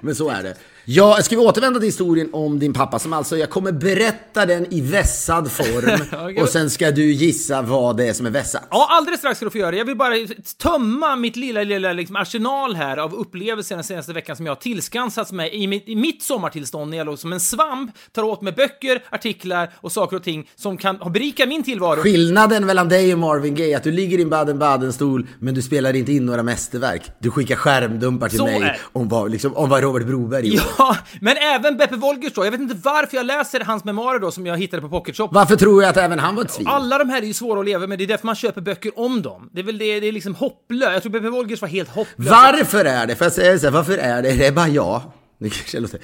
men 0.00 0.14
så 0.14 0.28
är 0.30 0.42
det. 0.42 0.54
Ja, 0.86 1.18
ska 1.22 1.36
vi 1.36 1.42
återvända 1.42 1.80
till 1.80 1.86
historien 1.86 2.28
om 2.32 2.58
din 2.58 2.72
pappa 2.72 2.98
som 2.98 3.12
alltså, 3.12 3.36
jag 3.36 3.50
kommer 3.50 3.72
berätta 3.72 4.46
den 4.46 4.74
i 4.74 4.80
vässad 4.80 5.52
form 5.52 6.00
Okej. 6.24 6.42
och 6.42 6.48
sen 6.48 6.70
ska 6.70 6.90
du 6.90 7.12
gissa 7.12 7.62
vad 7.62 7.96
det 7.96 8.08
är 8.08 8.12
som 8.12 8.26
är 8.26 8.30
vässat. 8.30 8.62
Ja, 8.70 8.86
alldeles 8.90 9.20
strax 9.20 9.36
ska 9.36 9.44
du 9.44 9.50
få 9.50 9.58
göra 9.58 9.70
det. 9.70 9.76
Jag 9.76 9.84
vill 9.84 9.96
bara 9.96 10.14
tömma 10.62 11.16
mitt 11.16 11.36
lilla, 11.36 11.62
lilla 11.62 11.92
liksom 11.92 12.16
arsenal 12.16 12.74
här 12.74 12.96
av 12.96 13.14
upplevelser 13.14 13.74
den 13.74 13.84
senaste 13.84 14.12
veckan 14.12 14.36
som 14.36 14.46
jag 14.46 14.50
har 14.50 14.60
tillskansats 14.60 15.32
mig 15.32 15.54
i 15.54 15.66
mitt, 15.66 15.88
i 15.88 15.96
mitt 15.96 16.22
sommartillstånd 16.22 16.90
när 16.90 16.98
jag 16.98 17.06
låg 17.06 17.18
som 17.18 17.32
en 17.32 17.40
svamp, 17.40 17.90
tar 18.12 18.22
åt 18.22 18.42
mig 18.42 18.52
böcker, 18.52 19.02
artiklar 19.10 19.72
och 19.76 19.92
saker 19.92 20.16
och 20.16 20.22
ting 20.22 20.48
som 20.56 20.76
kan 20.76 20.96
ha 20.96 21.10
berikat 21.10 21.48
min 21.48 21.62
tillvaro. 21.62 22.00
Skillnaden 22.00 22.66
mellan 22.66 22.88
dig 22.88 23.12
och 23.12 23.18
Marvin 23.18 23.54
Gaye 23.54 23.72
är 23.72 23.76
att 23.76 23.84
du 23.84 23.92
ligger 23.92 24.18
i 24.18 24.22
en 24.22 24.30
Baden-Baden-stol 24.30 25.26
men 25.38 25.54
du 25.54 25.62
spelar 25.62 25.96
inte 25.96 26.12
in 26.12 26.26
några 26.26 26.42
mästerverk. 26.42 27.02
Du 27.18 27.30
skickar 27.30 27.56
skärmdumpar 27.56 28.28
till 28.28 28.38
Så 28.38 28.44
mig 28.44 28.62
är 28.62 28.80
om 28.92 29.08
vad, 29.08 29.30
liksom, 29.30 29.56
om 29.56 29.68
vad 29.68 29.82
Robert 29.82 30.06
Broberg 30.06 30.46
gjorde. 30.48 30.62
Ja, 30.68 30.73
men 31.20 31.36
även 31.36 31.76
Beppe 31.76 31.96
Wolgers 31.96 32.32
då. 32.32 32.44
Jag 32.44 32.50
vet 32.50 32.60
inte 32.60 32.74
varför 32.84 33.16
jag 33.16 33.26
läser 33.26 33.60
hans 33.60 33.84
memoarer 33.84 34.18
då 34.18 34.30
som 34.30 34.46
jag 34.46 34.56
hittade 34.58 34.82
på 34.82 34.88
Pocket 34.88 35.16
Shop. 35.16 35.28
Varför 35.32 35.56
tror 35.56 35.82
jag 35.82 35.90
att 35.90 35.96
även 35.96 36.18
han 36.18 36.34
var 36.34 36.44
ett 36.44 36.50
svin? 36.50 36.66
Alla 36.66 36.98
de 36.98 37.08
här 37.08 37.22
är 37.22 37.26
ju 37.26 37.32
svåra 37.32 37.60
att 37.60 37.66
leva 37.66 37.86
med, 37.86 37.98
det 37.98 38.04
är 38.04 38.08
därför 38.08 38.26
man 38.26 38.34
köper 38.34 38.60
böcker 38.60 38.98
om 38.98 39.22
dem. 39.22 39.50
Det 39.52 39.60
är 39.60 39.64
väl 39.64 39.78
det, 39.78 40.00
det 40.00 40.06
är 40.08 40.12
liksom 40.12 40.34
hopplöst. 40.34 40.92
Jag 40.92 41.02
tror 41.02 41.12
Beppe 41.12 41.28
Wolgers 41.30 41.60
var 41.60 41.68
helt 41.68 41.88
hopplös. 41.88 42.28
Varför 42.30 42.84
är 42.84 43.06
det, 43.06 43.14
för 43.16 43.24
jag 43.24 43.32
säga 43.32 43.58
så 43.58 43.66
här, 43.66 43.72
varför 43.72 43.98
är 43.98 44.22
det, 44.22 44.32
det 44.34 44.46
är 44.46 44.52
bara 44.52 44.68
jag. 44.68 45.00
Det 45.38 45.50
kanske 45.50 45.80
låter- 45.80 46.00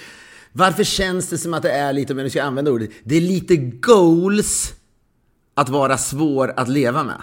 Varför 0.52 0.84
känns 0.84 1.28
det 1.28 1.38
som 1.38 1.54
att 1.54 1.62
det 1.62 1.70
är 1.72 1.92
lite, 1.92 2.12
om 2.12 2.18
jag 2.18 2.24
nu 2.24 2.30
ska 2.30 2.42
använda 2.42 2.70
ordet, 2.70 2.90
det 3.04 3.16
är 3.16 3.20
lite 3.20 3.56
goals 3.56 4.72
att 5.56 5.68
vara 5.68 5.98
svår 5.98 6.54
att 6.56 6.68
leva 6.68 7.02
med? 7.04 7.16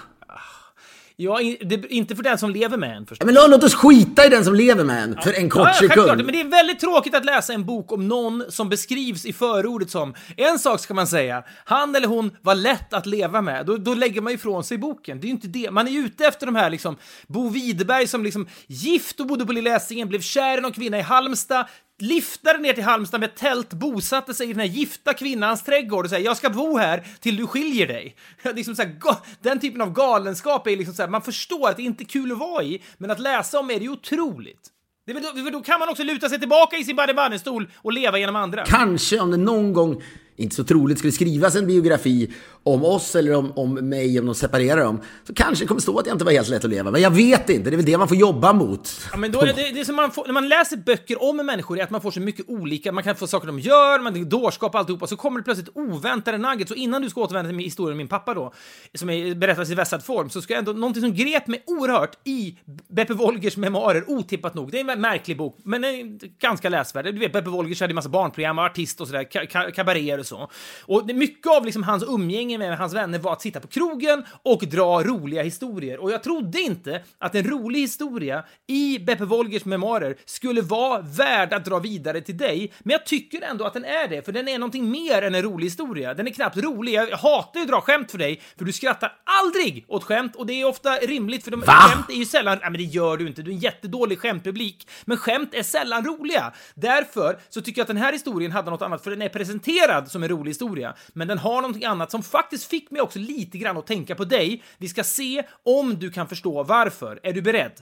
Ja, 1.20 1.42
inte 1.90 2.16
för 2.16 2.24
den 2.24 2.38
som 2.38 2.50
lever 2.50 2.78
med 2.78 2.98
en 2.98 3.06
förstås. 3.06 3.28
Ja, 3.30 3.34
Men 3.42 3.52
låt 3.52 3.64
oss 3.64 3.76
skita 3.76 4.26
i 4.26 4.30
den 4.30 4.46
som 4.46 4.56
lever 4.56 4.84
med 4.84 5.04
en 5.04 5.18
för 5.24 5.34
en 5.34 5.50
kort 5.50 5.62
Ja, 5.62 5.68
ja, 5.68 5.74
självklart. 5.74 6.06
sekund. 6.08 6.26
Men 6.26 6.34
det 6.36 6.42
är 6.42 6.46
väldigt 6.48 6.80
tråkigt 6.80 7.16
att 7.16 7.26
läsa 7.26 7.54
en 7.54 7.66
bok 7.66 7.92
om 7.92 8.08
någon 8.08 8.44
som 8.50 8.70
beskrivs 8.70 9.26
i 9.26 9.34
förordet 9.34 9.90
som 9.90 10.14
en 10.38 10.60
sak 10.60 10.80
ska 10.80 10.94
man 10.94 11.08
säga, 11.08 11.44
han 11.66 11.96
eller 11.96 12.08
hon 12.08 12.32
var 12.42 12.56
lätt 12.56 12.94
att 12.94 13.06
leva 13.06 13.42
med. 13.42 13.66
Då, 13.66 13.78
då 13.78 13.94
lägger 13.94 14.22
man 14.22 14.34
ifrån 14.34 14.64
sig 14.64 14.78
boken. 14.78 15.20
Det 15.20 15.26
är 15.26 15.28
ju 15.28 15.34
inte 15.34 15.48
det. 15.48 15.72
Man 15.72 15.88
är 15.88 16.00
ute 16.00 16.26
efter 16.26 16.46
de 16.46 16.56
här 16.56 16.70
liksom, 16.70 16.98
Bo 17.28 17.50
Widerberg 17.50 18.08
som 18.08 18.24
liksom 18.24 18.48
gift 18.68 19.20
och 19.20 19.28
bodde 19.28 19.46
på 19.46 19.52
Lilla 19.52 19.76
Essingen, 19.76 20.08
blev 20.10 20.22
kär 20.22 20.58
i 20.58 20.62
någon 20.62 20.72
kvinna 20.72 20.98
i 21.00 21.02
Halmstad, 21.02 21.66
liftade 22.00 22.60
ner 22.60 22.74
till 22.74 22.84
Halmstad 22.84 23.20
med 23.20 23.36
tält, 23.36 23.74
bosatte 23.74 24.34
sig 24.34 24.50
i 24.50 24.54
den 24.54 24.60
här 24.60 24.68
gifta 24.68 25.14
kvinnans 25.14 25.64
trädgård 25.64 26.06
och 26.06 26.10
säger 26.10 26.26
jag 26.26 26.38
ska 26.38 26.50
bo 26.50 26.78
här 26.78 27.08
till 27.20 27.38
du 27.38 27.48
skiljer 27.48 27.88
dig. 27.88 28.16
liksom 28.56 28.76
så 28.76 28.82
här, 28.82 28.96
den 29.42 29.60
typen 29.60 29.82
av 29.82 29.94
galenskap 29.94 30.68
är 30.68 30.78
liksom 30.78 30.96
så 30.96 31.02
här, 31.02 31.10
man 31.10 31.22
förstår 31.22 31.70
att 31.70 31.78
det 31.78 31.84
inte 31.84 32.04
är 32.04 32.06
kul 32.06 32.32
att 32.32 32.38
vara 32.38 32.64
i, 32.64 32.82
men 32.98 33.12
att 33.12 33.20
läsa 33.20 33.60
om 33.60 33.72
är 33.72 33.80
det 33.80 33.84
ju 33.84 33.90
otroligt. 33.90 34.72
Det 35.06 35.12
är 35.12 35.14
väl 35.14 35.24
då, 35.24 35.44
för 35.44 35.52
då 35.52 35.62
kan 35.62 35.80
man 35.80 35.90
också 35.90 36.04
luta 36.04 36.30
sig 36.30 36.40
tillbaka 36.40 36.78
i 36.78 36.84
sin 36.84 36.96
baden 36.96 37.68
och 37.76 37.94
leva 37.94 38.20
genom 38.20 38.36
andra. 38.36 38.66
Kanske 38.66 39.20
om 39.20 39.32
det 39.32 39.38
någon 39.38 39.74
gång, 39.74 40.04
inte 40.36 40.56
så 40.56 40.64
troligt, 40.64 40.98
skulle 40.98 41.14
skrivas 41.14 41.56
en 41.56 41.68
biografi 41.68 42.34
om 42.68 42.86
oss 42.86 43.16
eller 43.16 43.36
om, 43.36 43.52
om 43.56 43.74
mig, 43.74 44.20
om 44.20 44.26
de 44.26 44.36
separerar 44.36 44.84
dem, 44.84 45.02
så 45.24 45.34
kanske 45.34 45.64
det 45.64 45.68
kommer 45.68 45.82
stå 45.82 46.00
att 46.00 46.06
jag 46.06 46.16
inte 46.16 46.26
var 46.26 46.32
helt 46.32 46.50
lätt 46.50 46.64
att 46.64 46.70
leva. 46.70 46.92
Men 46.92 47.02
jag 47.02 47.12
vet 47.12 47.50
inte, 47.50 47.70
det 47.70 47.76
är 47.76 47.78
väl 47.78 47.86
det 47.86 47.98
man 47.98 48.08
får 48.08 48.18
jobba 48.18 48.54
mot. 48.54 48.90
Ja, 49.12 49.18
men 49.18 49.32
då 49.32 49.42
är 49.42 49.46
det, 49.46 49.54
det 49.54 49.80
är 49.80 49.84
som 49.84 49.96
man 49.96 50.12
får, 50.12 50.26
när 50.26 50.34
man 50.34 50.48
läser 50.48 50.78
böcker 50.78 51.24
om 51.24 51.38
människor 51.38 51.80
är 51.80 51.84
att 51.84 51.90
man 51.90 52.02
får 52.02 52.12
så 52.12 52.20
mycket 52.20 52.50
olika, 52.50 52.92
man 52.92 53.04
kan 53.04 53.16
få 53.16 53.28
saker 53.28 53.48
de 53.48 53.60
gör, 53.60 54.00
man 54.00 54.30
dårskap 54.30 54.74
och 54.74 54.80
alltihopa, 54.80 55.08
så 55.08 55.16
kommer 55.16 55.40
det 55.40 55.44
plötsligt 55.44 55.70
oväntade 55.76 56.38
nuggets. 56.38 56.72
Och 56.72 56.78
innan 56.78 57.02
du 57.02 57.10
ska 57.10 57.22
återvända 57.22 57.50
till 57.50 57.60
historien 57.60 57.92
om 57.92 57.98
min 57.98 58.08
pappa 58.08 58.34
då, 58.34 58.54
som 58.94 59.10
är 59.10 59.36
berättas 59.36 59.70
i 59.70 59.76
vässad 59.76 60.04
form, 60.04 60.30
så 60.30 60.42
ska 60.42 60.54
jag 60.54 60.60
ändå, 60.60 60.72
någonting 60.72 61.02
som 61.02 61.14
grep 61.16 61.48
mig 61.48 61.64
oerhört 61.68 62.18
i 62.24 62.58
Beppe 62.88 63.14
Wolgers 63.14 63.58
memoarer, 63.58 64.04
otippat 64.08 64.54
nog. 64.54 64.72
Det 64.72 64.80
är 64.80 64.92
en 64.92 65.02
märklig 65.02 65.38
bok, 65.38 65.58
men 65.64 65.84
är 65.84 66.20
ganska 66.40 66.70
läsvärd. 66.70 67.06
Du 67.06 67.20
vet, 67.20 67.34
Beppe 67.34 67.50
Wolgers 67.50 67.82
hade 67.82 67.92
en 67.92 67.96
massa 67.96 68.10
barnprogram, 68.10 68.60
och 68.60 68.66
artist 68.66 69.02
och 69.02 69.08
sådär, 69.08 69.72
kabaréer 69.72 70.20
och 70.20 70.26
så. 70.26 70.50
Och 70.82 71.08
det, 71.08 71.14
mycket 71.14 71.52
av 71.52 71.66
liksom 71.66 71.84
hans 71.84 72.04
umgänge 72.08 72.57
med 72.58 72.78
hans 72.78 72.94
vänner 72.94 73.20
var 73.20 73.34
att 73.34 73.42
sitta 73.42 73.60
på 73.60 73.68
krogen 73.68 74.26
och 74.44 74.60
dra 74.60 75.04
roliga 75.04 75.44
historier. 75.44 76.00
Och 76.00 76.12
jag 76.12 76.24
trodde 76.24 76.62
inte 76.62 77.04
att 77.18 77.36
en 77.36 77.44
rolig 77.44 77.80
historia 77.80 78.44
i 78.68 79.00
Beppe 79.00 79.26
Wolgers 79.26 79.66
memoarer 79.66 80.18
skulle 80.26 80.62
vara 80.62 81.02
värd 81.02 81.54
att 81.54 81.66
dra 81.66 81.80
vidare 81.80 82.22
till 82.22 82.38
dig. 82.38 82.74
Men 82.80 82.92
jag 82.92 83.06
tycker 83.06 83.42
ändå 83.42 83.66
att 83.66 83.74
den 83.74 83.86
är 83.86 84.08
det, 84.08 84.26
för 84.26 84.32
den 84.32 84.48
är 84.48 84.60
någonting 84.60 84.92
mer 84.92 85.22
än 85.22 85.36
en 85.36 85.42
rolig 85.42 85.66
historia. 85.66 86.14
Den 86.14 86.28
är 86.28 86.32
knappt 86.32 86.58
rolig. 86.58 86.94
Jag 86.94 87.18
hatar 87.18 87.60
ju 87.60 87.64
att 87.64 87.70
dra 87.70 87.82
skämt 87.82 88.12
för 88.12 88.18
dig, 88.18 88.42
för 88.58 88.66
du 88.66 88.74
skrattar 88.74 89.12
aldrig 89.44 89.86
åt 89.88 90.04
skämt 90.04 90.36
och 90.36 90.46
det 90.46 90.62
är 90.62 90.66
ofta 90.66 90.90
rimligt 90.96 91.44
för 91.44 91.52
de 91.52 91.60
Va? 91.60 91.74
skämt 91.74 92.10
är 92.10 92.14
ju 92.14 92.26
sällan... 92.26 92.58
Nej, 92.62 92.72
men 92.72 92.82
det 92.82 92.88
gör 92.88 93.18
du 93.18 93.28
inte. 93.28 93.42
Du 93.42 93.52
är 93.52 93.56
en 93.56 93.60
jättedålig 93.60 94.20
skämtpublik. 94.20 94.88
Men 95.06 95.18
skämt 95.18 95.54
är 95.54 95.64
sällan 95.64 96.06
roliga. 96.06 96.54
Därför 96.76 97.40
så 97.50 97.62
tycker 97.62 97.80
jag 97.80 97.84
att 97.84 97.88
den 97.88 97.98
här 97.98 98.14
historien 98.14 98.52
hade 98.52 98.72
något 98.72 98.82
annat, 98.82 99.04
för 99.04 99.12
den 99.12 99.22
är 99.22 99.30
presenterad 99.30 100.12
som 100.12 100.24
en 100.24 100.30
rolig 100.30 100.50
historia. 100.50 100.96
Men 101.14 101.28
den 101.28 101.38
har 101.38 101.62
någonting 101.62 101.86
annat 101.86 102.12
som 102.12 102.24
faktiskt 102.24 102.47
fick 102.68 102.92
mig 102.92 103.02
också 103.02 103.20
lite 103.20 103.58
grann 103.58 103.78
att 103.78 103.88
tänka 103.88 104.16
på 104.16 104.26
dig. 104.26 104.64
Vi 104.78 104.88
ska 104.88 105.04
se 105.04 105.44
om 105.64 106.00
du 106.00 106.12
kan 106.12 106.28
förstå 106.28 106.64
varför. 106.64 107.20
Är 107.24 107.34
du 107.34 107.42
beredd? 107.42 107.82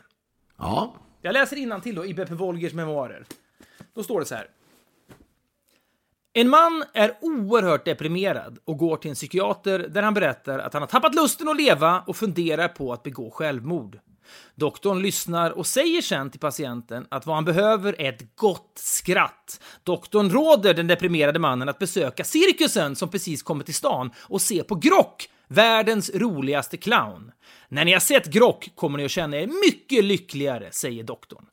Ja, 0.57 0.95
Jag 1.21 1.33
läser 1.33 1.79
till 1.81 1.95
då 1.95 2.05
i 2.05 2.13
Beppe 2.13 2.33
Wolgers 2.33 2.73
memoarer. 2.73 3.25
Då 3.93 4.03
står 4.03 4.19
det 4.19 4.25
så 4.25 4.35
här. 4.35 4.47
En 6.33 6.49
man 6.49 6.83
är 6.93 7.13
oerhört 7.21 7.85
deprimerad 7.85 8.59
och 8.65 8.77
går 8.77 8.97
till 8.97 9.09
en 9.09 9.15
psykiater 9.15 9.79
där 9.79 10.01
han 10.01 10.13
berättar 10.13 10.59
att 10.59 10.73
han 10.73 10.81
har 10.81 10.87
tappat 10.87 11.15
lusten 11.15 11.49
att 11.49 11.57
leva 11.57 11.99
och 12.07 12.15
funderar 12.15 12.67
på 12.67 12.93
att 12.93 13.03
begå 13.03 13.31
självmord. 13.31 13.99
Doktorn 14.55 15.01
lyssnar 15.01 15.51
och 15.51 15.67
säger 15.67 16.01
sen 16.01 16.29
till 16.29 16.39
patienten 16.39 17.07
att 17.09 17.25
vad 17.25 17.35
han 17.35 17.45
behöver 17.45 18.01
är 18.01 18.09
ett 18.09 18.35
gott 18.35 18.71
skratt. 18.75 19.61
Doktorn 19.83 20.29
råder 20.29 20.73
den 20.73 20.87
deprimerade 20.87 21.39
mannen 21.39 21.69
att 21.69 21.79
besöka 21.79 22.23
cirkusen 22.23 22.95
som 22.95 23.09
precis 23.09 23.43
kommit 23.43 23.65
till 23.65 23.75
stan 23.75 24.11
och 24.17 24.41
se 24.41 24.63
på 24.63 24.75
Grock, 24.75 25.29
världens 25.47 26.11
roligaste 26.13 26.77
clown. 26.77 27.31
När 27.69 27.85
ni 27.85 27.93
har 27.93 27.99
sett 27.99 28.25
Grock 28.25 28.69
kommer 28.75 28.97
ni 28.97 29.05
att 29.05 29.11
känna 29.11 29.37
er 29.37 29.47
mycket 29.47 30.03
lyckligare, 30.03 30.71
säger 30.71 31.03
doktorn. 31.03 31.45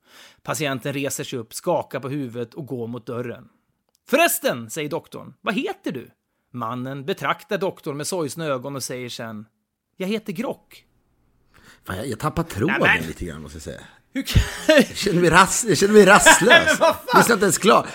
Patienten 0.42 0.92
reser 0.92 1.24
sig 1.24 1.38
upp, 1.38 1.54
skakar 1.54 2.00
på 2.00 2.08
huvudet 2.08 2.54
och 2.54 2.66
går 2.66 2.86
mot 2.86 3.06
dörren. 3.06 3.48
Förresten, 4.08 4.70
säger 4.70 4.88
doktorn, 4.88 5.34
vad 5.40 5.54
heter 5.54 5.92
du? 5.92 6.10
Mannen 6.52 7.04
betraktar 7.04 7.58
doktorn 7.58 7.96
med 7.96 8.06
sorgsna 8.06 8.46
ögon 8.46 8.76
och 8.76 8.82
säger 8.82 9.08
sen 9.08 9.46
Jag 9.96 10.08
heter 10.08 10.32
Grock. 10.32 10.86
Fan, 11.86 11.96
jag, 11.96 12.06
jag 12.06 12.18
tappar 12.18 12.42
tråden 12.42 12.76
Nej, 12.80 13.04
lite 13.08 13.24
grann 13.24 13.42
måste 13.42 13.56
jag 13.56 13.62
säga. 13.62 13.80
Hur 14.14 14.22
kan... 14.22 14.42
Jag 14.66 14.96
känner 14.96 15.20
mig, 15.20 15.30
ras, 15.30 15.64
jag 15.68 15.78
känner 15.78 15.92
mig 15.94 16.04
rastlös. 16.06 16.78
Jag 17.14 17.24
inte 17.30 17.44
ens 17.44 17.58
klar. 17.58 17.86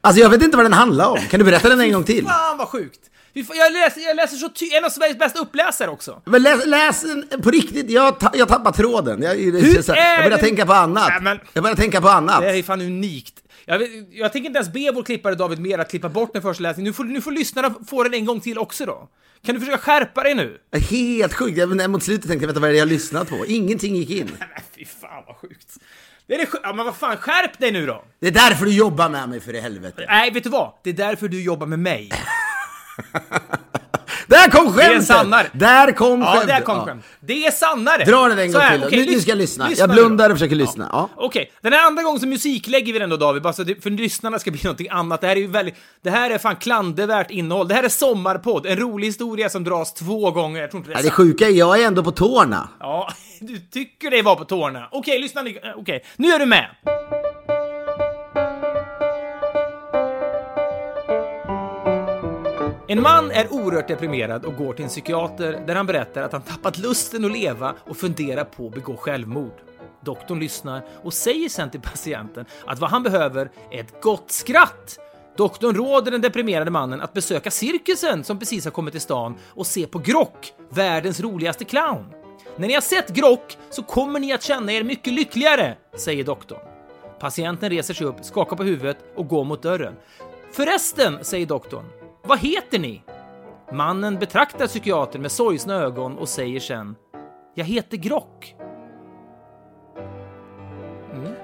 Alltså 0.00 0.22
jag 0.22 0.30
vet 0.30 0.42
inte 0.42 0.56
vad 0.56 0.66
den 0.66 0.72
handlar 0.72 1.06
om. 1.06 1.18
Kan 1.30 1.38
du 1.40 1.44
berätta 1.44 1.68
den 1.68 1.80
en 1.80 1.92
gång 1.92 2.04
till? 2.04 2.24
Fan 2.26 2.58
vad 2.58 2.68
sjukt! 2.68 3.00
Jag 3.32 3.72
läser, 3.72 4.00
jag 4.00 4.16
läser 4.16 4.36
så 4.36 4.48
ty- 4.48 4.70
en 4.72 4.84
av 4.84 4.90
Sveriges 4.90 5.18
bästa 5.18 5.38
uppläsare 5.38 5.90
också. 5.90 6.22
Men 6.24 6.42
läs, 6.42 6.66
läs 6.66 7.04
på 7.42 7.50
riktigt. 7.50 7.90
Jag, 7.90 8.20
ta, 8.20 8.30
jag 8.34 8.48
tappar 8.48 8.72
tråden. 8.72 9.22
Jag, 9.22 9.40
jag, 9.40 9.52
Hur 9.52 9.74
jag 9.88 9.98
är 9.98 10.22
börjar 10.22 10.38
tänka 10.38 10.66
på 10.66 10.72
annat. 10.72 11.08
Nej, 11.08 11.20
men- 11.22 11.38
Jag 11.52 11.62
börjar 11.62 11.76
tänka 11.76 12.00
på 12.00 12.08
annat. 12.08 12.40
Det 12.42 12.58
är 12.58 12.62
fan 12.62 12.80
unikt. 12.80 13.34
Jag, 13.68 13.82
jag 14.10 14.32
tänker 14.32 14.46
inte 14.46 14.58
ens 14.58 14.72
be 14.72 14.90
vår 14.94 15.02
klippare 15.02 15.34
David 15.34 15.58
Mer 15.58 15.78
att 15.78 15.90
klippa 15.90 16.08
bort 16.08 16.32
den 16.32 16.42
första 16.42 16.62
läsningen. 16.62 16.88
Nu 16.88 16.92
får, 16.92 17.04
nu 17.04 17.20
får 17.20 17.32
lyssnarna 17.32 17.74
få 17.86 18.02
den 18.02 18.14
en 18.14 18.24
gång 18.24 18.40
till 18.40 18.58
också 18.58 18.86
då. 18.86 19.08
Kan 19.42 19.54
du 19.54 19.60
försöka 19.60 19.78
skärpa 19.78 20.22
dig 20.22 20.34
nu? 20.34 20.58
Helt 20.90 21.34
sjukt. 21.34 21.58
Jag, 21.58 21.90
mot 21.90 22.02
slutet 22.02 22.28
tänkte 22.28 22.44
jag, 22.44 22.48
vänta 22.48 22.60
vad 22.60 22.68
är 22.68 22.72
det 22.72 22.78
jag 22.78 22.88
lyssnat 22.88 23.28
på? 23.28 23.46
Ingenting 23.46 23.96
gick 23.96 24.10
in. 24.10 24.30
Nej, 24.38 24.48
fy 24.76 24.84
fan 24.84 25.24
vad 25.26 25.36
sjukt. 25.36 25.76
Det 26.26 26.34
är 26.34 26.38
det 26.38 26.48
ja, 26.62 26.72
men 26.72 26.84
vad 26.84 26.96
fan, 26.96 27.16
skärp 27.16 27.58
dig 27.58 27.72
nu 27.72 27.86
då! 27.86 28.04
Det 28.20 28.26
är 28.26 28.32
därför 28.32 28.64
du 28.64 28.72
jobbar 28.74 29.08
med 29.08 29.28
mig 29.28 29.40
för 29.40 29.54
i 29.54 29.60
helvete. 29.60 30.04
Nej, 30.08 30.30
vet 30.30 30.44
du 30.44 30.50
vad? 30.50 30.72
Det 30.82 30.90
är 30.90 30.94
därför 30.94 31.28
du 31.28 31.42
jobbar 31.42 31.66
med 31.66 31.78
mig. 31.78 32.10
Där 34.26 34.50
kom 34.50 34.72
skämtet! 34.72 34.88
Det 34.88 34.94
är 34.96 35.00
sannare. 35.00 35.46
Där 35.52 35.92
kom 35.92 36.20
Ja, 36.20 36.26
skämtet. 36.32 36.48
där 36.48 36.60
kom 36.60 36.84
skämt. 36.84 37.04
Det 37.20 37.46
är 37.46 37.50
sannare! 37.50 38.04
Dra 38.04 38.28
den 38.28 38.38
en 38.38 38.52
gång 38.52 38.62
till 38.72 38.84
okej, 38.86 39.06
nu, 39.06 39.12
nu 39.12 39.20
ska 39.20 39.30
jag 39.30 39.38
lyssna. 39.38 39.68
lyssna 39.68 39.82
jag 39.82 39.90
blundar 39.90 40.30
och 40.30 40.36
försöker 40.36 40.56
lyssna. 40.56 40.88
Ja. 40.92 41.08
Okej, 41.16 41.52
den 41.60 41.72
här 41.72 41.86
andra 41.86 42.02
gången 42.02 42.20
så 42.20 42.26
musiklägger 42.26 42.92
vi 42.92 42.98
den 42.98 43.10
då 43.10 43.16
David, 43.16 43.42
bara 43.42 43.52
så 43.52 43.62
det, 43.62 43.82
för 43.82 43.90
lyssnarna 43.90 44.38
ska 44.38 44.50
bli 44.50 44.60
någonting 44.64 44.88
annat. 44.90 45.20
Det 45.20 45.26
här 45.26 45.36
är 45.36 45.40
ju 45.40 45.46
väldigt, 45.46 45.74
det 46.02 46.10
här 46.10 46.30
är 46.30 46.38
fan 46.38 46.56
klandervärt 46.56 47.30
innehåll. 47.30 47.68
Det 47.68 47.74
här 47.74 47.82
är 47.82 47.88
sommarpodd, 47.88 48.66
en 48.66 48.76
rolig 48.76 49.06
historia 49.08 49.48
som 49.48 49.64
dras 49.64 49.94
två 49.94 50.30
gånger. 50.30 50.60
Jag 50.60 50.70
tror 50.70 50.78
inte 50.80 50.90
det 50.90 50.94
är 50.94 50.98
Ja, 50.98 51.02
det 51.04 51.10
sjuka 51.10 51.46
är, 51.46 51.50
jag 51.52 51.80
är 51.82 51.86
ändå 51.86 52.02
på 52.04 52.10
tårna. 52.12 52.68
Ja, 52.80 53.08
du 53.40 53.58
tycker 53.58 54.10
det 54.10 54.22
var 54.22 54.36
på 54.36 54.44
tårna. 54.44 54.88
Okej, 54.92 55.18
lyssna 55.20 55.42
nu. 55.42 55.50
eh, 55.50 55.56
Okej, 55.76 56.04
nu 56.16 56.28
är 56.32 56.38
du 56.38 56.46
med. 56.46 56.66
En 62.88 63.02
man 63.02 63.30
är 63.30 63.52
oerhört 63.52 63.88
deprimerad 63.88 64.44
och 64.44 64.56
går 64.56 64.72
till 64.72 64.84
en 64.84 64.88
psykiater 64.88 65.64
där 65.66 65.74
han 65.74 65.86
berättar 65.86 66.22
att 66.22 66.32
han 66.32 66.42
tappat 66.42 66.78
lusten 66.78 67.24
att 67.24 67.32
leva 67.32 67.74
och 67.78 67.96
funderar 67.96 68.44
på 68.44 68.66
att 68.66 68.74
begå 68.74 68.96
självmord. 68.96 69.52
Doktorn 70.04 70.40
lyssnar 70.40 70.84
och 71.02 71.12
säger 71.12 71.48
sen 71.48 71.70
till 71.70 71.80
patienten 71.80 72.44
att 72.66 72.78
vad 72.78 72.90
han 72.90 73.02
behöver 73.02 73.50
är 73.70 73.80
ett 73.80 74.02
gott 74.02 74.30
skratt. 74.30 74.98
Doktorn 75.36 75.74
råder 75.74 76.10
den 76.10 76.20
deprimerade 76.20 76.70
mannen 76.70 77.00
att 77.00 77.12
besöka 77.12 77.50
cirkusen 77.50 78.24
som 78.24 78.38
precis 78.38 78.64
har 78.64 78.72
kommit 78.72 78.92
till 78.92 79.00
stan 79.00 79.34
och 79.44 79.66
se 79.66 79.86
på 79.86 79.98
Grock, 79.98 80.52
världens 80.70 81.20
roligaste 81.20 81.64
clown. 81.64 82.06
När 82.56 82.68
ni 82.68 82.74
har 82.74 82.80
sett 82.80 83.08
Grock 83.08 83.58
så 83.70 83.82
kommer 83.82 84.20
ni 84.20 84.32
att 84.32 84.42
känna 84.42 84.72
er 84.72 84.84
mycket 84.84 85.12
lyckligare, 85.12 85.76
säger 85.96 86.24
doktorn. 86.24 86.60
Patienten 87.18 87.70
reser 87.70 87.94
sig 87.94 88.06
upp, 88.06 88.24
skakar 88.24 88.56
på 88.56 88.62
huvudet 88.62 88.96
och 89.16 89.28
går 89.28 89.44
mot 89.44 89.62
dörren. 89.62 89.94
Förresten, 90.52 91.24
säger 91.24 91.46
doktorn, 91.46 91.84
vad 92.26 92.38
heter 92.38 92.78
ni? 92.78 93.02
Mannen 93.72 94.18
betraktar 94.18 94.66
psykiatern 94.66 95.22
med 95.22 95.32
sorgsna 95.32 95.74
ögon 95.74 96.18
och 96.18 96.28
säger 96.28 96.60
sen 96.60 96.96
Jag 97.54 97.64
heter 97.64 97.96
Grock. 97.96 98.54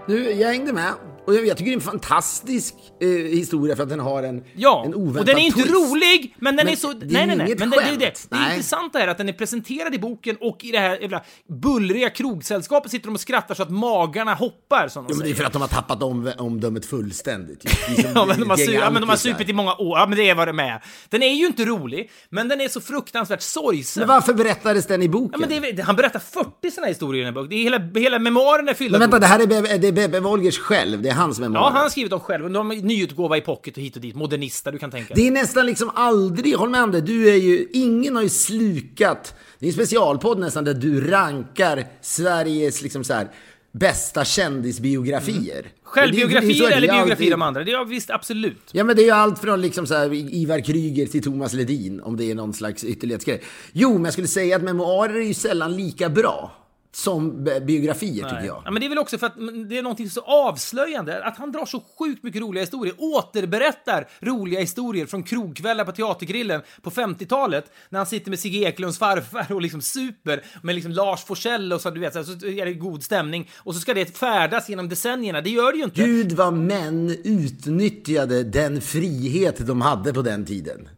Nu, 0.06 0.30
jag 0.30 0.48
hängde 0.48 0.72
med. 0.72 0.92
Och 1.26 1.34
jag, 1.34 1.56
tycker 1.56 1.64
det 1.64 1.72
är 1.72 1.74
en 1.74 1.80
fantastisk 1.80 2.74
eh, 3.00 3.08
historia 3.08 3.76
för 3.76 3.82
att 3.82 3.88
den 3.88 4.00
har 4.00 4.22
en, 4.22 4.44
Ja, 4.56 4.82
en 4.86 4.94
oväntad 4.94 5.20
och 5.20 5.26
den 5.26 5.38
är 5.38 5.40
inte 5.40 5.62
twist. 5.62 5.74
rolig, 5.74 6.34
men 6.38 6.56
den 6.56 6.66
Men 6.66 6.72
är 6.72 6.76
så... 6.76 6.92
det 6.92 7.06
är 7.06 7.10
nej, 7.10 7.26
nej, 7.26 7.36
nej. 7.36 7.54
Men 7.58 7.70
det, 7.70 7.76
det, 7.76 7.96
det, 7.96 8.26
det 8.30 8.36
intressanta 8.50 9.00
är 9.00 9.08
att 9.08 9.18
den 9.18 9.28
är 9.28 9.32
presenterad 9.32 9.94
i 9.94 9.98
boken 9.98 10.36
och 10.40 10.64
i 10.64 10.70
det 10.70 10.78
här 10.78 10.98
jävla 11.00 11.22
bullriga 11.62 12.10
krogsällskapet 12.10 12.90
sitter 12.90 13.06
de 13.06 13.14
och 13.14 13.20
skrattar 13.20 13.54
så 13.54 13.62
att 13.62 13.70
magarna 13.70 14.34
hoppar, 14.34 14.88
som 14.88 15.04
de 15.04 15.08
Jo, 15.12 15.16
men 15.16 15.26
det 15.26 15.32
är 15.32 15.34
för 15.34 15.44
att 15.44 15.52
de 15.52 15.62
har 15.62 15.68
tappat 15.68 16.02
om, 16.02 16.32
omdömet 16.38 16.86
fullständigt. 16.86 17.62
som 17.94 18.04
Ja 18.14 18.26
men, 18.26 18.40
de 18.40 18.50
har 18.50 18.56
su- 18.56 18.72
ja, 18.72 18.90
men 18.90 19.02
de 19.02 19.08
har 19.08 19.16
supit 19.16 19.48
i 19.48 19.52
många 19.52 19.74
år, 19.74 19.98
ja 19.98 20.06
men 20.06 20.18
det 20.18 20.30
är 20.30 20.34
vad 20.34 20.48
det 20.56 20.62
är. 20.62 20.84
Den 21.08 21.22
är 21.22 21.34
ju 21.34 21.46
inte 21.46 21.64
rolig, 21.64 22.10
men 22.30 22.48
den 22.48 22.60
är 22.60 22.68
så 22.68 22.80
fruktansvärt 22.80 23.42
sorgsen. 23.42 24.00
Men 24.00 24.08
varför 24.08 24.34
berättades 24.34 24.86
den 24.86 25.02
i 25.02 25.08
boken? 25.08 25.40
Ja, 25.40 25.46
men 25.48 25.64
är, 25.78 25.82
han 25.82 25.96
berättar 25.96 26.18
40 26.18 26.70
såna 26.70 26.86
historier 26.86 27.22
i 27.22 27.24
den 27.24 27.34
här 27.34 27.42
boken. 27.42 27.50
Det 27.50 27.56
är 27.56 27.62
hela, 27.62 28.00
hela 28.00 28.18
memoaren 28.18 28.68
är 28.68 28.74
fyllda 28.74 28.98
Men 28.98 29.10
vänta, 29.10 29.18
det 29.18 29.26
här 29.26 29.40
är 29.40 29.46
Bebe, 29.46 29.78
det 29.78 29.88
är 29.88 29.92
Bebe 29.92 30.20
Wolgers 30.20 30.58
själv. 30.58 31.02
Är 31.12 31.16
hans 31.16 31.40
memoarer. 31.40 31.64
Ja, 31.64 31.70
han 31.70 31.82
har 31.82 31.88
skrivit 31.88 32.10
dem 32.10 32.20
själv. 32.20 32.50
De 32.50 32.70
har 32.70 32.76
nyutgåva 32.76 33.36
i 33.36 33.40
pocket 33.40 33.76
och 33.76 33.82
hit 33.82 33.96
och 33.96 34.02
dit. 34.02 34.14
Modernista, 34.14 34.70
du 34.70 34.78
kan 34.78 34.90
tänka 34.90 35.14
dig. 35.14 35.22
Det 35.24 35.28
är 35.28 35.32
nästan 35.32 35.66
liksom 35.66 35.90
aldrig, 35.94 36.56
håll 36.56 36.70
med 36.70 36.82
om 36.82 36.90
det, 36.90 37.00
du 37.00 37.28
är 37.28 37.36
ju, 37.36 37.66
ingen 37.72 38.16
har 38.16 38.22
ju 38.22 38.28
slukat, 38.28 39.34
det 39.58 39.66
är 39.66 39.68
en 39.68 39.74
specialpodd 39.74 40.38
nästan 40.38 40.64
där 40.64 40.74
du 40.74 41.10
rankar 41.10 41.84
Sveriges 42.00 42.82
liksom 42.82 43.04
så 43.04 43.14
här, 43.14 43.28
bästa 43.72 44.24
kändisbiografier. 44.24 45.58
Är 45.58 45.72
Självbiografier 45.82 46.70
eller 46.70 46.88
biografier 46.88 47.10
alltid. 47.10 47.34
om 47.34 47.42
andra? 47.42 47.64
Det 47.64 47.72
är 47.72 47.84
visst, 47.84 48.10
absolut. 48.10 48.70
Ja 48.72 48.84
men 48.84 48.96
det 48.96 49.02
är 49.02 49.06
ju 49.06 49.10
allt 49.10 49.38
från 49.38 49.60
liksom 49.60 49.86
så 49.86 49.94
här, 49.94 50.14
Ivar 50.14 50.60
Kryger 50.60 51.06
till 51.06 51.22
Thomas 51.22 51.52
Ledin, 51.52 52.00
om 52.00 52.16
det 52.16 52.30
är 52.30 52.34
någon 52.34 52.52
slags 52.52 52.84
ytterlighetsgrej. 52.84 53.42
Jo, 53.72 53.92
men 53.92 54.04
jag 54.04 54.12
skulle 54.12 54.28
säga 54.28 54.56
att 54.56 54.62
memoarer 54.62 55.14
är 55.14 55.26
ju 55.26 55.34
sällan 55.34 55.76
lika 55.76 56.08
bra 56.08 56.61
som 56.94 57.44
bi- 57.44 57.60
biografier 57.60 58.24
tycker 58.28 58.44
jag. 58.46 58.62
Ja, 58.64 58.70
men 58.70 58.80
det 58.80 58.86
är 58.86 58.88
väl 58.88 58.98
också 58.98 59.18
för 59.18 59.26
att 59.26 59.36
det 59.68 59.78
är 59.78 59.82
någonting 59.82 60.10
så 60.10 60.20
avslöjande, 60.20 61.24
att 61.24 61.38
han 61.38 61.52
drar 61.52 61.66
så 61.66 61.82
sjukt 61.98 62.22
mycket 62.22 62.42
roliga 62.42 62.62
historier, 62.62 62.94
återberättar 62.98 64.08
roliga 64.20 64.60
historier 64.60 65.06
från 65.06 65.22
krogkvällar 65.22 65.84
på 65.84 65.92
Teatergrillen 65.92 66.60
på 66.82 66.90
50-talet, 66.90 67.64
när 67.88 67.98
han 67.98 68.06
sitter 68.06 68.30
med 68.30 68.38
Sigge 68.38 68.58
Eklunds 68.58 68.98
farfar 68.98 69.52
och 69.52 69.62
liksom 69.62 69.82
super 69.82 70.44
med 70.62 70.74
liksom 70.74 70.92
Lars 70.92 71.24
Forssell 71.24 71.72
och 71.72 71.80
så, 71.80 71.90
du 71.90 72.00
vet, 72.00 72.12
så 72.12 72.20
är 72.20 72.64
det 72.64 72.74
god 72.74 73.02
stämning, 73.02 73.50
och 73.56 73.74
så 73.74 73.80
ska 73.80 73.94
det 73.94 74.18
färdas 74.18 74.68
genom 74.68 74.88
decennierna, 74.88 75.40
det 75.40 75.50
gör 75.50 75.72
det 75.72 75.78
ju 75.78 75.84
inte. 75.84 76.04
Gud 76.04 76.32
vad 76.32 76.52
män 76.54 77.16
utnyttjade 77.24 78.42
den 78.42 78.80
frihet 78.80 79.66
de 79.66 79.80
hade 79.80 80.12
på 80.12 80.22
den 80.22 80.44
tiden. 80.44 80.88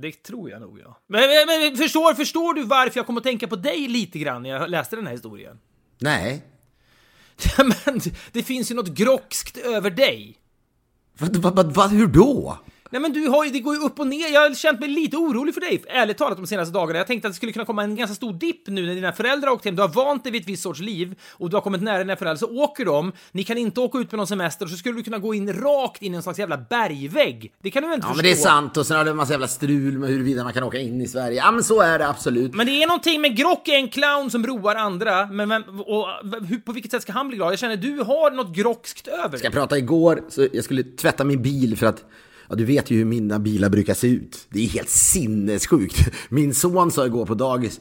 Det 0.00 0.12
tror 0.12 0.50
jag 0.50 0.60
nog, 0.60 0.80
ja. 0.80 1.00
Men, 1.06 1.20
men, 1.20 1.46
men 1.46 1.76
förstår, 1.76 2.14
förstår 2.14 2.54
du 2.54 2.62
varför 2.62 2.98
jag 2.98 3.06
kom 3.06 3.16
att 3.16 3.22
tänka 3.22 3.48
på 3.48 3.56
dig 3.56 3.88
lite 3.88 4.18
grann 4.18 4.42
när 4.42 4.50
jag 4.50 4.70
läste 4.70 4.96
den 4.96 5.06
här 5.06 5.12
historien? 5.12 5.58
Nej. 5.98 6.44
men 7.58 8.00
det 8.32 8.42
finns 8.42 8.70
ju 8.70 8.74
något 8.74 8.88
grockskt 8.88 9.56
över 9.56 9.90
dig. 9.90 10.38
Vad, 11.18 11.36
vad, 11.36 11.56
vad, 11.56 11.74
vad, 11.74 11.90
hur 11.90 12.06
då? 12.06 12.58
Nej 12.90 13.00
men 13.00 13.12
du 13.12 13.28
har 13.28 13.44
ju, 13.44 13.50
det 13.50 13.60
går 13.60 13.74
ju 13.74 13.80
upp 13.80 14.00
och 14.00 14.06
ner. 14.06 14.32
Jag 14.32 14.40
har 14.40 14.54
känt 14.54 14.80
mig 14.80 14.88
lite 14.88 15.16
orolig 15.16 15.54
för 15.54 15.60
dig, 15.60 15.82
ärligt 15.88 16.18
talat, 16.18 16.36
de 16.38 16.46
senaste 16.46 16.74
dagarna. 16.74 16.98
Jag 16.98 17.06
tänkte 17.06 17.28
att 17.28 17.32
det 17.34 17.36
skulle 17.36 17.52
kunna 17.52 17.64
komma 17.64 17.82
en 17.82 17.96
ganska 17.96 18.14
stor 18.14 18.32
dipp 18.32 18.66
nu 18.68 18.86
när 18.86 18.94
dina 18.94 19.12
föräldrar 19.12 19.48
har 19.48 19.54
åkt 19.54 19.64
hem. 19.64 19.76
Du 19.76 19.82
har 19.82 19.88
vant 19.88 20.22
dig 20.24 20.32
vid 20.32 20.42
ett 20.42 20.48
visst 20.48 20.62
sorts 20.62 20.80
liv 20.80 21.14
och 21.30 21.50
du 21.50 21.56
har 21.56 21.60
kommit 21.60 21.82
nära 21.82 21.98
dina 21.98 22.16
föräldrar, 22.16 22.36
så 22.36 22.56
åker 22.62 22.84
de. 22.84 23.12
Ni 23.32 23.44
kan 23.44 23.58
inte 23.58 23.80
åka 23.80 23.98
ut 23.98 24.10
på 24.10 24.16
någon 24.16 24.26
semester 24.26 24.64
och 24.66 24.70
så 24.70 24.76
skulle 24.76 24.94
du 24.96 25.02
kunna 25.02 25.18
gå 25.18 25.34
in 25.34 25.52
rakt 25.52 26.02
in 26.02 26.14
i 26.14 26.16
en 26.16 26.22
slags 26.22 26.38
jävla 26.38 26.56
bergvägg. 26.58 27.52
Det 27.62 27.70
kan 27.70 27.82
du 27.82 27.94
inte 27.94 28.06
Ja, 28.06 28.08
förstå. 28.08 28.16
men 28.16 28.24
det 28.24 28.30
är 28.30 28.42
sant. 28.42 28.76
Och 28.76 28.86
sen 28.86 28.96
har 28.96 29.04
det 29.04 29.10
en 29.10 29.16
massa 29.16 29.32
jävla 29.32 29.48
strul 29.48 29.98
med 29.98 30.10
huruvida 30.10 30.44
man 30.44 30.52
kan 30.52 30.62
åka 30.62 30.78
in 30.78 31.00
i 31.00 31.08
Sverige. 31.08 31.36
Ja, 31.36 31.50
men 31.50 31.64
så 31.64 31.80
är 31.80 31.98
det 31.98 32.08
absolut. 32.08 32.54
Men 32.54 32.66
det 32.66 32.82
är 32.82 32.86
någonting 32.86 33.20
med 33.20 33.36
Grock 33.36 33.68
är 33.68 33.74
en 33.74 33.88
clown 33.88 34.30
som 34.30 34.46
roar 34.46 34.74
andra, 34.74 35.26
men 35.26 35.48
vem, 35.48 35.62
och, 35.80 36.06
hur, 36.48 36.58
på 36.58 36.72
vilket 36.72 36.90
sätt 36.90 37.02
ska 37.02 37.12
han 37.12 37.28
bli 37.28 37.36
glad? 37.36 37.52
Jag 37.52 37.58
känner 37.58 37.76
du 37.76 37.98
har 38.02 38.30
något 38.30 38.56
grockskt 38.56 39.08
över 39.08 39.40
Jag 39.42 39.52
pratade 39.52 39.78
igår, 39.78 40.22
så 40.28 40.46
jag 40.52 40.64
skulle 40.64 40.82
tvätta 40.82 41.24
min 41.24 41.42
bil 41.42 41.76
för 41.76 41.86
att 41.86 42.04
Ja, 42.48 42.54
du 42.56 42.64
vet 42.64 42.90
ju 42.90 42.96
hur 42.96 43.04
mina 43.04 43.38
bilar 43.38 43.68
brukar 43.68 43.94
se 43.94 44.06
ut. 44.06 44.46
Det 44.50 44.64
är 44.64 44.68
helt 44.68 44.88
sinnessjukt. 44.88 45.96
Min 46.28 46.54
son 46.54 46.90
sa 46.90 47.06
igår 47.06 47.26
på 47.26 47.34
dagis 47.34 47.80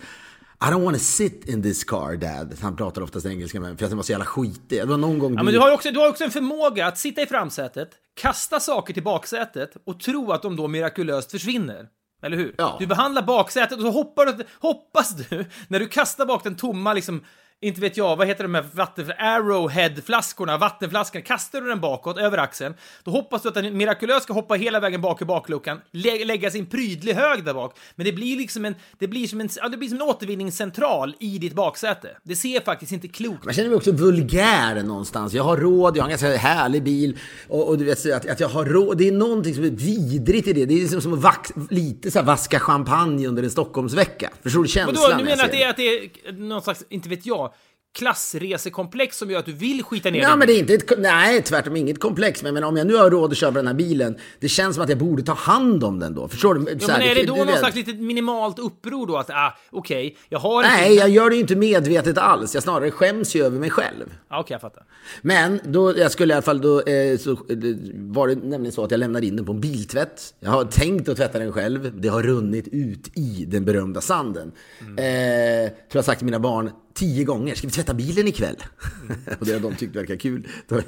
I 0.61 0.65
don't 0.65 0.83
wanna 0.83 0.97
sit 0.97 1.45
in 1.45 1.63
this 1.63 1.83
car 1.83 2.15
dad. 2.15 2.57
Han 2.61 2.75
pratar 2.75 3.01
oftast 3.01 3.25
engelska 3.25 3.59
mig 3.59 3.77
för 3.77 3.85
att 3.85 3.91
den 3.91 3.97
var 3.97 4.03
så 4.03 4.11
jävla 4.11 4.25
skitig. 4.25 4.79
Det 4.79 4.85
var 4.85 4.97
någon 4.97 5.19
gång 5.19 5.35
Ja, 5.35 5.43
men 5.43 5.53
du 5.53 5.59
har 5.59 5.71
också, 5.71 5.91
du 5.91 5.99
har 5.99 6.09
också 6.09 6.23
en 6.23 6.31
förmåga 6.31 6.87
att 6.87 6.97
sitta 6.97 7.21
i 7.21 7.25
framsätet, 7.25 7.89
kasta 8.21 8.59
saker 8.59 8.93
till 8.93 9.03
baksätet 9.03 9.71
och 9.85 9.99
tro 9.99 10.31
att 10.31 10.41
de 10.41 10.55
då 10.55 10.67
mirakulöst 10.67 11.31
försvinner. 11.31 11.87
Eller 12.21 12.37
hur? 12.37 12.55
Ja. 12.57 12.75
Du 12.79 12.87
behandlar 12.87 13.21
baksätet 13.21 13.77
och 13.77 13.83
så 13.83 13.91
hoppar 13.91 14.43
hoppas 14.59 15.15
du, 15.15 15.45
när 15.67 15.79
du 15.79 15.87
kastar 15.87 16.25
bak 16.25 16.43
den 16.43 16.55
tomma 16.55 16.93
liksom 16.93 17.23
inte 17.61 17.81
vet 17.81 17.97
jag, 17.97 18.15
vad 18.15 18.27
heter 18.27 18.43
de 18.43 18.55
här 18.55 18.65
vatten... 18.73 19.11
Arrowhead-flaskorna, 19.17 20.57
vattenflaskan, 20.57 21.21
kastar 21.21 21.61
du 21.61 21.67
den 21.67 21.79
bakåt 21.79 22.17
över 22.17 22.37
axeln, 22.37 22.73
då 23.03 23.11
hoppas 23.11 23.41
du 23.41 23.47
att 23.47 23.55
den 23.55 23.77
mirakulöst 23.77 24.23
ska 24.23 24.33
hoppa 24.33 24.53
hela 24.55 24.79
vägen 24.79 25.01
bak 25.01 25.21
i 25.21 25.25
bakluckan, 25.25 25.81
lä 25.91 26.25
lägga 26.25 26.51
sin 26.51 26.65
prydlig 26.65 27.13
hög 27.13 27.45
där 27.45 27.53
bak. 27.53 27.77
Men 27.95 28.05
det 28.05 28.13
blir 28.13 28.37
liksom 28.37 28.65
en, 28.65 28.75
det 28.99 29.07
blir 29.07 29.27
som 29.27 29.41
en, 29.41 29.49
ja, 29.55 29.69
det 29.69 29.77
blir 29.77 29.89
som 29.89 29.97
en 29.97 30.07
återvinningscentral 30.07 31.15
i 31.19 31.37
ditt 31.37 31.53
baksäte. 31.53 32.17
Det 32.23 32.35
ser 32.35 32.61
faktiskt 32.61 32.91
inte 32.91 33.07
klokt 33.07 33.45
Jag 33.45 33.55
känner 33.55 33.69
mig 33.69 33.77
också 33.77 33.91
vulgär 33.91 34.83
någonstans. 34.83 35.33
Jag 35.33 35.43
har 35.43 35.57
råd, 35.57 35.97
jag 35.97 36.03
har 36.03 36.07
en 36.07 36.09
ganska 36.09 36.37
härlig 36.37 36.83
bil. 36.83 37.17
Och, 37.47 37.67
och 37.67 37.77
du 37.77 37.85
vet, 37.85 38.13
att, 38.13 38.29
att 38.29 38.39
jag 38.39 38.49
har 38.49 38.65
råd. 38.65 38.97
Det 38.97 39.07
är 39.07 39.11
någonting 39.11 39.55
som 39.55 39.63
är 39.63 39.69
vidrigt 39.69 40.47
i 40.47 40.53
det. 40.53 40.65
Det 40.65 40.73
är 40.73 40.79
liksom 40.79 41.01
som 41.01 41.13
att 41.13 41.19
vax, 41.19 41.51
lite 41.69 42.11
så 42.11 42.19
här, 42.19 42.25
vaska 42.25 42.59
champagne 42.59 43.27
under 43.27 43.43
en 43.43 43.51
Stockholmsvecka. 43.51 44.29
Förstår 44.43 44.63
du 44.63 44.67
känslan? 44.67 44.95
Vadå, 44.95 45.17
du 45.17 45.23
menar 45.23 45.45
att 45.45 45.51
det 45.51 45.63
är, 45.63 45.69
att 45.69 45.77
det 45.77 45.83
är 45.83 46.31
någon 46.31 46.61
slags, 46.61 46.83
inte 46.89 47.09
vet 47.09 47.25
jag, 47.25 47.53
klassresekomplex 47.95 49.17
som 49.17 49.31
gör 49.31 49.39
att 49.39 49.45
du 49.45 49.53
vill 49.53 49.83
skita 49.83 50.09
ner 50.09 50.21
Ja, 50.21 50.29
din 50.29 50.39
men 50.39 50.47
det 50.47 50.53
är 50.53 50.59
inte 50.59 50.73
ett, 50.73 50.99
nej, 50.99 51.41
tvärtom 51.41 51.75
inget 51.75 51.99
komplex. 51.99 52.43
Men, 52.43 52.53
men 52.53 52.63
om 52.63 52.77
jag 52.77 52.87
nu 52.87 52.95
har 52.95 53.09
råd 53.09 53.31
att 53.31 53.37
köpa 53.37 53.53
den 53.53 53.67
här 53.67 53.73
bilen, 53.73 54.17
det 54.39 54.49
känns 54.49 54.75
som 54.75 54.83
att 54.83 54.89
jag 54.89 54.97
borde 54.97 55.23
ta 55.23 55.33
hand 55.33 55.83
om 55.83 55.99
den 55.99 56.15
då. 56.15 56.27
Förstår 56.27 56.55
du? 56.55 56.77
Ja, 56.79 56.87
här, 56.87 56.99
men 56.99 57.07
är 57.07 57.15
det 57.15 57.23
då 57.23 57.35
du 57.35 57.45
någon 57.45 57.57
slags 57.57 57.75
litet 57.75 57.99
minimalt 57.99 58.59
uppror 58.59 59.07
då 59.07 59.17
att, 59.17 59.29
ah, 59.29 59.57
okej, 59.71 60.17
jag 60.29 60.39
har. 60.39 60.63
Nej, 60.63 60.95
jag 60.95 61.09
gör 61.09 61.29
det 61.29 61.35
ju 61.35 61.41
inte 61.41 61.55
medvetet 61.55 62.17
alls. 62.17 62.53
Jag 62.53 62.63
snarare 62.63 62.91
skäms 62.91 63.35
ju 63.35 63.45
över 63.45 63.59
mig 63.59 63.69
själv. 63.69 64.13
Ja, 64.29 64.39
okej, 64.39 64.53
jag 64.53 64.61
fattar. 64.61 64.83
Men 65.21 65.59
då, 65.63 65.97
jag 65.97 66.11
skulle 66.11 66.33
i 66.33 66.35
alla 66.35 66.41
fall 66.41 66.61
då, 66.61 66.81
eh, 66.81 67.17
så, 67.17 67.33
det 67.33 67.77
var 67.93 68.27
det 68.27 68.35
nämligen 68.35 68.71
så 68.71 68.83
att 68.83 68.91
jag 68.91 68.97
lämnade 68.97 69.25
in 69.25 69.35
den 69.35 69.45
på 69.45 69.51
en 69.51 69.61
biltvätt. 69.61 70.33
Jag 70.39 70.51
har 70.51 70.63
tänkt 70.65 71.09
att 71.09 71.17
tvätta 71.17 71.39
den 71.39 71.53
själv. 71.53 72.01
Det 72.01 72.07
har 72.07 72.23
runnit 72.23 72.67
ut 72.67 73.17
i 73.17 73.45
den 73.47 73.65
berömda 73.65 74.01
sanden. 74.01 74.51
Eh, 74.81 75.69
tror 75.69 75.73
jag 75.91 76.05
sagt 76.05 76.19
till 76.19 76.25
mina 76.25 76.39
barn 76.39 76.71
tio 76.97 77.23
gånger, 77.23 77.55
ska 77.55 77.67
vi 77.67 77.73
tvätta 77.73 77.93
bilen 77.93 78.27
ikväll? 78.27 78.55
och 79.39 79.45
det 79.45 79.53
har 79.53 79.59
de 79.59 79.75
tyckt 79.75 79.95
verkar 79.95 80.15
kul. 80.15 80.47
Sen 80.69 80.79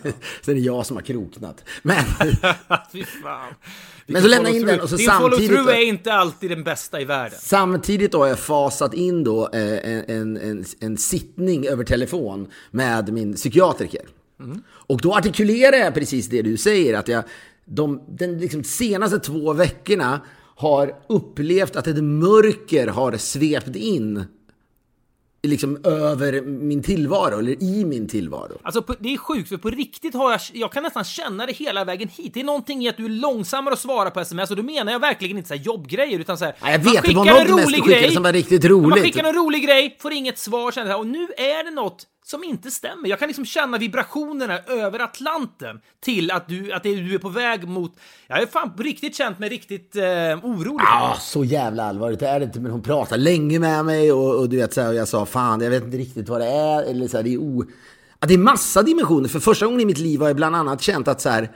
är 0.45 0.53
det 0.53 0.59
jag 0.59 0.85
som 0.85 0.95
har 0.97 1.03
kroknat. 1.03 1.63
Men, 1.81 2.05
Fy 2.91 3.03
fan. 3.03 3.53
Men 4.07 4.21
så 4.21 4.27
lämna 4.27 4.49
in 4.49 4.65
den 4.65 4.79
och 4.79 4.89
så 4.89 4.95
Din 4.95 5.05
samtidigt- 5.05 5.51
follow-through 5.51 5.71
är 5.75 5.81
inte 5.83 6.13
alltid 6.13 6.49
den 6.51 6.63
bästa 6.63 7.01
i 7.01 7.05
världen. 7.05 7.39
Samtidigt 7.41 8.11
då 8.11 8.17
har 8.19 8.27
jag 8.27 8.39
fasat 8.39 8.93
in 8.93 9.23
då 9.23 9.49
eh, 9.53 9.91
en, 9.93 10.03
en, 10.07 10.37
en, 10.37 10.65
en 10.79 10.97
sittning 10.97 11.67
över 11.67 11.83
telefon 11.83 12.47
med 12.71 13.13
min 13.13 13.33
psykiatriker. 13.33 14.01
Och 14.69 15.01
då 15.01 15.13
artikulerar 15.13 15.77
jag 15.77 15.93
precis 15.93 16.27
det 16.29 16.41
du 16.41 16.57
säger, 16.57 16.93
att 16.93 17.07
jag 17.07 17.23
de 17.65 18.01
den 18.07 18.37
liksom 18.37 18.63
senaste 18.63 19.19
två 19.19 19.53
veckorna 19.53 20.21
har 20.55 20.95
upplevt 21.09 21.75
att 21.75 21.87
ett 21.87 22.03
mörker 22.03 22.87
har 22.87 23.17
svept 23.17 23.75
in 23.75 24.25
liksom 25.41 25.79
över 25.83 26.41
min 26.41 26.83
tillvaro, 26.83 27.39
eller 27.39 27.63
i 27.63 27.85
min 27.85 28.07
tillvaro. 28.07 28.57
Alltså, 28.63 28.83
det 28.99 29.13
är 29.13 29.17
sjukt, 29.17 29.49
för 29.49 29.57
på 29.57 29.69
riktigt 29.69 30.13
har 30.13 30.31
jag... 30.31 30.39
Jag 30.53 30.71
kan 30.71 30.83
nästan 30.83 31.03
känna 31.03 31.45
det 31.45 31.53
hela 31.53 31.85
vägen 31.85 32.09
hit. 32.17 32.33
Det 32.33 32.39
är 32.39 32.43
någonting 32.43 32.83
i 32.85 32.89
att 32.89 32.97
du 32.97 33.05
är 33.05 33.09
långsammare 33.09 33.73
att 33.73 33.79
svara 33.79 34.11
på 34.11 34.19
sms, 34.19 34.49
och 34.49 34.55
då 34.55 34.63
menar 34.63 34.91
jag 34.91 34.99
verkligen 34.99 35.37
inte 35.37 35.47
så 35.47 35.55
här 35.55 35.61
jobbgrejer, 35.61 36.19
utan 36.19 36.37
så 36.37 36.45
här... 36.45 36.55
Ja, 36.61 36.71
jag 36.71 36.79
vet, 36.79 37.03
det 37.03 37.13
var 37.13 37.25
något 37.25 37.49
en 37.49 37.55
mest 37.55 37.67
rolig 37.67 37.83
du 37.83 37.93
skickade 37.93 38.11
som 38.13 38.23
var 38.23 38.33
riktigt 38.33 38.63
Ja, 38.63 38.69
Man 38.69 38.91
roligt. 38.91 39.03
skickar 39.03 39.23
en 39.23 39.35
rolig 39.35 39.63
grej, 39.65 39.97
får 40.01 40.13
inget 40.13 40.39
svar, 40.39 40.71
känner 40.71 40.87
så 40.87 40.91
här, 40.91 40.99
och 40.99 41.07
nu 41.07 41.27
är 41.37 41.63
det 41.63 41.71
något 41.71 42.05
som 42.29 42.43
inte 42.43 42.71
stämmer. 42.71 43.09
Jag 43.09 43.19
kan 43.19 43.27
liksom 43.27 43.45
känna 43.45 43.77
vibrationerna 43.77 44.59
över 44.59 44.99
Atlanten 44.99 45.79
till 45.99 46.31
att 46.31 46.47
du, 46.47 46.71
att 46.73 46.83
du 46.83 47.13
är 47.13 47.19
på 47.19 47.29
väg 47.29 47.67
mot... 47.67 47.99
Jag 48.27 48.41
är 48.41 48.45
fan 48.45 48.75
på 48.75 48.83
riktigt 48.83 49.15
känt 49.15 49.39
mig 49.39 49.49
riktigt 49.49 49.95
eh, 49.95 50.03
orolig. 50.43 50.85
Ja, 50.85 51.17
så 51.19 51.43
jävla 51.43 51.83
allvarligt 51.83 52.21
är 52.21 52.39
det 52.39 52.45
inte. 52.45 52.59
Men 52.59 52.71
hon 52.71 52.81
pratar 52.81 53.17
länge 53.17 53.59
med 53.59 53.85
mig 53.85 54.11
och, 54.11 54.35
och 54.39 54.49
du 54.49 54.57
vet 54.57 54.73
så 54.73 54.81
här, 54.81 54.89
och 54.89 54.95
jag 54.95 55.07
sa 55.07 55.25
fan, 55.25 55.61
jag 55.61 55.69
vet 55.69 55.83
inte 55.83 55.97
riktigt 55.97 56.29
vad 56.29 56.41
det 56.41 56.47
är. 56.47 56.83
Eller 56.83 57.07
så 57.07 57.17
här, 57.17 57.23
det 57.23 57.33
är 57.33 57.37
o... 57.37 57.65
Att 58.19 58.27
det 58.27 58.33
är 58.33 58.37
massa 58.37 58.83
dimensioner. 58.83 59.29
För 59.29 59.39
första 59.39 59.65
gången 59.65 59.81
i 59.81 59.85
mitt 59.85 59.97
liv 59.97 60.19
har 60.19 60.27
jag 60.27 60.35
bland 60.35 60.55
annat 60.55 60.81
känt 60.81 61.07
att 61.07 61.21
så 61.21 61.29
här, 61.29 61.51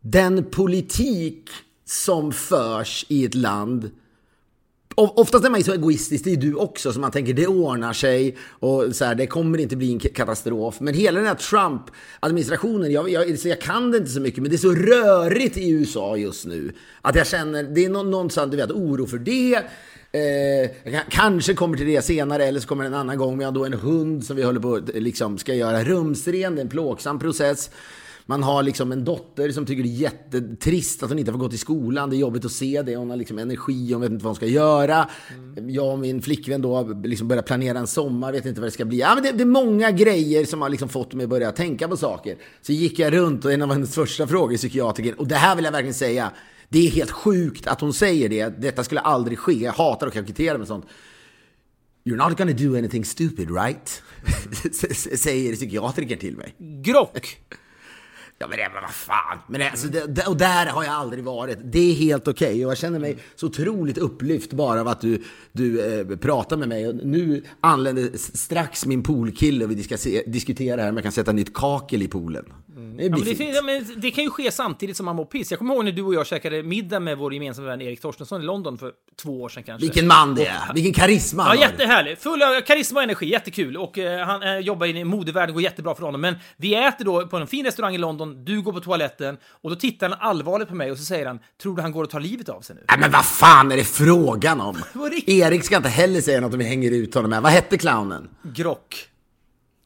den 0.00 0.44
politik 0.44 1.50
som 1.84 2.32
förs 2.32 3.06
i 3.08 3.24
ett 3.24 3.34
land 3.34 3.90
Oftast 4.94 5.44
är 5.44 5.50
man 5.50 5.60
ju 5.60 5.64
så 5.64 5.72
egoistisk, 5.72 6.24
det 6.24 6.32
är 6.32 6.36
du 6.36 6.54
också, 6.54 6.92
så 6.92 7.00
man 7.00 7.10
tänker 7.10 7.34
det 7.34 7.46
ordnar 7.46 7.92
sig 7.92 8.36
och 8.48 8.96
så 8.96 9.04
här, 9.04 9.14
det 9.14 9.26
kommer 9.26 9.58
inte 9.58 9.76
bli 9.76 9.92
en 9.92 9.98
katastrof. 9.98 10.80
Men 10.80 10.94
hela 10.94 11.18
den 11.18 11.28
här 11.28 11.34
Trump-administrationen, 11.34 12.92
jag, 12.92 13.10
jag, 13.10 13.30
jag 13.44 13.60
kan 13.60 13.90
det 13.90 13.98
inte 13.98 14.10
så 14.10 14.20
mycket, 14.20 14.42
men 14.42 14.50
det 14.50 14.56
är 14.56 14.58
så 14.58 14.74
rörigt 14.74 15.56
i 15.56 15.70
USA 15.70 16.16
just 16.16 16.46
nu. 16.46 16.72
Att 17.02 17.14
jag 17.14 17.26
känner, 17.26 17.62
det 17.62 17.84
är 17.84 17.88
någon, 17.88 18.10
någonstans, 18.10 18.50
du 18.50 18.56
vet, 18.56 18.70
oro 18.70 19.06
för 19.06 19.18
det. 19.18 19.62
Eh, 20.12 20.92
jag 20.92 21.02
kanske 21.08 21.54
kommer 21.54 21.76
till 21.76 21.86
det 21.86 22.02
senare, 22.02 22.44
eller 22.44 22.60
så 22.60 22.68
kommer 22.68 22.84
det 22.84 22.88
en 22.88 22.94
annan 22.94 23.18
gång. 23.18 23.38
Vi 23.38 23.44
har 23.44 23.52
då 23.52 23.64
en 23.64 23.72
hund 23.72 24.24
som 24.24 24.36
vi 24.36 24.42
håller 24.42 24.60
på 24.60 24.74
att 24.74 24.88
liksom, 24.94 25.38
ska 25.38 25.54
göra 25.54 25.84
rumsren, 25.84 26.54
det 26.54 26.60
är 26.60 26.62
en 26.62 26.68
plågsam 26.68 27.18
process. 27.18 27.70
Man 28.26 28.42
har 28.42 28.62
liksom 28.62 28.92
en 28.92 29.04
dotter 29.04 29.50
som 29.50 29.66
tycker 29.66 29.82
det 29.82 29.88
är 29.88 29.90
jättetrist 29.90 31.02
att 31.02 31.08
hon 31.08 31.18
inte 31.18 31.32
får 31.32 31.38
gå 31.38 31.48
till 31.48 31.58
skolan. 31.58 32.10
Det 32.10 32.16
är 32.16 32.18
jobbigt 32.18 32.44
att 32.44 32.52
se 32.52 32.82
det. 32.82 32.96
Hon 32.96 33.10
har 33.10 33.16
liksom 33.16 33.38
energi, 33.38 33.92
hon 33.92 34.00
vet 34.00 34.10
inte 34.10 34.24
vad 34.24 34.30
hon 34.30 34.36
ska 34.36 34.46
göra. 34.46 35.08
Jag 35.68 35.92
och 35.92 35.98
min 35.98 36.22
flickvän 36.22 36.62
då 36.62 36.82
liksom 37.04 37.28
börjat 37.28 37.46
planera 37.46 37.78
en 37.78 37.86
sommar, 37.86 38.32
vet 38.32 38.46
inte 38.46 38.60
vad 38.60 38.66
det 38.66 38.72
ska 38.72 38.84
bli. 38.84 38.98
Ja, 38.98 39.14
men 39.14 39.24
det, 39.24 39.32
det 39.32 39.42
är 39.42 39.46
många 39.46 39.90
grejer 39.90 40.44
som 40.44 40.62
har 40.62 40.68
liksom 40.68 40.88
fått 40.88 41.14
mig 41.14 41.24
att 41.24 41.30
börja 41.30 41.52
tänka 41.52 41.88
på 41.88 41.96
saker. 41.96 42.36
Så 42.60 42.72
gick 42.72 42.98
jag 42.98 43.12
runt 43.12 43.44
och 43.44 43.52
en 43.52 43.62
av 43.62 43.72
hennes 43.72 43.94
första 43.94 44.26
frågor, 44.26 44.56
psykiatrikern, 44.56 45.14
och 45.14 45.28
det 45.28 45.36
här 45.36 45.56
vill 45.56 45.64
jag 45.64 45.72
verkligen 45.72 45.94
säga. 45.94 46.30
Det 46.68 46.86
är 46.86 46.90
helt 46.90 47.10
sjukt 47.10 47.66
att 47.66 47.80
hon 47.80 47.92
säger 47.92 48.28
det. 48.28 48.48
Detta 48.48 48.84
skulle 48.84 49.00
aldrig 49.00 49.38
ske. 49.38 49.52
Jag 49.52 49.72
hatar 49.72 50.06
att 50.06 50.14
kokettera 50.14 50.58
med 50.58 50.66
sånt. 50.66 50.86
You're 52.04 52.28
not 52.28 52.38
gonna 52.38 52.52
do 52.52 52.76
anything 52.78 53.04
stupid, 53.04 53.50
right? 53.50 54.02
Säger 55.18 55.54
psykiatrikern 55.54 56.18
till 56.18 56.36
mig. 56.36 56.54
Grock! 56.58 57.38
Ja 58.42 58.48
men 58.48 58.58
det, 58.58 58.68
men 58.72 58.82
vad 58.82 58.90
fan. 58.90 59.38
Men 59.46 59.60
det, 59.60 59.70
alltså, 59.70 59.88
det, 59.88 60.26
och 60.26 60.36
där 60.36 60.66
har 60.66 60.84
jag 60.84 60.92
aldrig 60.92 61.24
varit. 61.24 61.58
Det 61.64 61.78
är 61.78 61.94
helt 61.94 62.28
okej. 62.28 62.66
Och 62.66 62.70
jag 62.70 62.78
känner 62.78 62.98
mig 62.98 63.18
så 63.34 63.46
otroligt 63.46 63.98
upplyft 63.98 64.52
bara 64.52 64.80
av 64.80 64.88
att 64.88 65.00
du, 65.00 65.22
du 65.52 65.80
eh, 65.80 66.16
pratar 66.16 66.56
med 66.56 66.68
mig. 66.68 66.88
Och 66.88 66.94
nu 66.94 67.42
anländer 67.60 68.10
strax 68.16 68.86
min 68.86 69.02
poolkille 69.02 69.64
och 69.64 69.70
vi 69.70 69.82
ska 69.82 69.98
se, 69.98 70.22
diskutera 70.26 70.82
här 70.82 70.88
om 70.88 70.96
jag 70.96 71.02
kan 71.02 71.12
sätta 71.12 71.32
nytt 71.32 71.54
kakel 71.54 72.02
i 72.02 72.08
poolen. 72.08 72.44
Det 72.96 73.02
Ja, 73.02 73.62
det, 73.62 73.72
ja, 73.72 73.80
det 73.96 74.10
kan 74.10 74.24
ju 74.24 74.30
ske 74.30 74.50
samtidigt 74.52 74.96
som 74.96 75.06
man 75.06 75.16
mår 75.16 75.24
piss. 75.24 75.50
Jag 75.50 75.58
kommer 75.58 75.74
ihåg 75.74 75.84
när 75.84 75.92
du 75.92 76.02
och 76.02 76.14
jag 76.14 76.26
käkade 76.26 76.62
middag 76.62 77.00
med 77.00 77.18
vår 77.18 77.34
gemensamma 77.34 77.68
vän 77.68 77.80
Erik 77.80 78.00
Torstensson 78.00 78.42
i 78.42 78.44
London 78.44 78.78
för 78.78 78.92
två 79.22 79.42
år 79.42 79.48
sedan 79.48 79.62
kanske. 79.62 79.86
Vilken 79.86 80.06
man 80.06 80.34
det 80.34 80.46
är. 80.46 80.74
Vilken 80.74 80.92
karisma 80.92 81.42
Ja, 81.54 81.60
jättehärlig. 81.60 82.18
Full 82.18 82.42
av 82.42 82.60
karisma 82.60 83.00
och 83.00 83.04
energi, 83.04 83.30
jättekul. 83.30 83.76
Och 83.76 83.98
eh, 83.98 84.26
han 84.26 84.42
eh, 84.42 84.58
jobbar 84.58 84.86
i 84.86 85.04
modevärlden, 85.04 85.54
går 85.54 85.62
jättebra 85.62 85.94
för 85.94 86.02
honom. 86.02 86.20
Men 86.20 86.34
vi 86.56 86.74
äter 86.74 87.04
då 87.04 87.26
på 87.26 87.36
en 87.36 87.46
fin 87.46 87.64
restaurang 87.64 87.94
i 87.94 87.98
London, 87.98 88.44
du 88.44 88.62
går 88.62 88.72
på 88.72 88.80
toaletten 88.80 89.36
och 89.62 89.70
då 89.70 89.76
tittar 89.76 90.08
han 90.08 90.18
allvarligt 90.20 90.68
på 90.68 90.74
mig 90.74 90.90
och 90.90 90.98
så 90.98 91.04
säger 91.04 91.26
han, 91.26 91.38
tror 91.62 91.76
du 91.76 91.82
han 91.82 91.92
går 91.92 92.04
och 92.04 92.10
tar 92.10 92.20
livet 92.20 92.48
av 92.48 92.60
sig 92.60 92.76
nu? 92.76 92.82
Nej 92.88 92.98
men 92.98 93.10
vad 93.10 93.24
fan 93.24 93.72
är 93.72 93.76
det 93.76 93.84
frågan 93.84 94.60
om? 94.60 94.76
Erik 95.26 95.64
ska 95.64 95.76
inte 95.76 95.88
heller 95.88 96.20
säga 96.20 96.40
något 96.40 96.52
om 96.52 96.58
vi 96.58 96.64
hänger 96.64 96.90
ut 96.90 97.14
honom 97.14 97.32
här. 97.32 97.40
Vad 97.40 97.52
hette 97.52 97.78
clownen? 97.78 98.28
Grock. 98.42 99.08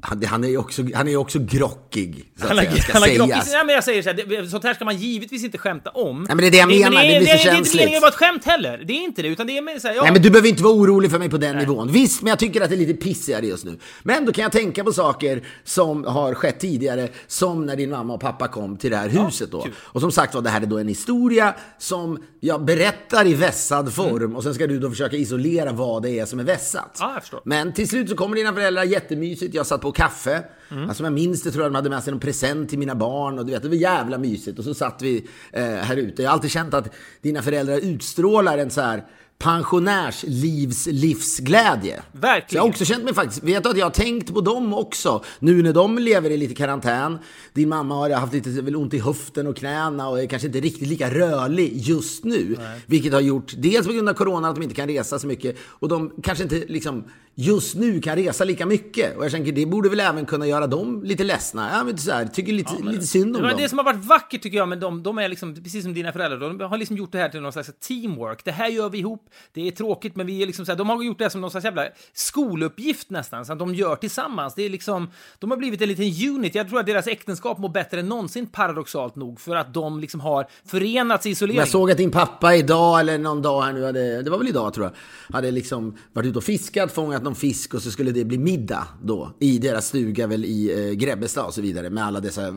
Han, 0.02 0.24
han 0.24 0.44
är 0.44 0.48
ju 0.48 0.58
också, 0.58 0.82
han 0.94 1.08
är 1.08 1.16
också 1.16 1.38
grockig, 1.38 2.32
så 2.36 2.42
att 2.44 2.48
Han 2.48 2.58
har, 2.58 2.64
säga, 2.64 2.76
ska 2.82 2.92
han 2.92 3.02
har 3.02 3.08
grock 3.08 3.28
i 3.28 3.30
sägas. 3.30 3.44
sig. 3.44 3.54
Nej, 3.54 3.66
men 3.66 3.74
jag 3.74 3.84
säger 3.84 4.02
så 4.02 4.08
här, 4.08 4.42
det, 4.42 4.48
sånt 4.50 4.64
här 4.64 4.74
ska 4.74 4.84
man 4.84 4.96
givetvis 4.96 5.44
inte 5.44 5.58
skämta 5.58 5.90
om. 5.90 6.18
Nej, 6.22 6.26
men 6.28 6.38
det 6.38 6.46
är 6.46 6.50
det 6.50 6.56
jag 6.56 6.68
menar, 6.68 7.02
det 7.02 7.08
blir 7.08 7.18
så 7.18 7.24
det, 7.24 7.30
är 7.30 7.34
inte 7.34 7.56
känsligt. 7.56 7.74
meningen 7.74 7.96
att 7.96 8.02
vara 8.02 8.08
ett 8.08 8.14
skämt 8.14 8.44
heller. 8.44 8.84
Det 8.86 8.92
är 8.92 9.04
inte 9.04 9.22
det, 9.22 9.28
utan 9.28 9.46
det 9.46 9.58
är 9.58 9.78
så 9.78 9.88
här, 9.88 9.94
ja. 9.94 10.02
Nej 10.02 10.12
men 10.12 10.22
du 10.22 10.30
behöver 10.30 10.48
inte 10.48 10.62
vara 10.62 10.74
orolig 10.74 11.10
för 11.10 11.18
mig 11.18 11.30
på 11.30 11.36
den 11.38 11.56
nivån. 11.56 11.92
Visst, 11.92 12.22
men 12.22 12.30
jag 12.30 12.38
tycker 12.38 12.60
att 12.60 12.68
det 12.70 12.74
är 12.74 12.78
lite 12.78 12.94
pissigare 12.94 13.46
just 13.46 13.64
nu. 13.64 13.78
Men 14.02 14.24
då 14.26 14.32
kan 14.32 14.42
jag 14.42 14.52
tänka 14.52 14.84
på 14.84 14.92
saker 14.92 15.42
som 15.64 16.04
har 16.04 16.34
skett 16.34 16.60
tidigare, 16.60 17.08
som 17.26 17.66
när 17.66 17.76
din 17.76 17.90
mamma 17.90 18.14
och 18.14 18.20
pappa 18.20 18.48
kom 18.48 18.76
till 18.76 18.90
det 18.90 18.96
här 18.96 19.08
huset 19.08 19.50
då. 19.50 19.62
kul. 19.62 19.72
Och 19.78 20.00
som 20.00 20.12
sagt 20.12 20.34
var, 20.34 20.42
det 20.42 20.50
här 20.50 20.60
är 20.60 20.66
då 20.66 20.78
en 20.78 20.88
historia 20.88 21.54
som 21.78 22.22
jag 22.40 22.64
berättar 22.64 23.26
i 23.26 23.34
vässad 23.34 23.94
form 23.94 24.36
och 24.36 24.42
sen 24.42 24.54
ska 24.54 24.66
du 24.66 24.78
då 24.78 24.90
försöka 24.90 25.16
isolera 25.16 25.72
vad 25.72 26.02
det 26.02 26.18
är 26.18 26.26
som 26.26 26.38
är 26.40 26.44
vässat. 26.44 26.96
Ja, 27.00 27.10
jag 27.14 27.22
förstår. 27.22 27.40
Men 27.44 27.72
till 27.72 27.88
slut 27.88 28.08
så 28.08 28.16
kommer 28.16 28.36
dina 28.36 28.52
föräldrar, 28.54 28.84
jättemysigt, 28.84 29.54
jag 29.54 29.66
satt 29.66 29.85
på 29.86 29.92
kaffe. 29.92 30.44
Mm. 30.70 30.88
Alltså 30.88 31.04
jag 31.04 31.12
minns 31.12 31.42
det 31.42 31.50
tror 31.50 31.64
jag 31.64 31.72
de 31.72 31.76
hade 31.76 31.90
med 31.90 32.02
sig 32.02 32.10
någon 32.10 32.20
present 32.20 32.70
till 32.70 32.78
mina 32.78 32.94
barn 32.94 33.38
och 33.38 33.46
du 33.46 33.52
vet, 33.52 33.62
det 33.62 33.68
var 33.68 33.76
jävla 33.76 34.18
mysigt. 34.18 34.58
Och 34.58 34.64
så 34.64 34.74
satt 34.74 35.02
vi 35.02 35.28
eh, 35.52 35.64
här 35.64 35.96
ute. 35.96 36.22
Jag 36.22 36.30
har 36.30 36.34
alltid 36.34 36.50
känt 36.50 36.74
att 36.74 36.94
dina 37.22 37.42
föräldrar 37.42 37.76
utstrålar 37.76 38.58
en 38.58 38.70
så 38.70 38.80
här 38.80 39.04
pensionärslivs 39.38 40.86
livsglädje. 40.86 42.02
Verkligen. 42.12 42.48
Så 42.48 42.56
jag 42.56 42.62
har 42.62 42.68
också 42.68 42.84
känt 42.84 43.04
mig 43.04 43.14
faktiskt, 43.14 43.42
vet 43.42 43.62
du 43.62 43.70
att 43.70 43.76
jag 43.76 43.86
har 43.86 43.90
tänkt 43.90 44.34
på 44.34 44.40
dem 44.40 44.74
också. 44.74 45.24
Nu 45.38 45.62
när 45.62 45.72
de 45.72 45.98
lever 45.98 46.30
i 46.30 46.36
lite 46.36 46.54
karantän. 46.54 47.18
Din 47.52 47.68
mamma 47.68 47.94
har 47.94 48.10
haft 48.10 48.32
lite 48.32 48.50
väl 48.50 48.76
ont 48.76 48.94
i 48.94 48.98
höften 48.98 49.46
och 49.46 49.56
knäna 49.56 50.08
och 50.08 50.22
är 50.22 50.26
kanske 50.26 50.46
inte 50.46 50.60
riktigt 50.60 50.88
lika 50.88 51.10
rörlig 51.10 51.72
just 51.76 52.24
nu. 52.24 52.56
Vilket 52.86 53.12
har 53.12 53.20
gjort, 53.20 53.52
dels 53.56 53.86
på 53.86 53.92
grund 53.92 54.08
av 54.08 54.14
corona, 54.14 54.48
att 54.48 54.54
de 54.54 54.62
inte 54.62 54.74
kan 54.74 54.88
resa 54.88 55.18
så 55.18 55.26
mycket. 55.26 55.56
Och 55.60 55.88
de 55.88 56.12
kanske 56.22 56.44
inte 56.44 56.64
liksom 56.68 57.04
just 57.38 57.74
nu 57.74 58.00
kan 58.00 58.16
resa 58.16 58.44
lika 58.44 58.66
mycket. 58.66 59.16
Och 59.16 59.24
jag 59.24 59.32
tänker, 59.32 59.52
det 59.52 59.66
borde 59.66 59.88
väl 59.88 60.00
även 60.00 60.26
kunna 60.26 60.46
göra 60.46 60.66
dem 60.66 61.02
lite 61.04 61.24
ledsna. 61.24 61.70
Jag 61.72 61.84
vet, 61.84 62.00
så 62.00 62.12
här, 62.12 62.26
tycker 62.26 62.52
lite, 62.52 62.82
lite 62.82 63.06
synd 63.06 63.36
om 63.36 63.42
Men 63.42 63.50
dem. 63.50 63.60
det 63.62 63.68
som 63.68 63.78
har 63.78 63.84
varit 63.84 64.04
vackert 64.04 64.42
tycker 64.42 64.58
jag 64.58 64.68
med 64.68 64.78
dem, 64.78 65.02
de 65.02 65.18
är 65.18 65.28
liksom, 65.28 65.54
precis 65.54 65.84
som 65.84 65.94
dina 65.94 66.12
föräldrar, 66.12 66.38
de 66.58 66.60
har 66.60 66.78
liksom 66.78 66.96
gjort 66.96 67.12
det 67.12 67.18
här 67.18 67.28
till 67.28 67.40
någon 67.40 67.52
slags 67.52 67.70
teamwork. 67.88 68.44
Det 68.44 68.50
här 68.50 68.68
gör 68.68 68.88
vi 68.90 68.98
ihop. 68.98 69.25
Det 69.52 69.68
är 69.68 69.70
tråkigt, 69.70 70.16
men 70.16 70.26
vi 70.26 70.42
är 70.42 70.46
liksom 70.46 70.66
så 70.66 70.72
här, 70.72 70.76
de 70.78 70.88
har 70.88 71.02
gjort 71.02 71.18
det 71.18 71.30
som 71.30 71.40
någon 71.40 71.50
slags 71.50 71.64
jävla 71.64 71.86
skoluppgift 72.12 73.10
nästan, 73.10 73.46
så 73.46 73.52
att 73.52 73.58
de 73.58 73.74
gör 73.74 73.96
tillsammans. 73.96 74.54
Det 74.54 74.62
är 74.62 74.70
liksom, 74.70 75.10
de 75.38 75.50
har 75.50 75.58
blivit 75.58 75.82
en 75.82 75.88
liten 75.88 76.28
unit. 76.30 76.54
Jag 76.54 76.68
tror 76.68 76.80
att 76.80 76.86
deras 76.86 77.06
äktenskap 77.06 77.58
mår 77.58 77.68
bättre 77.68 78.00
än 78.00 78.08
någonsin, 78.08 78.46
paradoxalt 78.46 79.16
nog, 79.16 79.40
för 79.40 79.56
att 79.56 79.74
de 79.74 80.00
liksom 80.00 80.20
har 80.20 80.46
förenats 80.64 81.26
i 81.26 81.30
isolering. 81.30 81.58
Jag 81.58 81.68
såg 81.68 81.90
att 81.90 81.96
din 81.96 82.10
pappa 82.10 82.54
idag, 82.54 83.00
eller 83.00 83.18
någon 83.18 83.42
dag 83.42 83.62
här 83.62 83.72
nu, 83.72 83.84
hade, 83.84 84.22
det 84.22 84.30
var 84.30 84.38
väl 84.38 84.48
idag 84.48 84.74
tror 84.74 84.86
jag, 84.86 85.34
hade 85.34 85.50
liksom 85.50 85.96
varit 86.12 86.26
ute 86.26 86.38
och 86.38 86.44
fiskat, 86.44 86.92
fångat 86.92 87.22
någon 87.22 87.34
fisk 87.34 87.74
och 87.74 87.82
så 87.82 87.90
skulle 87.90 88.10
det 88.10 88.24
bli 88.24 88.38
middag 88.38 88.88
då 89.02 89.32
i 89.40 89.58
deras 89.58 89.86
stuga 89.86 90.26
väl 90.26 90.44
i 90.44 90.88
eh, 90.88 90.92
Grebbestad 90.92 91.46
och 91.46 91.54
så 91.54 91.60
vidare 91.60 91.90
med 91.90 92.04
alla 92.04 92.20
dessa 92.20 92.46
eh, 92.46 92.54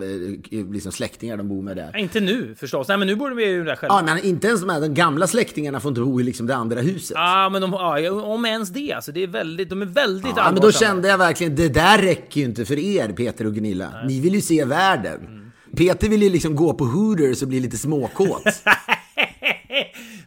liksom 0.72 0.92
släktingar 0.92 1.38
de 1.38 1.50
bor 1.50 1.62
med 1.62 1.78
där. 1.78 1.98
Inte 1.98 2.20
nu 2.20 2.56
förstås. 2.56 2.88
Nej, 2.88 2.98
men 2.98 3.08
nu 3.08 3.16
borde 3.16 3.36
vi 3.36 3.46
ju 3.46 3.64
där 3.64 3.76
själva. 3.76 3.96
Ja, 3.96 4.02
men 4.16 4.26
inte 4.26 4.48
ens 4.48 4.62
de, 4.62 4.70
här, 4.70 4.82
de 4.82 4.94
gamla 4.94 5.28
släktingarna 5.28 5.80
får 5.80 5.90
inte 5.90 6.02
bo 6.02 6.22
i 6.22 6.24
liksom 6.24 6.48
det 6.48 6.56
andra 6.60 6.82
huset. 6.82 7.12
Ja, 7.16 7.50
men 7.52 7.62
de, 7.62 7.72
ja, 7.74 8.12
om 8.12 8.46
ens 8.46 8.70
det. 8.70 8.94
Alltså, 8.94 9.12
det 9.12 9.24
är 9.24 9.28
väldigt, 9.28 9.70
de 9.70 9.82
är 9.82 9.86
väldigt 9.86 10.26
Ja, 10.26 10.36
men 10.36 10.44
allvarsamma. 10.46 10.62
då 10.68 10.72
kände 10.72 11.08
jag 11.08 11.18
verkligen, 11.18 11.56
det 11.56 11.70
där 11.70 11.98
räcker 11.98 12.40
ju 12.42 12.46
inte 12.46 12.66
för 12.66 12.80
er, 12.80 13.10
Peter 13.10 13.46
och 13.46 13.54
Gunilla. 13.54 13.90
Ni 14.08 14.20
vill 14.20 14.36
ju 14.36 14.42
se 14.42 14.66
världen. 14.66 15.52
Peter 15.78 16.10
vill 16.10 16.24
ju 16.24 16.30
liksom 16.30 16.56
gå 16.56 16.74
på 16.74 16.86
Hooters 16.86 17.42
och 17.42 17.48
bli 17.48 17.60
lite 17.60 17.78
småkåt. 17.78 18.44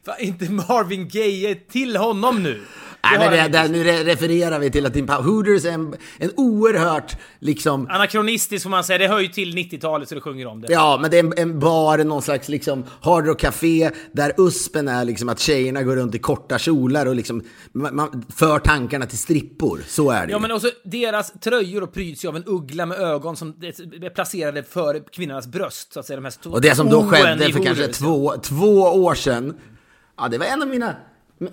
Fan, 0.06 0.14
inte 0.18 0.50
Marvin 0.50 1.08
Gaye 1.08 1.54
till 1.54 1.96
honom 1.96 2.42
nu. 2.42 2.60
Nej, 3.18 3.18
men 3.18 3.30
det, 3.52 3.58
där, 3.58 3.68
nu 3.68 3.84
re- 3.84 4.04
refererar 4.04 4.58
vi 4.58 4.70
till 4.70 4.86
att 4.86 4.94
din 4.94 5.08
Hooters 5.08 5.64
är 5.64 5.70
en, 5.70 5.94
en 6.18 6.30
oerhört 6.36 7.16
liksom 7.38 7.86
Anakronistiskt 7.90 8.62
får 8.62 8.70
man 8.70 8.84
säga. 8.84 8.98
Det 8.98 9.08
hör 9.08 9.20
ju 9.20 9.28
till 9.28 9.56
90-talet 9.56 10.08
så 10.08 10.14
det 10.14 10.20
sjunger 10.20 10.46
om 10.46 10.60
det. 10.60 10.72
Ja, 10.72 10.98
men 11.00 11.10
det 11.10 11.18
är 11.18 11.24
en, 11.24 11.32
en 11.36 11.58
bar, 11.60 11.98
någon 11.98 12.22
slags 12.22 12.48
liksom 12.48 12.84
hardrock-café 13.02 13.90
där 14.12 14.32
uspen 14.36 14.88
är 14.88 15.04
liksom 15.04 15.28
att 15.28 15.38
tjejerna 15.38 15.82
går 15.82 15.96
runt 15.96 16.14
i 16.14 16.18
korta 16.18 16.58
kjolar 16.58 17.06
och 17.06 17.14
liksom 17.14 17.42
man, 17.72 17.96
man 17.96 18.24
för 18.36 18.58
tankarna 18.58 19.06
till 19.06 19.18
strippor. 19.18 19.80
Så 19.86 20.10
är 20.10 20.26
det 20.26 20.32
Ja, 20.32 20.38
ju. 20.38 20.42
men 20.42 20.52
också 20.52 20.68
deras 20.84 21.32
tröjor 21.32 21.86
pryds 21.86 22.24
ju 22.24 22.28
av 22.28 22.36
en 22.36 22.44
uggla 22.46 22.86
med 22.86 22.98
ögon 22.98 23.36
som 23.36 23.48
är 23.48 24.10
placerade 24.14 24.62
för 24.62 25.12
kvinnornas 25.12 25.46
bröst, 25.46 25.92
så 25.92 26.00
att 26.00 26.06
säga. 26.06 26.16
De 26.16 26.24
här 26.24 26.32
Och 26.52 26.60
det 26.60 26.74
som 26.74 26.90
då 26.90 27.02
skedde 27.08 27.52
för 27.52 27.62
kanske 27.64 27.88
två, 27.88 28.32
två 28.42 28.80
år 28.82 29.14
sedan, 29.14 29.54
ja 30.18 30.28
det 30.28 30.38
var 30.38 30.46
en 30.46 30.62
av 30.62 30.68
mina 30.68 30.96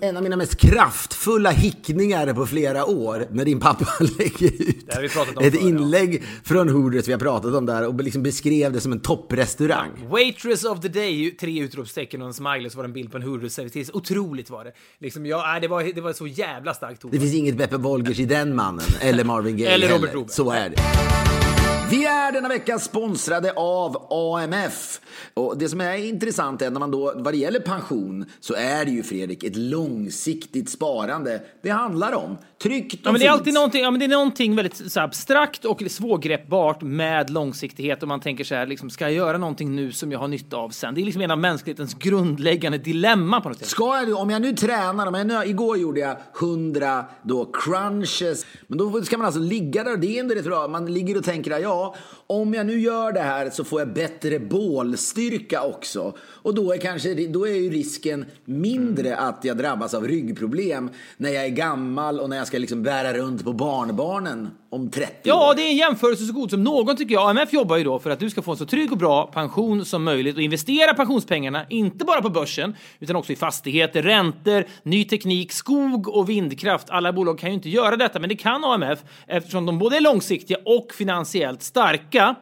en 0.00 0.16
av 0.16 0.22
mina 0.22 0.36
mest 0.36 0.56
kraftfulla 0.56 1.50
hickningar 1.50 2.34
på 2.34 2.46
flera 2.46 2.84
år 2.84 3.26
när 3.30 3.44
din 3.44 3.60
pappa 3.60 3.86
lägger 4.18 4.62
ut 4.62 4.88
ett 4.88 5.12
förr, 5.12 5.26
ja. 5.40 5.60
inlägg 5.60 6.22
från 6.44 6.68
Hooters 6.68 7.08
vi 7.08 7.12
har 7.12 7.18
pratat 7.20 7.54
om 7.54 7.66
där 7.66 7.86
och 7.86 7.94
liksom 8.02 8.22
beskrev 8.22 8.72
det 8.72 8.80
som 8.80 8.92
en 8.92 9.00
topprestaurang. 9.00 9.90
Waitress 10.10 10.64
of 10.64 10.80
the 10.80 10.88
day, 10.88 11.30
tre 11.30 11.60
utropstecken 11.60 12.22
och 12.22 12.28
en 12.28 12.34
smiley, 12.34 12.70
så 12.70 12.76
var 12.76 12.84
det 12.84 12.88
en 12.88 12.92
bild 12.92 13.10
på 13.10 13.16
en 13.16 13.22
Hooters-servitris. 13.22 13.90
Otroligt 13.92 14.50
var 14.50 14.64
det. 14.64 14.72
Liksom, 14.98 15.26
ja, 15.26 15.58
det, 15.60 15.68
var, 15.68 15.82
det 15.94 16.00
var 16.00 16.12
så 16.12 16.26
jävla 16.26 16.74
starkt 16.74 17.04
ord. 17.04 17.12
Det 17.12 17.20
finns 17.20 17.34
inget 17.34 17.56
Beppe 17.56 17.76
Wolgers 17.76 18.18
i 18.18 18.24
den 18.24 18.56
mannen, 18.56 18.86
eller 19.00 19.24
Marvin 19.24 19.56
Gaye 19.56 19.70
Eller 19.70 19.88
Robert 19.88 20.00
heller. 20.00 20.14
Robert. 20.14 20.32
Så 20.32 20.50
är 20.50 20.68
det. 20.68 21.49
Vi 21.90 22.04
är 22.04 22.32
denna 22.32 22.48
vecka 22.48 22.78
sponsrade 22.78 23.52
av 23.52 24.06
AMF. 24.10 25.00
Och 25.34 25.58
det 25.58 25.68
som 25.68 25.80
är 25.80 25.96
intressant 25.96 26.62
är 26.62 26.70
när 26.70 26.80
man 26.80 26.90
då, 26.90 27.12
vad 27.16 27.34
det 27.34 27.36
gäller 27.36 27.60
pension, 27.60 28.24
så 28.40 28.54
är 28.54 28.84
det 28.84 28.90
ju 28.90 29.02
Fredrik 29.02 29.44
ett 29.44 29.56
långsiktigt 29.56 30.70
sparande 30.70 31.42
det 31.62 31.70
handlar 31.70 32.12
om. 32.12 32.36
Tryggt 32.62 32.94
och 32.94 33.00
Ja, 33.06 33.12
men 33.12 33.20
det 33.20 33.26
är 33.26 33.30
alltid 33.30 33.54
någonting, 33.54 33.82
ja, 33.82 33.90
men 33.90 34.00
det 34.00 34.06
är 34.06 34.08
någonting 34.08 34.56
väldigt 34.56 34.92
så 34.92 35.00
abstrakt 35.00 35.64
och 35.64 35.82
svårgreppbart 35.88 36.82
med 36.82 37.30
långsiktighet 37.30 38.02
och 38.02 38.08
man 38.08 38.20
tänker 38.20 38.44
så 38.44 38.54
här, 38.54 38.66
liksom, 38.66 38.90
ska 38.90 39.04
jag 39.04 39.12
göra 39.12 39.38
någonting 39.38 39.76
nu 39.76 39.92
som 39.92 40.12
jag 40.12 40.18
har 40.18 40.28
nytta 40.28 40.56
av 40.56 40.70
sen? 40.70 40.94
Det 40.94 41.00
är 41.00 41.04
liksom 41.04 41.22
en 41.22 41.30
av 41.30 41.38
mänsklighetens 41.38 41.94
grundläggande 41.94 42.78
dilemma 42.78 43.40
på 43.40 43.48
något 43.48 43.58
sätt. 43.58 43.68
Ska 43.68 43.96
jag, 43.96 44.08
nu- 44.08 44.14
om 44.14 44.30
jag 44.30 44.42
nu 44.42 44.52
tränar, 44.52 45.06
om 45.06 45.14
jag 45.14 45.26
nu, 45.26 45.34
igår 45.44 45.78
gjorde 45.78 46.00
jag 46.00 46.16
100 46.40 47.04
då 47.22 47.44
crunches, 47.52 48.46
men 48.66 48.78
då 48.78 49.02
ska 49.02 49.18
man 49.18 49.26
alltså 49.26 49.40
ligga 49.40 49.84
där 49.84 49.92
och 49.92 49.98
det 49.98 50.16
är 50.16 50.20
ändå 50.20 50.34
rätt 50.34 50.44
bra. 50.44 50.68
Man 50.68 50.94
ligger 50.94 51.16
och 51.18 51.24
tänker, 51.24 51.58
ja, 51.58 51.94
om 52.26 52.54
jag 52.54 52.66
nu 52.66 52.80
gör 52.80 53.12
det 53.12 53.20
här 53.20 53.50
så 53.50 53.64
får 53.64 53.80
jag 53.80 53.92
bättre 53.92 54.38
bålstyrka 54.38 55.62
också. 55.62 56.14
Och 56.20 56.54
då 56.54 56.72
är, 56.72 56.78
kanske, 56.78 57.26
då 57.26 57.48
är 57.48 57.54
ju 57.54 57.70
risken 57.70 58.24
mindre 58.44 59.16
att 59.16 59.44
jag 59.44 59.56
drabbas 59.58 59.94
av 59.94 60.08
ryggproblem 60.08 60.90
när 61.16 61.30
jag 61.30 61.44
är 61.44 61.48
gammal 61.48 62.20
och 62.20 62.30
när 62.30 62.36
jag 62.36 62.46
ska 62.50 62.58
liksom 62.58 62.82
bära 62.82 63.12
runt 63.12 63.44
på 63.44 63.52
barnbarnen 63.52 64.50
om 64.70 64.90
30 64.90 65.12
Ja, 65.22 65.50
år. 65.50 65.54
det 65.54 65.62
är 65.62 65.70
en 65.70 65.76
jämförelse 65.76 66.24
så 66.24 66.32
god 66.32 66.50
som 66.50 66.64
någon 66.64 66.96
tycker 66.96 67.14
jag. 67.14 67.30
AMF 67.30 67.52
jobbar 67.52 67.76
ju 67.76 67.84
då 67.84 67.98
för 67.98 68.10
att 68.10 68.20
du 68.20 68.30
ska 68.30 68.42
få 68.42 68.50
en 68.50 68.56
så 68.56 68.66
trygg 68.66 68.92
och 68.92 68.98
bra 68.98 69.26
pension 69.26 69.84
som 69.84 70.04
möjligt 70.04 70.36
och 70.36 70.42
investera 70.42 70.94
pensionspengarna, 70.94 71.66
inte 71.68 72.04
bara 72.04 72.22
på 72.22 72.28
börsen, 72.30 72.76
utan 73.00 73.16
också 73.16 73.32
i 73.32 73.36
fastigheter, 73.36 74.02
räntor, 74.02 74.64
ny 74.82 75.04
teknik, 75.04 75.52
skog 75.52 76.08
och 76.08 76.28
vindkraft. 76.28 76.90
Alla 76.90 77.12
bolag 77.12 77.38
kan 77.38 77.50
ju 77.50 77.54
inte 77.54 77.68
göra 77.68 77.96
detta, 77.96 78.18
men 78.18 78.28
det 78.28 78.36
kan 78.36 78.64
AMF 78.64 78.98
eftersom 79.26 79.66
de 79.66 79.78
både 79.78 79.96
är 79.96 80.00
långsiktiga 80.00 80.58
och 80.64 80.92
finansiellt 80.94 81.62
starka. 81.62 82.34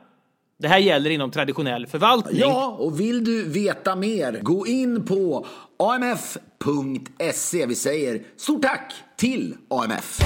Det 0.60 0.68
här 0.68 0.78
gäller 0.78 1.10
inom 1.10 1.30
traditionell 1.30 1.86
förvaltning. 1.86 2.40
Ja, 2.40 2.76
och 2.78 3.00
vill 3.00 3.24
du 3.24 3.48
veta 3.48 3.96
mer, 3.96 4.40
gå 4.42 4.66
in 4.66 5.04
på 5.04 5.46
amf.se. 5.78 7.66
Vi 7.66 7.74
säger 7.74 8.22
stort 8.36 8.62
tack 8.62 8.92
till 9.16 9.54
AMF. 9.70 10.18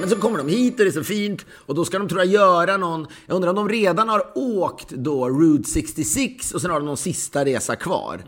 Men 0.00 0.10
så 0.10 0.16
kommer 0.16 0.38
de 0.38 0.48
hit 0.48 0.72
och 0.72 0.84
det 0.84 0.90
är 0.90 0.92
så 0.92 1.04
fint 1.04 1.46
och 1.50 1.74
då 1.74 1.84
ska 1.84 1.98
de 1.98 2.08
tror 2.08 2.20
jag 2.20 2.28
göra 2.32 2.76
någon, 2.76 3.06
jag 3.26 3.34
undrar 3.34 3.50
om 3.50 3.56
de 3.56 3.68
redan 3.68 4.08
har 4.08 4.22
åkt 4.34 4.90
då 4.90 5.28
Route 5.28 5.70
66 5.70 6.52
och 6.52 6.60
sen 6.60 6.70
har 6.70 6.80
de 6.80 6.86
någon 6.86 6.96
sista 6.96 7.44
resa 7.44 7.76
kvar. 7.76 8.20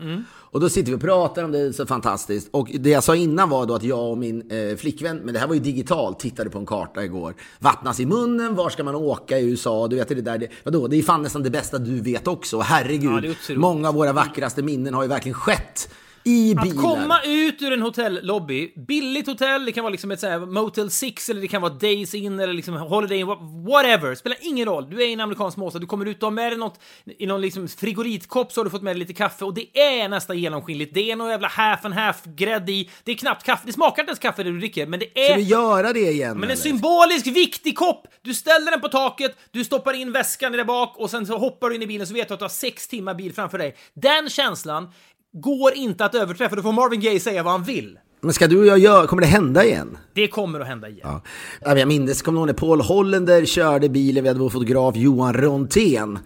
Och 0.53 0.59
då 0.59 0.69
sitter 0.69 0.91
vi 0.91 0.97
och 0.97 1.01
pratar 1.01 1.43
om 1.43 1.51
det, 1.51 1.73
så 1.73 1.85
fantastiskt. 1.85 2.47
Och 2.51 2.71
det 2.79 2.89
jag 2.89 3.03
sa 3.03 3.15
innan 3.15 3.49
var 3.49 3.65
då 3.65 3.75
att 3.75 3.83
jag 3.83 4.11
och 4.11 4.17
min 4.17 4.51
eh, 4.51 4.75
flickvän, 4.75 5.17
men 5.17 5.33
det 5.33 5.39
här 5.39 5.47
var 5.47 5.53
ju 5.53 5.61
digitalt, 5.61 6.19
tittade 6.19 6.49
på 6.49 6.59
en 6.59 6.65
karta 6.65 7.03
igår. 7.03 7.35
Vattnas 7.59 7.99
i 7.99 8.05
munnen, 8.05 8.55
var 8.55 8.69
ska 8.69 8.83
man 8.83 8.95
åka 8.95 9.39
i 9.39 9.49
USA? 9.49 9.87
Du 9.87 9.95
vet 9.95 10.07
det 10.07 10.15
där, 10.15 10.37
det, 10.37 10.47
vadå, 10.63 10.87
det 10.87 10.97
är 10.97 11.01
fan 11.01 11.21
nästan 11.21 11.43
det 11.43 11.49
bästa 11.49 11.77
du 11.77 12.01
vet 12.01 12.27
också. 12.27 12.59
Herregud, 12.59 13.35
Ja, 13.49 13.55
många 13.55 13.89
av 13.89 13.95
våra 13.95 14.13
vackraste 14.13 14.61
minnen 14.61 14.93
har 14.93 15.03
ju 15.03 15.09
verkligen 15.09 15.33
skett 15.33 15.89
i 16.25 16.55
bilar. 16.55 16.75
Att 16.75 16.81
komma 16.81 17.21
ut 17.23 17.61
ur 17.61 17.73
en 17.73 17.81
hotellobby, 17.81 18.73
billigt 18.87 19.27
hotell, 19.27 19.65
det 19.65 19.71
kan 19.71 19.83
vara 19.83 19.91
liksom 19.91 20.11
ett 20.11 20.19
så 20.19 20.39
Motel 20.39 20.91
6 20.91 21.29
eller 21.29 21.41
det 21.41 21.47
kan 21.47 21.61
vara 21.61 21.73
Days 21.73 22.13
In 22.13 22.39
eller 22.39 22.53
liksom 22.53 22.73
Holiday 22.73 23.19
In, 23.19 23.27
whatever, 23.67 24.15
spelar 24.15 24.37
ingen 24.41 24.65
roll. 24.65 24.89
Du 24.89 25.01
är 25.03 25.07
i 25.07 25.13
en 25.13 25.19
amerikansk 25.19 25.55
småstad, 25.55 25.79
du 25.79 25.85
kommer 25.85 26.05
ut, 26.05 26.19
du 26.19 26.25
har 26.25 26.31
med 26.31 26.51
dig 26.51 26.59
något 26.59 26.79
i 27.17 27.25
någon 27.25 27.41
liksom 27.41 27.67
frigoritkopp 27.67 28.51
så 28.51 28.59
har 28.59 28.65
du 28.65 28.71
fått 28.71 28.81
med 28.81 28.95
dig 28.95 28.99
lite 28.99 29.13
kaffe 29.13 29.45
och 29.45 29.53
det 29.53 29.79
är 29.79 30.09
nästan 30.09 30.39
genomskinligt. 30.39 30.93
Det 30.93 31.11
är 31.11 31.15
någon 31.15 31.29
jävla 31.29 31.47
half 31.47 31.85
and 31.85 31.93
half 31.93 32.23
grädde 32.23 32.71
i. 32.71 32.89
Det 33.03 33.11
är 33.11 33.15
knappt 33.15 33.43
kaffe, 33.43 33.63
det 33.65 33.73
smakar 33.73 34.03
inte 34.03 34.09
ens 34.09 34.19
kaffe 34.19 34.43
det 34.43 34.51
du 34.51 34.59
dricker, 34.59 34.87
men 34.87 34.99
det 34.99 35.09
Ska 35.11 35.33
är... 35.33 35.35
vi 35.35 35.41
göra 35.41 35.93
det 35.93 36.11
igen? 36.11 36.33
Men 36.33 36.43
en 36.43 36.43
eller? 36.43 36.55
symbolisk 36.55 37.27
viktig 37.27 37.77
kopp! 37.77 38.07
Du 38.21 38.33
ställer 38.33 38.71
den 38.71 38.81
på 38.81 38.87
taket, 38.87 39.37
du 39.51 39.63
stoppar 39.63 39.93
in 39.93 40.11
väskan 40.11 40.51
där 40.51 40.63
bak 40.63 40.97
och 40.97 41.09
sen 41.09 41.25
så 41.25 41.37
hoppar 41.37 41.69
du 41.69 41.75
in 41.75 41.81
i 41.81 41.87
bilen 41.87 42.07
så 42.07 42.13
vet 42.13 42.27
du 42.27 42.33
att 42.33 42.39
du 42.39 42.43
har 42.43 42.49
sex 42.49 42.87
timmar 42.87 43.13
bil 43.13 43.33
framför 43.33 43.57
dig. 43.57 43.75
Den 43.93 44.29
känslan 44.29 44.89
går 45.33 45.73
inte 45.73 46.05
att 46.05 46.15
överträffa, 46.15 46.55
då 46.55 46.61
får 46.61 46.71
Marvin 46.71 47.01
Gaye 47.01 47.19
säga 47.19 47.43
vad 47.43 47.53
han 47.53 47.63
vill. 47.63 47.99
Men 48.21 48.33
ska 48.33 48.47
du 48.47 48.59
och 48.59 48.65
jag 48.65 48.79
göra, 48.79 49.07
kommer 49.07 49.21
det 49.21 49.27
hända 49.27 49.65
igen? 49.65 49.97
Det 50.13 50.27
kommer 50.27 50.59
att 50.59 50.67
hända 50.67 50.89
igen. 50.89 51.01
Ja. 51.03 51.21
Ja, 51.61 51.77
Jag 51.77 51.87
minns, 51.87 52.21
kommer 52.21 52.39
ihåg 52.39 52.47
när 52.47 52.53
Paul 52.53 52.81
Hollander 52.81 53.45
körde 53.45 53.89
bilen, 53.89 54.23
vi 54.23 54.27
hade 54.29 54.39
vår 54.39 54.49
fotograf 54.49 54.95
Johan 54.95 55.33
Rontén 55.33 56.19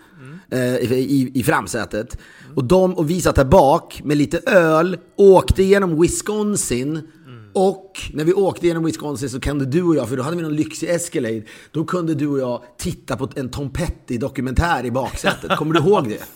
eh, 0.52 0.76
i, 0.76 1.32
i 1.34 1.44
framsätet. 1.44 2.18
Och, 2.56 2.64
de, 2.64 2.94
och 2.94 3.10
vi 3.10 3.22
satt 3.22 3.36
där 3.36 3.46
bak 3.46 4.02
med 4.04 4.18
lite 4.18 4.38
öl, 4.52 4.98
åkte 5.16 5.64
genom 5.64 6.02
Wisconsin 6.02 7.08
och 7.54 8.00
när 8.14 8.24
vi 8.24 8.34
åkte 8.34 8.68
genom 8.68 8.86
Wisconsin 8.86 9.30
så 9.30 9.40
kunde 9.40 9.66
du 9.66 9.84
och 9.84 9.96
jag, 9.96 10.10
för 10.10 10.18
då 10.18 10.24
hade 10.24 10.38
vi 10.38 10.44
någon 10.44 10.56
lyxig 10.56 10.90
Escalade, 10.90 11.42
då 11.72 11.86
kunde 11.86 12.16
du 12.16 12.28
och 12.28 12.40
jag 12.40 12.64
titta 12.78 13.18
på 13.18 13.30
en 13.36 13.50
Tom 13.50 13.70
Petty-dokumentär 13.70 14.86
i 14.86 14.92
baksätet. 14.92 15.58
Kommer 15.58 15.74
du 15.74 15.80
ihåg 15.80 16.10
det? 16.10 16.18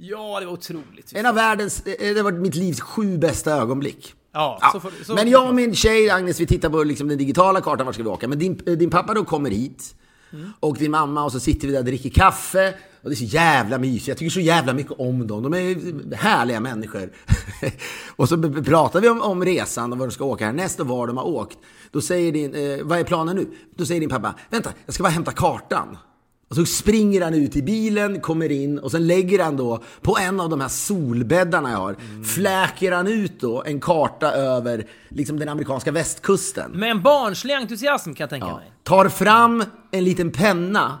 Ja, 0.00 0.40
det 0.40 0.46
var 0.46 0.52
otroligt. 0.52 1.12
En 1.14 1.26
av 1.26 1.34
världens, 1.34 1.80
eh, 1.80 2.14
det 2.14 2.22
var 2.22 2.32
mitt 2.32 2.54
livs 2.54 2.80
sju 2.80 3.18
bästa 3.18 3.52
ögonblick. 3.52 4.14
Ja, 4.32 4.58
Ja, 4.60 4.70
så 4.72 4.80
får, 4.80 4.92
så 5.04 5.14
men 5.14 5.28
jag 5.28 5.48
och 5.48 5.54
min 5.54 5.74
tjej 5.74 6.10
Agnes, 6.10 6.40
vi 6.40 6.46
tittar 6.46 6.70
på 6.70 6.82
liksom 6.84 7.08
den 7.08 7.18
digitala 7.18 7.60
kartan, 7.60 7.86
vart 7.86 7.94
ska 7.94 8.04
vi 8.04 8.08
åka? 8.08 8.28
Men 8.28 8.38
din, 8.38 8.60
eh, 8.66 8.72
din 8.72 8.90
pappa 8.90 9.14
då 9.14 9.24
kommer 9.24 9.50
hit, 9.50 9.94
och 10.60 10.76
din 10.76 10.90
mamma, 10.90 11.24
och 11.24 11.32
så 11.32 11.40
sitter 11.40 11.66
vi 11.66 11.72
där 11.72 11.80
och 11.80 11.84
dricker 11.84 12.10
kaffe. 12.10 12.74
Och 13.02 13.10
det 13.10 13.14
är 13.14 13.16
så 13.16 13.24
jävla 13.24 13.78
mysigt. 13.78 14.08
Jag 14.08 14.18
tycker 14.18 14.30
så 14.30 14.40
jävla 14.40 14.72
mycket 14.72 14.92
om 14.92 15.26
dem. 15.26 15.42
De 15.42 15.54
är 15.54 16.14
härliga 16.14 16.60
människor. 16.60 17.12
och 18.16 18.28
så 18.28 18.42
pratar 18.62 19.00
vi 19.00 19.08
om, 19.08 19.22
om 19.22 19.44
resan 19.44 19.92
och 19.92 19.98
var 19.98 20.06
de 20.06 20.12
ska 20.12 20.24
åka 20.24 20.46
härnäst 20.46 20.80
och 20.80 20.86
var 20.86 21.06
de 21.06 21.16
har 21.16 21.26
åkt. 21.26 21.58
Då 21.90 22.00
säger 22.00 22.32
din, 22.32 22.54
eh, 22.54 22.84
vad 22.86 22.98
är 22.98 23.04
planen 23.04 23.36
nu? 23.36 23.46
Då 23.76 23.86
säger 23.86 24.00
din 24.00 24.10
pappa, 24.10 24.34
vänta, 24.50 24.72
jag 24.86 24.94
ska 24.94 25.02
bara 25.02 25.08
hämta 25.08 25.32
kartan. 25.32 25.96
Och 26.48 26.56
så 26.56 26.64
springer 26.64 27.22
han 27.22 27.34
ut 27.34 27.56
i 27.56 27.62
bilen, 27.62 28.20
kommer 28.20 28.52
in 28.52 28.78
och 28.78 28.90
sen 28.90 29.06
lägger 29.06 29.44
han 29.44 29.56
då 29.56 29.82
på 30.02 30.18
en 30.18 30.40
av 30.40 30.48
de 30.48 30.60
här 30.60 30.68
solbäddarna 30.68 31.70
jag 31.70 31.78
har, 31.78 31.96
fläker 32.24 32.92
han 32.92 33.06
ut 33.06 33.40
då 33.40 33.62
en 33.62 33.80
karta 33.80 34.32
över 34.32 34.86
liksom 35.08 35.38
den 35.38 35.48
amerikanska 35.48 35.92
västkusten. 35.92 36.70
Med 36.70 36.90
en 36.90 37.02
barnslig 37.02 37.54
entusiasm 37.54 38.14
kan 38.14 38.24
jag 38.24 38.30
tänka 38.30 38.46
mig. 38.56 38.72
Tar 38.82 39.08
fram 39.08 39.64
en 39.90 40.04
liten 40.04 40.30
penna 40.30 40.98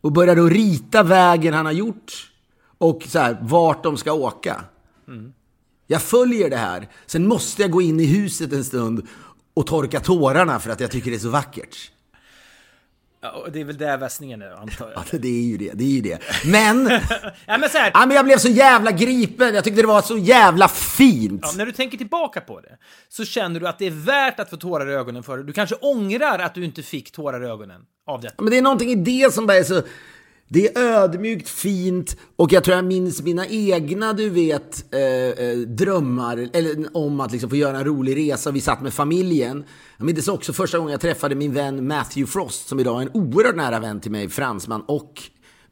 och 0.00 0.12
börjar 0.12 0.36
då 0.36 0.48
rita 0.48 1.02
vägen 1.02 1.54
han 1.54 1.66
har 1.66 1.72
gjort 1.72 2.30
och 2.78 3.02
så 3.08 3.18
här, 3.18 3.38
vart 3.42 3.82
de 3.82 3.96
ska 3.96 4.12
åka. 4.12 4.64
Jag 5.86 6.02
följer 6.02 6.50
det 6.50 6.56
här. 6.56 6.88
Sen 7.06 7.28
måste 7.28 7.62
jag 7.62 7.70
gå 7.70 7.82
in 7.82 8.00
i 8.00 8.04
huset 8.04 8.52
en 8.52 8.64
stund 8.64 9.06
och 9.54 9.66
torka 9.66 10.00
tårarna 10.00 10.58
för 10.58 10.70
att 10.70 10.80
jag 10.80 10.90
tycker 10.90 11.10
det 11.10 11.16
är 11.16 11.20
så 11.20 11.28
vackert. 11.28 11.91
Ja, 13.22 13.46
det 13.52 13.60
är 13.60 13.64
väl 13.64 13.76
där 13.76 13.98
västningen 13.98 14.42
är, 14.42 14.50
antar 14.50 14.90
jag. 14.90 15.04
Ja, 15.12 15.18
det 15.18 15.28
är 15.28 15.42
ju 15.42 15.56
det. 15.56 15.70
Det 15.74 15.84
är 15.84 15.88
ju 15.88 16.00
det. 16.00 16.18
Men, 16.44 16.84
Ja, 17.46 17.58
men 17.58 17.70
så 17.70 17.78
här, 17.78 17.90
ja, 17.94 18.06
men 18.06 18.16
jag 18.16 18.24
blev 18.24 18.38
så 18.38 18.48
jävla 18.48 18.92
gripen. 18.92 19.54
Jag 19.54 19.64
tyckte 19.64 19.82
det 19.82 19.88
var 19.88 20.02
så 20.02 20.18
jävla 20.18 20.68
fint. 20.68 21.40
Ja, 21.44 21.52
när 21.56 21.66
du 21.66 21.72
tänker 21.72 21.98
tillbaka 21.98 22.40
på 22.40 22.60
det 22.60 22.76
så 23.08 23.24
känner 23.24 23.60
du 23.60 23.68
att 23.68 23.78
det 23.78 23.86
är 23.86 23.90
värt 23.90 24.40
att 24.40 24.50
få 24.50 24.56
tårar 24.56 24.90
i 24.90 24.94
ögonen 24.94 25.22
för 25.22 25.38
det. 25.38 25.44
Du 25.44 25.52
kanske 25.52 25.74
ångrar 25.74 26.38
att 26.38 26.54
du 26.54 26.64
inte 26.64 26.82
fick 26.82 27.12
tårar 27.12 27.44
i 27.44 27.48
ögonen 27.48 27.82
av 28.06 28.20
detta. 28.20 28.42
Men 28.42 28.50
det 28.50 28.58
är 28.58 28.62
någonting 28.62 28.90
i 28.90 28.94
det 28.94 29.34
som 29.34 29.46
bara 29.46 29.56
är 29.56 29.64
så... 29.64 29.82
Det 30.54 30.76
är 30.76 30.82
ödmjukt, 30.82 31.48
fint 31.48 32.16
och 32.36 32.52
jag 32.52 32.64
tror 32.64 32.76
jag 32.76 32.84
minns 32.84 33.22
mina 33.22 33.46
egna, 33.46 34.12
du 34.12 34.30
vet, 34.30 34.94
eh, 34.94 35.00
eh, 35.00 35.58
drömmar 35.58 36.48
eller, 36.52 36.96
om 36.96 37.20
att 37.20 37.32
liksom 37.32 37.50
få 37.50 37.56
göra 37.56 37.78
en 37.78 37.84
rolig 37.84 38.16
resa. 38.16 38.50
Vi 38.50 38.60
satt 38.60 38.82
med 38.82 38.94
familjen. 38.94 39.64
Jag 39.96 40.06
minns 40.06 40.28
också 40.28 40.52
första 40.52 40.78
gången 40.78 40.92
jag 40.92 41.00
träffade 41.00 41.34
min 41.34 41.54
vän 41.54 41.86
Matthew 41.86 42.32
Frost 42.32 42.68
som 42.68 42.80
idag 42.80 43.02
är 43.02 43.06
en 43.06 43.10
oerhört 43.14 43.56
nära 43.56 43.80
vän 43.80 44.00
till 44.00 44.10
mig, 44.10 44.28
fransman 44.28 44.82
och 44.86 45.22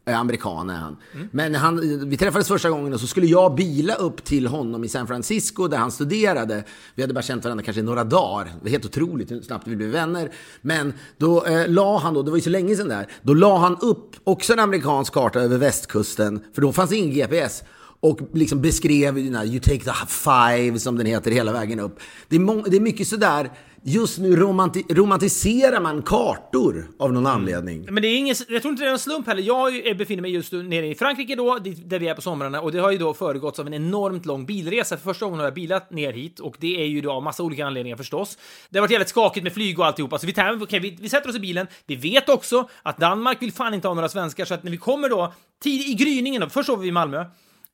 Eh, 0.06 0.18
amerikan 0.20 0.70
är 0.70 0.74
han. 0.76 0.96
Men 1.30 1.54
han, 1.54 2.08
vi 2.10 2.16
träffades 2.16 2.48
första 2.48 2.70
gången 2.70 2.92
och 2.94 3.00
så 3.00 3.06
skulle 3.06 3.26
jag 3.26 3.54
bila 3.54 3.94
upp 3.94 4.24
till 4.24 4.46
honom 4.46 4.84
i 4.84 4.88
San 4.88 5.06
Francisco 5.06 5.68
där 5.68 5.76
han 5.78 5.90
studerade. 5.90 6.64
Vi 6.94 7.02
hade 7.02 7.14
bara 7.14 7.22
känt 7.22 7.44
varandra 7.44 7.64
kanske 7.64 7.82
några 7.82 8.04
dagar. 8.04 8.44
Det 8.44 8.52
var 8.62 8.70
helt 8.70 8.84
otroligt 8.84 9.30
hur 9.30 9.42
snabbt 9.42 9.66
vi 9.68 9.76
blev 9.76 9.88
vänner. 9.90 10.30
Men 10.62 10.92
då 11.18 11.44
eh, 11.46 11.68
la 11.68 11.98
han 11.98 12.14
då, 12.14 12.22
det 12.22 12.30
var 12.30 12.38
ju 12.38 12.42
så 12.42 12.50
länge 12.50 12.76
sedan 12.76 12.88
där, 12.88 13.06
då 13.22 13.34
la 13.34 13.58
han 13.58 13.76
upp 13.80 14.16
också 14.24 14.52
en 14.52 14.58
amerikansk 14.58 15.12
karta 15.12 15.40
över 15.40 15.58
västkusten, 15.58 16.40
för 16.54 16.62
då 16.62 16.72
fanns 16.72 16.90
det 16.90 16.96
ingen 16.96 17.14
GPS. 17.14 17.62
Och 18.02 18.18
liksom 18.34 18.60
beskrev 18.62 19.18
you, 19.18 19.28
know, 19.34 19.44
you 19.44 19.60
take 19.60 19.84
the 19.84 19.92
five 20.08 20.78
som 20.78 20.96
den 20.96 21.06
heter 21.06 21.30
hela 21.30 21.52
vägen 21.52 21.80
upp. 21.80 21.98
Det 22.28 22.36
är, 22.36 22.40
må- 22.40 22.62
det 22.66 22.76
är 22.76 22.80
mycket 22.80 23.08
sådär, 23.08 23.50
just 23.82 24.18
nu 24.18 24.36
romanti- 24.36 24.94
romantiserar 24.94 25.80
man 25.80 26.02
kartor 26.02 26.86
av 26.98 27.12
någon 27.12 27.26
anledning. 27.26 27.86
Men 27.90 28.02
det 28.02 28.08
är 28.08 28.16
ingen, 28.16 28.34
jag 28.48 28.62
tror 28.62 28.72
inte 28.72 28.84
det 28.84 28.88
är 28.88 28.92
en 28.92 28.98
slump 28.98 29.26
heller. 29.26 29.42
Jag 29.42 29.76
är- 29.76 29.94
befinner 29.94 30.22
mig 30.22 30.30
just 30.30 30.52
nu 30.52 30.62
nere 30.62 30.86
i 30.86 30.94
Frankrike 30.94 31.34
då, 31.36 31.58
där 31.84 31.98
vi 31.98 32.08
är 32.08 32.14
på 32.14 32.22
somrarna, 32.22 32.60
och 32.60 32.72
det 32.72 32.78
har 32.78 32.90
ju 32.90 32.98
då 32.98 33.14
föregåtts 33.14 33.58
av 33.58 33.66
en 33.66 33.74
enormt 33.74 34.26
lång 34.26 34.46
bilresa. 34.46 34.96
För 34.96 35.04
första 35.04 35.24
gången 35.24 35.38
har 35.38 35.46
jag 35.46 35.54
bilat 35.54 35.90
ner 35.90 36.12
hit, 36.12 36.40
och 36.40 36.56
det 36.58 36.80
är 36.82 36.86
ju 36.86 37.00
då 37.00 37.12
av 37.12 37.22
massa 37.22 37.42
olika 37.42 37.66
anledningar 37.66 37.96
förstås. 37.96 38.38
Det 38.70 38.78
har 38.78 38.80
varit 38.82 38.90
jävligt 38.90 39.08
skakigt 39.08 39.44
med 39.44 39.52
flyg 39.52 39.78
och 39.78 39.86
alltihopa, 39.86 40.18
så 40.18 40.26
vi, 40.26 40.32
tar, 40.32 40.62
okej, 40.62 40.80
vi, 40.80 40.98
vi 41.00 41.08
sätter 41.08 41.28
oss 41.28 41.36
i 41.36 41.40
bilen. 41.40 41.66
Vi 41.86 41.96
vet 41.96 42.28
också 42.28 42.68
att 42.82 42.98
Danmark 42.98 43.42
vill 43.42 43.52
fan 43.52 43.74
inte 43.74 43.88
ha 43.88 43.94
några 43.94 44.08
svenskar, 44.08 44.44
så 44.44 44.54
att 44.54 44.62
när 44.62 44.70
vi 44.70 44.76
kommer 44.76 45.08
då, 45.08 45.32
tid 45.62 45.80
i 45.80 45.94
gryningen 45.94 46.40
då, 46.40 46.48
först 46.48 46.66
sover 46.66 46.82
vi 46.82 46.88
i 46.88 46.92
Malmö, 46.92 47.24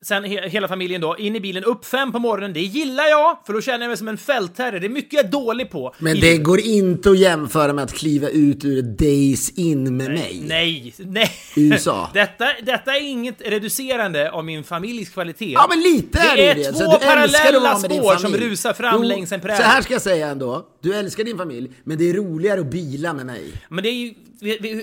Sen 0.05 0.23
he 0.23 0.49
hela 0.49 0.67
familjen 0.67 1.01
då, 1.01 1.17
in 1.17 1.35
i 1.35 1.39
bilen, 1.39 1.63
upp 1.63 1.85
fem 1.85 2.11
på 2.11 2.19
morgonen. 2.19 2.53
Det 2.53 2.61
gillar 2.61 3.03
jag, 3.03 3.37
för 3.45 3.53
då 3.53 3.61
känner 3.61 3.79
jag 3.79 3.87
mig 3.87 3.97
som 3.97 4.07
en 4.07 4.17
fältherre. 4.17 4.79
Det 4.79 4.87
är 4.87 4.89
mycket 4.89 5.13
jag 5.13 5.25
är 5.25 5.29
dålig 5.29 5.71
på. 5.71 5.95
Men 5.97 6.19
det 6.19 6.37
går 6.37 6.59
inte 6.59 7.09
att 7.09 7.17
jämföra 7.17 7.73
med 7.73 7.83
att 7.83 7.93
kliva 7.93 8.29
ut 8.29 8.65
ur 8.65 8.81
Days 8.81 9.49
In 9.49 9.97
med 9.97 10.11
mig. 10.11 10.43
Nej, 10.47 10.93
nej. 10.97 11.31
USA. 11.55 12.09
Detta, 12.13 12.45
detta 12.63 12.95
är 12.95 13.01
inget 13.01 13.41
reducerande 13.41 14.31
av 14.31 14.45
min 14.45 14.63
familjs 14.63 15.09
kvalitet. 15.09 15.51
Ja 15.51 15.65
men 15.69 15.81
lite 15.81 16.19
är 16.19 16.35
det 16.37 16.41
det 16.41 16.49
är 16.51 16.55
ju 16.55 16.63
det. 16.63 16.71
två 16.71 16.91
parallella 16.91 17.75
spår 17.75 18.15
som 18.15 18.33
rusar 18.33 18.73
fram 18.73 19.03
längs 19.03 19.31
en 19.31 19.41
präd. 19.41 19.57
Så 19.57 19.63
här 19.63 19.81
ska 19.81 19.93
jag 19.93 20.01
säga 20.01 20.27
ändå. 20.27 20.65
Du 20.81 20.95
älskar 20.95 21.23
din 21.23 21.37
familj, 21.37 21.71
men 21.83 21.97
det 21.97 22.09
är 22.09 22.13
roligare 22.13 22.59
att 22.59 22.71
bila 22.71 23.13
med 23.13 23.25
mig. 23.25 23.53
Men 23.69 23.83
det 23.83 23.89
är 23.89 23.93
ju 23.93 24.13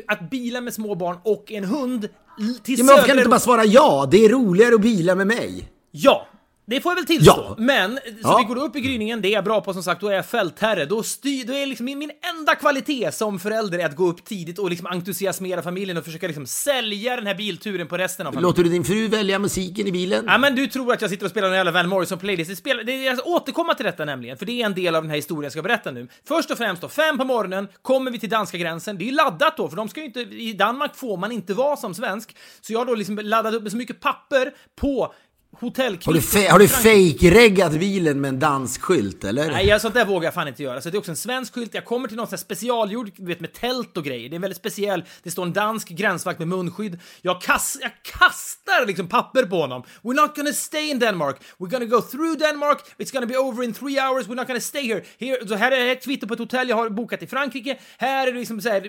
att 0.08 0.30
bila 0.30 0.60
med 0.60 0.74
små 0.74 0.94
barn 0.94 1.16
och 1.22 1.52
en 1.52 1.64
hund 1.64 2.08
till 2.62 2.78
Ja, 2.78 2.84
men 2.84 2.94
varför 2.94 3.06
kan 3.06 3.16
du 3.16 3.22
inte 3.22 3.30
bara 3.30 3.40
svara 3.40 3.64
ja? 3.64 4.08
Det 4.10 4.24
är 4.24 4.28
roligare 4.28 4.74
att 4.74 4.80
bila 4.80 5.14
med 5.14 5.26
mig. 5.26 5.68
Ja, 5.90 6.26
det 6.66 6.80
får 6.80 6.90
jag 6.90 6.96
väl 6.96 7.06
tillstå. 7.06 7.44
Ja. 7.48 7.54
Men, 7.58 7.96
så 7.96 8.00
Ja. 8.22 8.38
vi 8.48 8.54
går 8.54 8.64
upp 8.64 8.76
i 8.76 8.80
gryningen, 8.80 9.22
det 9.22 9.28
är 9.28 9.32
jag 9.32 9.44
bra 9.44 9.60
på 9.60 9.72
som 9.72 9.82
sagt, 9.82 10.00
då 10.00 10.08
är 10.08 10.12
jag 10.14 10.26
fältherre. 10.26 10.84
Då, 10.84 11.02
styr, 11.02 11.44
då 11.44 11.52
är 11.52 11.66
liksom 11.66 11.86
min, 11.86 11.98
min 11.98 12.10
enda 12.38 12.54
kvalitet 12.54 13.12
som 13.12 13.38
förälder 13.38 13.78
är 13.78 13.86
att 13.86 13.96
gå 13.96 14.06
upp 14.08 14.24
tidigt 14.24 14.58
och 14.58 14.70
liksom 14.70 14.86
entusiasmera 14.86 15.62
familjen 15.62 15.96
och 15.96 16.04
försöka 16.04 16.26
liksom 16.26 16.46
sälja 16.46 17.16
den 17.16 17.26
här 17.26 17.34
bilturen 17.34 17.86
på 17.86 17.96
resten 17.96 18.26
av 18.26 18.32
familjen. 18.32 18.48
Låter 18.48 18.64
du 18.64 18.70
din 18.70 18.84
fru 18.84 19.08
välja 19.08 19.38
musiken 19.38 19.86
i 19.86 19.92
bilen? 19.92 20.24
Ja, 20.28 20.38
men 20.38 20.54
du 20.54 20.66
tror 20.66 20.92
att 20.92 21.00
jag 21.00 21.10
sitter 21.10 21.24
och 21.24 21.30
spelar 21.30 21.48
en 21.48 21.54
jävla 21.54 21.72
Van 21.72 21.88
Morrison-playlist. 21.88 22.50
Det 22.50 22.56
spelar, 22.56 22.84
det, 22.84 23.02
jag 23.04 23.18
ska 23.18 23.26
återkomma 23.30 23.74
till 23.74 23.86
detta 23.86 24.04
nämligen, 24.04 24.36
för 24.36 24.46
det 24.46 24.62
är 24.62 24.66
en 24.66 24.74
del 24.74 24.94
av 24.94 25.02
den 25.02 25.10
här 25.10 25.16
historien 25.16 25.42
jag 25.42 25.52
ska 25.52 25.62
berätta 25.62 25.90
nu. 25.90 26.08
Först 26.28 26.50
och 26.50 26.58
främst 26.58 26.82
då, 26.82 26.88
fem 26.88 27.18
på 27.18 27.24
morgonen 27.24 27.68
kommer 27.82 28.10
vi 28.10 28.18
till 28.18 28.28
danska 28.30 28.58
gränsen. 28.58 28.98
Det 28.98 29.04
är 29.04 29.06
ju 29.06 29.12
laddat 29.12 29.56
då, 29.56 29.68
för 29.68 29.76
de 29.76 29.88
ska 29.88 30.00
ju 30.00 30.06
inte, 30.06 30.20
i 30.20 30.52
Danmark 30.52 30.96
får 30.96 31.16
man 31.16 31.32
inte 31.32 31.54
vara 31.54 31.76
som 31.76 31.94
svensk. 31.94 32.36
Så 32.60 32.72
jag 32.72 32.78
har 32.80 32.86
då 32.86 32.94
liksom 32.94 33.18
laddat 33.22 33.54
upp 33.54 33.62
med 33.62 33.72
så 33.72 33.78
mycket 33.78 34.00
papper 34.00 34.52
på 34.80 35.14
hotell 35.60 35.98
Har 36.04 36.12
du, 36.12 36.48
har 36.50 36.58
du 36.58 36.68
fake-reggat 36.68 37.72
bilen 37.72 38.20
med 38.20 38.28
en 38.28 38.38
dansk 38.38 38.80
skylt 38.80 39.24
eller? 39.24 39.50
Nej, 39.50 39.66
jag, 39.66 39.80
sånt 39.80 39.94
där 39.94 40.04
vågar 40.04 40.26
jag 40.26 40.34
fan 40.34 40.48
inte 40.48 40.62
göra. 40.62 40.80
Så 40.80 40.90
det 40.90 40.96
är 40.96 40.98
också 40.98 41.10
en 41.10 41.16
svensk 41.16 41.54
skylt. 41.54 41.74
Jag 41.74 41.84
kommer 41.84 42.08
till 42.08 42.16
någon 42.16 42.26
sån 42.26 42.32
här 42.32 42.38
specialgjord, 42.38 43.10
du 43.16 43.26
vet 43.26 43.40
med 43.40 43.52
tält 43.52 43.96
och 43.96 44.04
grejer. 44.04 44.28
Det 44.28 44.34
är 44.34 44.36
en 44.36 44.42
väldigt 44.42 44.58
speciell. 44.58 45.04
Det 45.22 45.30
står 45.30 45.42
en 45.42 45.52
dansk 45.52 45.88
gränsvakt 45.88 46.38
med 46.38 46.48
munskydd. 46.48 47.00
Jag, 47.22 47.40
kas, 47.40 47.78
jag 47.80 47.90
kastar 48.02 48.86
liksom 48.86 49.08
papper 49.08 49.42
på 49.42 49.56
honom. 49.56 49.82
We're 50.02 50.14
not 50.14 50.36
gonna 50.36 50.52
stay 50.52 50.90
in 50.90 50.98
Denmark. 50.98 51.36
We're 51.58 51.70
gonna 51.70 51.84
go 51.84 52.00
through 52.00 52.38
Denmark. 52.38 52.78
It's 52.98 53.12
gonna 53.12 53.26
be 53.26 53.38
over 53.38 53.64
in 53.64 53.72
three 53.72 53.98
hours. 54.00 54.26
We're 54.26 54.34
not 54.34 54.46
gonna 54.46 54.60
stay 54.60 54.82
here. 54.82 55.02
here 55.18 55.48
så 55.48 55.54
här 55.54 55.72
är 55.72 55.92
ett 55.92 56.04
kvitto 56.04 56.26
på 56.26 56.34
ett 56.34 56.40
hotell 56.40 56.68
jag 56.68 56.76
har 56.76 56.88
bokat 56.88 57.22
i 57.22 57.26
Frankrike. 57.26 57.78
Här 57.98 58.26
är 58.26 58.32
det 58.32 58.38
liksom 58.38 58.60
så 58.60 58.68
här, 58.68 58.82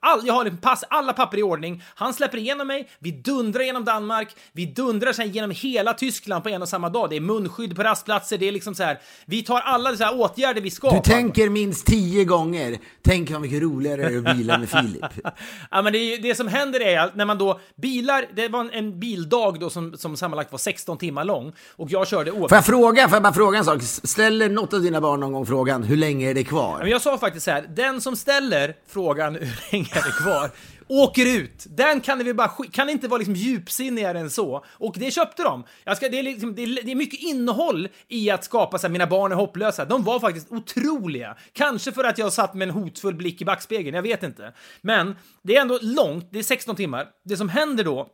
all, 0.00 0.26
jag 0.26 0.34
har 0.34 0.44
liksom 0.44 0.60
pass, 0.60 0.84
alla 0.90 1.12
papper 1.12 1.38
i 1.38 1.42
ordning. 1.42 1.82
Han 1.94 2.14
släpper 2.14 2.38
igenom 2.38 2.66
mig. 2.66 2.88
Vi 2.98 3.10
dundrar 3.10 3.62
genom 3.62 3.84
Danmark. 3.84 4.28
Vi 4.52 4.66
dundrar 4.66 5.12
sen 5.12 5.30
genom 5.30 5.50
hela 5.50 5.94
Tyskland 6.00 6.42
på 6.42 6.48
en 6.48 6.62
och 6.62 6.68
samma 6.68 6.88
dag. 6.88 7.10
Det 7.10 7.16
är 7.16 7.20
munskydd 7.20 7.76
på 7.76 7.82
rastplatser. 7.82 8.38
Det 8.38 8.48
är 8.48 8.52
liksom 8.52 8.74
så 8.74 8.82
här. 8.82 8.98
Vi 9.26 9.42
tar 9.42 9.60
alla 9.60 9.96
så 9.96 10.04
här 10.04 10.20
åtgärder 10.20 10.60
vi 10.60 10.70
ska. 10.70 10.90
Du 10.90 11.00
tänker 11.00 11.48
minst 11.48 11.86
tio 11.86 12.24
gånger, 12.24 12.78
tänk 13.02 13.30
vad 13.30 13.40
mycket 13.40 13.62
roligare 13.62 14.08
det 14.08 14.14
är 14.14 14.30
att 14.30 14.36
bila 14.36 14.58
med 14.58 14.68
Filip. 14.68 15.04
Ja, 15.70 15.82
men 15.82 15.92
det, 15.92 15.98
är 15.98 16.22
det 16.22 16.34
som 16.34 16.48
händer 16.48 16.80
är 16.80 16.98
att 16.98 17.14
när 17.16 17.24
man 17.24 17.38
då 17.38 17.60
bilar, 17.76 18.24
det 18.34 18.48
var 18.48 18.60
en, 18.60 18.70
en 18.70 19.00
bildag 19.00 19.60
då 19.60 19.70
som, 19.70 19.96
som 19.96 20.16
sammanlagt 20.16 20.52
var 20.52 20.58
16 20.58 20.98
timmar 20.98 21.24
lång 21.24 21.52
och 21.76 21.90
jag 21.90 22.08
körde 22.08 22.30
Får 22.30 22.40
oavsett. 22.40 22.56
jag 22.56 22.64
fråga, 22.64 23.08
får 23.08 23.16
jag 23.16 23.22
bara 23.22 23.32
fråga 23.32 23.58
en 23.58 23.64
sak? 23.64 23.82
Ställer 23.82 24.48
något 24.48 24.74
av 24.74 24.80
dina 24.80 25.00
barn 25.00 25.20
någon 25.20 25.32
gång 25.32 25.46
frågan, 25.46 25.82
hur 25.82 25.96
länge 25.96 26.30
är 26.30 26.34
det 26.34 26.44
kvar? 26.44 26.78
Men 26.78 26.90
jag 26.90 27.02
sa 27.02 27.18
faktiskt 27.18 27.44
så 27.44 27.50
här, 27.50 27.66
den 27.76 28.00
som 28.00 28.16
ställer 28.16 28.74
frågan 28.88 29.34
hur 29.34 29.72
länge 29.72 29.88
är 29.92 30.04
det 30.04 30.22
kvar, 30.22 30.50
åker 30.90 31.38
ut. 31.38 31.66
Den 31.68 32.00
kan 32.00 32.18
vi 32.18 32.34
bara 32.34 32.48
kan 32.72 32.90
inte 32.90 33.08
vara 33.08 33.18
liksom 33.18 33.34
djupsinnigare 33.34 34.20
än 34.20 34.30
så. 34.30 34.64
Och 34.68 34.94
det 34.98 35.10
köpte 35.10 35.42
de. 35.42 35.64
Jag 35.84 35.96
ska, 35.96 36.08
det, 36.08 36.18
är 36.18 36.22
liksom, 36.22 36.54
det, 36.54 36.62
är, 36.62 36.82
det 36.82 36.90
är 36.90 36.96
mycket 36.96 37.20
innehåll 37.20 37.88
i 38.08 38.30
att 38.30 38.44
skapa 38.44 38.78
så 38.78 38.86
här, 38.86 38.92
mina 38.92 39.06
barn 39.06 39.32
är 39.32 39.36
hopplösa. 39.36 39.84
De 39.84 40.04
var 40.04 40.20
faktiskt 40.20 40.52
otroliga. 40.52 41.36
Kanske 41.52 41.92
för 41.92 42.04
att 42.04 42.18
jag 42.18 42.32
satt 42.32 42.54
med 42.54 42.68
en 42.68 42.74
hotfull 42.74 43.14
blick 43.14 43.42
i 43.42 43.44
backspegeln, 43.44 43.94
jag 43.94 44.02
vet 44.02 44.22
inte. 44.22 44.52
Men 44.80 45.16
det 45.42 45.56
är 45.56 45.60
ändå 45.60 45.78
långt, 45.82 46.28
det 46.30 46.38
är 46.38 46.42
16 46.42 46.76
timmar. 46.76 47.06
Det 47.24 47.36
som 47.36 47.48
händer 47.48 47.84
då 47.84 48.08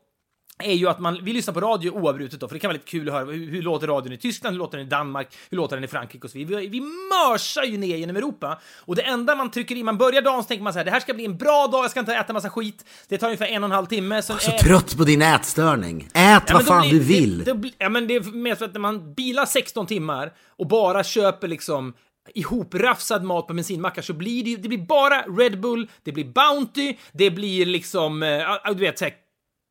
är 0.63 0.73
ju 0.73 0.89
att 0.89 0.99
man, 1.01 1.19
vi 1.25 1.33
lyssnar 1.33 1.55
på 1.55 1.61
radio 1.61 1.91
oavbrutet 1.91 2.41
då, 2.41 2.49
för 2.49 2.55
det 2.55 2.61
kan 2.61 2.69
vara 2.69 2.73
lite 2.73 2.91
kul 2.91 3.09
att 3.09 3.15
höra 3.15 3.25
hur, 3.25 3.51
hur 3.51 3.63
låter 3.63 3.87
radion 3.87 4.13
i 4.13 4.17
Tyskland, 4.19 4.55
hur 4.55 4.59
låter 4.59 4.79
den 4.79 4.87
i 4.87 4.91
Danmark, 4.91 5.37
hur 5.51 5.57
låter 5.57 5.77
den 5.77 5.85
i 5.85 5.89
Frankrike 5.89 6.25
och 6.27 6.31
så 6.31 6.39
vidare. 6.39 6.61
Vi, 6.61 6.67
vi 6.67 6.81
mörsar 6.81 7.63
ju 7.63 7.77
ner 7.79 7.97
genom 7.97 8.17
Europa 8.17 8.59
och 8.79 8.97
det 8.97 9.03
enda 9.03 9.35
man 9.35 9.51
trycker 9.51 9.77
i, 9.77 9.83
man 9.83 9.99
börjar 9.99 10.23
dagen 10.23 10.43
så 10.43 10.49
tänker 10.49 10.65
man 10.65 10.73
så 10.73 10.79
här, 10.79 10.85
det 10.85 10.91
här 10.91 11.01
ska 11.01 11.15
bli 11.15 11.25
en 11.25 11.37
bra 11.37 11.67
dag, 11.67 11.85
jag 11.85 11.91
ska 11.91 12.01
inte 12.01 12.15
äta 12.15 12.33
massa 12.33 12.51
skit. 12.51 12.85
Det 13.09 13.19
tar 13.19 13.27
ungefär 13.27 13.47
en 13.47 13.65
och 13.65 13.69
en 13.69 13.75
halv 13.75 13.87
timme. 13.87 14.23
Sen 14.23 14.39
Så 14.39 14.51
är- 14.51 14.59
trött 14.59 14.97
på 14.97 15.05
din 15.05 15.23
ätstörning. 15.23 16.03
Ät 16.15 16.43
Ja, 16.49 16.55
vad 16.55 16.67
fan 16.67 16.81
blir- 16.89 16.99
du 16.99 17.05
vill. 17.05 17.45
Det, 17.45 17.53
det, 17.53 17.71
ja, 17.79 17.89
men 17.89 18.07
det 18.09 18.15
är 18.17 18.21
mer 18.21 18.55
för 18.55 18.65
att 18.65 18.73
när 18.73 18.81
man 18.81 19.15
bilar 19.15 19.47
16 19.47 19.87
timmar 19.87 20.33
och 20.59 20.67
bara 20.67 21.05
köper 21.05 21.49
liksom 21.49 21.95
ihoprafsad 22.35 23.25
mat 23.25 23.47
på 23.47 23.55
bensinmackar 23.55 24.03
så 24.03 24.13
blir 24.13 24.45
det 24.45 24.51
ju, 24.51 24.57
det 24.57 24.69
blir 24.69 24.87
bara 24.87 25.21
Red 25.23 25.61
Bull, 25.61 25.89
det 26.03 26.13
blir 26.13 26.25
Bounty, 26.25 26.97
det 27.13 27.31
blir 27.31 27.67
liksom, 27.67 28.23
eh, 28.23 28.73
du 28.73 28.81
vet, 28.81 28.99
så 28.99 29.05
här, 29.05 29.15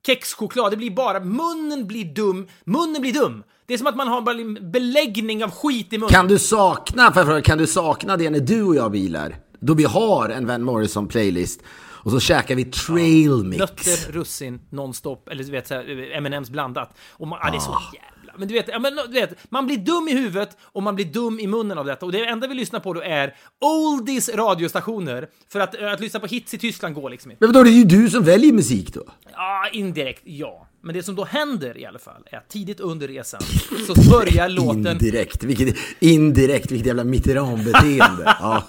kexchoklad, 0.05 0.71
det 0.71 0.77
blir 0.77 0.91
bara, 0.91 1.19
munnen 1.19 1.87
blir 1.87 2.05
dum, 2.05 2.47
munnen 2.63 3.01
blir 3.01 3.13
dum. 3.13 3.43
Det 3.65 3.73
är 3.73 3.77
som 3.77 3.87
att 3.87 3.95
man 3.95 4.07
har 4.07 4.31
en 4.31 4.71
beläggning 4.71 5.43
av 5.43 5.51
skit 5.51 5.93
i 5.93 5.97
munnen. 5.97 6.13
Kan 6.13 6.27
du 6.27 6.39
sakna, 6.39 7.11
fråga, 7.11 7.41
kan 7.41 7.57
du 7.57 7.67
sakna 7.67 8.17
det 8.17 8.29
när 8.29 8.39
du 8.39 8.63
och 8.63 8.75
jag 8.75 8.91
bilar? 8.91 9.35
Då 9.59 9.73
vi 9.73 9.83
har 9.83 10.29
en 10.29 10.47
Van 10.47 10.63
Morrison 10.63 11.07
playlist 11.07 11.61
och 12.05 12.11
så 12.11 12.19
käkar 12.19 12.55
vi 12.55 12.65
trail 12.65 13.43
mix. 13.43 13.59
Nötter, 13.59 14.11
russin, 14.11 14.61
nonstop, 14.69 15.29
eller 15.29 15.43
du 15.43 15.51
vet 15.51 15.67
såhär, 15.67 16.11
M&M's 16.13 16.51
blandat. 16.51 16.97
Och 17.11 17.27
man, 17.27 17.39
ah. 17.41 17.51
det 17.51 17.57
är 17.57 17.59
så 17.59 17.81
jävla... 17.93 18.14
Men 18.37 18.47
du 18.47 18.53
vet, 18.53 18.67
ja, 18.67 18.79
men, 18.79 18.95
du 18.95 19.13
vet, 19.13 19.51
man 19.51 19.65
blir 19.65 19.77
dum 19.77 20.07
i 20.07 20.13
huvudet 20.13 20.57
och 20.61 20.83
man 20.83 20.95
blir 20.95 21.05
dum 21.05 21.39
i 21.39 21.47
munnen 21.47 21.77
av 21.77 21.85
detta. 21.85 22.05
Och 22.05 22.11
det 22.11 22.25
enda 22.25 22.47
vi 22.47 22.53
lyssnar 22.53 22.79
på 22.79 22.93
då 22.93 23.01
är 23.01 23.35
oldies 23.65 24.29
radiostationer. 24.29 25.29
För 25.51 25.59
att, 25.59 25.81
att 25.83 25.99
lyssna 25.99 26.19
på 26.19 26.27
hits 26.27 26.53
i 26.53 26.57
Tyskland 26.57 26.95
går 26.95 27.09
liksom 27.09 27.31
inte. 27.31 27.45
Men 27.45 27.53
det 27.53 27.59
är 27.59 27.73
ju 27.73 27.83
du 27.83 28.09
som 28.09 28.23
väljer 28.23 28.53
musik 28.53 28.93
då? 28.93 29.03
Ja, 29.31 29.69
indirekt, 29.71 30.21
ja. 30.23 30.67
Men 30.81 30.95
det 30.95 31.03
som 31.03 31.15
då 31.15 31.23
händer 31.23 31.77
i 31.77 31.85
alla 31.85 31.99
fall 31.99 32.23
är 32.31 32.37
att 32.37 32.49
tidigt 32.49 32.79
under 32.79 33.07
resan 33.07 33.41
så 33.87 34.09
börjar 34.11 34.49
låten... 34.59 34.87
Indirekt, 34.87 35.43
vilket, 35.43 35.75
indirekt, 35.99 36.71
vilket 36.71 36.87
jävla 36.87 37.03
Mitterrand-beteende. 37.03 38.23
ja. 38.39 38.63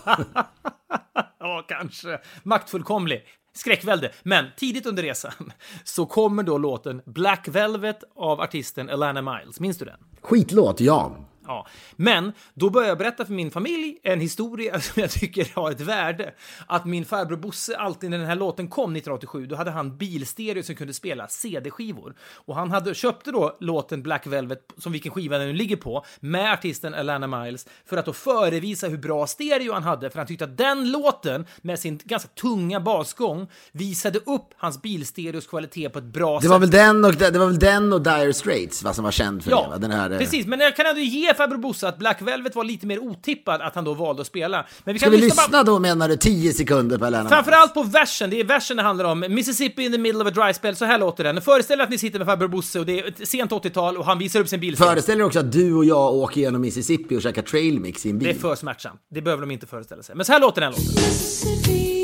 Ja, 1.39 1.65
kanske. 1.69 2.19
Maktfullkomlig. 2.43 3.25
Skräckvälde. 3.57 4.13
Men 4.23 4.45
tidigt 4.57 4.87
under 4.87 5.03
resan 5.03 5.53
så 5.85 6.07
kommer 6.07 6.43
då 6.43 6.59
låten 6.59 7.03
Black 7.05 7.49
Velvet 7.49 8.05
av 8.17 8.41
artisten 8.41 8.91
Alana 8.91 9.23
Miles. 9.23 9.61
Minns 9.61 9.79
du 9.79 9.85
den? 9.85 9.99
Skitlåt, 10.23 10.81
ja. 10.81 11.17
Ja, 11.47 11.67
men 11.97 12.33
då 12.55 12.71
började 12.71 12.89
jag 12.91 12.99
berätta 12.99 13.25
för 13.25 13.33
min 13.33 13.51
familj 13.51 13.99
en 14.03 14.21
historia 14.21 14.81
som 14.81 15.01
jag 15.01 15.11
tycker 15.11 15.49
har 15.55 15.71
ett 15.71 15.81
värde. 15.81 16.35
Att 16.67 16.85
min 16.85 17.05
farbror 17.05 17.37
Bosse 17.37 17.77
alltid 17.77 18.11
när 18.11 18.19
den 18.19 18.27
här 18.27 18.35
låten 18.37 18.69
kom 18.69 18.97
1987, 18.97 19.47
då 19.47 19.57
hade 19.57 19.71
han 19.71 19.97
bilstereo 19.97 20.63
som 20.63 20.75
kunde 20.75 20.95
spela 20.95 21.29
CD-skivor. 21.29 22.15
Och 22.35 22.55
han 22.57 22.71
hade, 22.71 22.95
köpte 22.95 23.31
då 23.33 23.57
låten 23.61 24.03
Black 24.03 24.27
Velvet, 24.27 24.59
som 24.79 24.93
vilken 24.93 25.13
skiva 25.13 25.39
den 25.39 25.47
nu 25.47 25.53
ligger 25.53 25.77
på, 25.77 26.05
med 26.21 26.53
artisten 26.53 26.95
Alana 26.95 27.27
Miles 27.27 27.67
för 27.85 27.97
att 27.97 28.05
då 28.07 28.13
förevisa 28.13 28.89
hur 28.89 28.99
bra 28.99 29.27
stereo 29.27 29.73
han 29.73 29.83
hade. 29.83 30.11
För 30.11 30.19
han 30.19 30.27
tyckte 30.27 30.45
att 30.45 30.57
den 30.57 30.91
låten 30.93 31.47
med 31.63 31.79
sin 31.79 32.01
ganska 32.05 32.29
tunga 32.29 32.81
basgång 32.81 33.49
visade 33.73 34.19
upp 34.19 34.49
hans 34.57 34.83
bilstereos 34.83 35.47
kvalitet 35.47 35.89
på 35.89 35.99
ett 35.99 36.05
bra 36.05 36.35
Det 36.37 36.43
sätt. 36.43 36.51
var 36.51 36.59
väl 36.59 36.71
den 36.71 37.05
och, 37.05 37.15
det 37.15 37.39
var 37.39 37.47
väl 37.47 37.59
den 37.59 37.93
och 37.93 38.03
Dire 38.03 38.33
Straits 38.33 38.83
va, 38.83 38.93
som 38.95 39.05
var 39.05 39.11
känd 39.11 39.43
för 39.45 39.51
det? 39.51 39.57
Ja, 39.57 39.69
Va? 39.69 39.79
Den 39.79 39.91
här, 39.91 40.11
eh, 40.11 40.19
precis. 40.19 40.47
Men 40.47 40.61
jag 40.61 40.77
kan 40.77 40.87
ändå 40.87 41.01
ge 41.01 41.35
farbror 41.37 41.59
Bosse 41.59 41.89
att 41.89 41.99
Black 41.99 42.23
Velvet 42.23 42.55
var 42.55 42.65
lite 42.65 42.87
mer 42.87 42.99
otippad 42.99 43.61
att 43.61 43.75
han 43.75 43.85
då 43.85 43.95
valde 43.95 44.21
att 44.23 44.27
spela. 44.27 44.67
Men 44.85 44.93
vi 44.93 44.99
Ska 44.99 45.07
kan 45.07 45.13
vi 45.13 45.19
lyssna, 45.21 45.43
lyssna 45.43 45.63
då 45.63 45.79
menar 45.79 46.09
du 46.09 46.17
10 46.17 46.53
sekunder 46.53 46.99
på 46.99 47.05
Alana 47.05 47.29
Framförallt 47.29 47.75
på 47.75 47.83
versen, 47.83 48.31
det 48.31 48.41
är 48.41 48.45
versen 48.45 48.77
det 48.77 48.83
handlar 48.83 49.05
om. 49.05 49.21
Mississippi 49.29 49.85
in 49.85 49.93
the 49.93 49.99
middle 49.99 50.23
of 50.23 50.29
a 50.29 50.31
dry 50.31 50.55
spell, 50.55 50.77
så 50.77 50.85
här 50.85 50.99
låter 50.99 51.25
den. 51.25 51.41
Föreställ 51.43 51.81
er 51.81 51.85
att 51.85 51.91
ni 51.91 51.99
sitter 51.99 52.19
med 52.19 52.27
farbror 52.27 52.49
Bosse 52.49 52.79
och 52.81 52.87
det 52.87 53.01
är 53.01 53.09
ett 53.09 53.29
sent 53.29 53.51
80-tal 53.51 53.97
och 53.97 54.05
han 54.05 54.19
visar 54.19 54.41
upp 54.41 54.49
sin 54.49 54.61
bil. 54.61 54.77
Föreställ 54.77 55.19
er 55.21 55.25
också 55.25 55.39
att 55.39 55.53
du 55.53 55.75
och 55.75 55.85
jag 55.85 56.15
åker 56.15 56.41
genom 56.41 56.61
Mississippi 56.61 57.17
och 57.17 57.23
käkar 57.23 57.43
trail 57.43 57.81
mix 57.81 58.07
i 58.07 58.11
en 58.11 58.19
Det 58.19 58.25
är 58.25 58.33
bil. 58.33 58.41
för 58.41 58.55
smärtsamt. 58.55 59.01
Det 59.15 59.23
behöver 59.23 59.41
de 59.41 59.51
inte 59.51 59.67
föreställa 59.67 60.03
sig. 60.03 60.15
Men 60.17 60.25
så 60.25 60.33
här 60.33 60.41
låter 60.41 60.61
den 60.61 60.71
låten. 60.71 61.96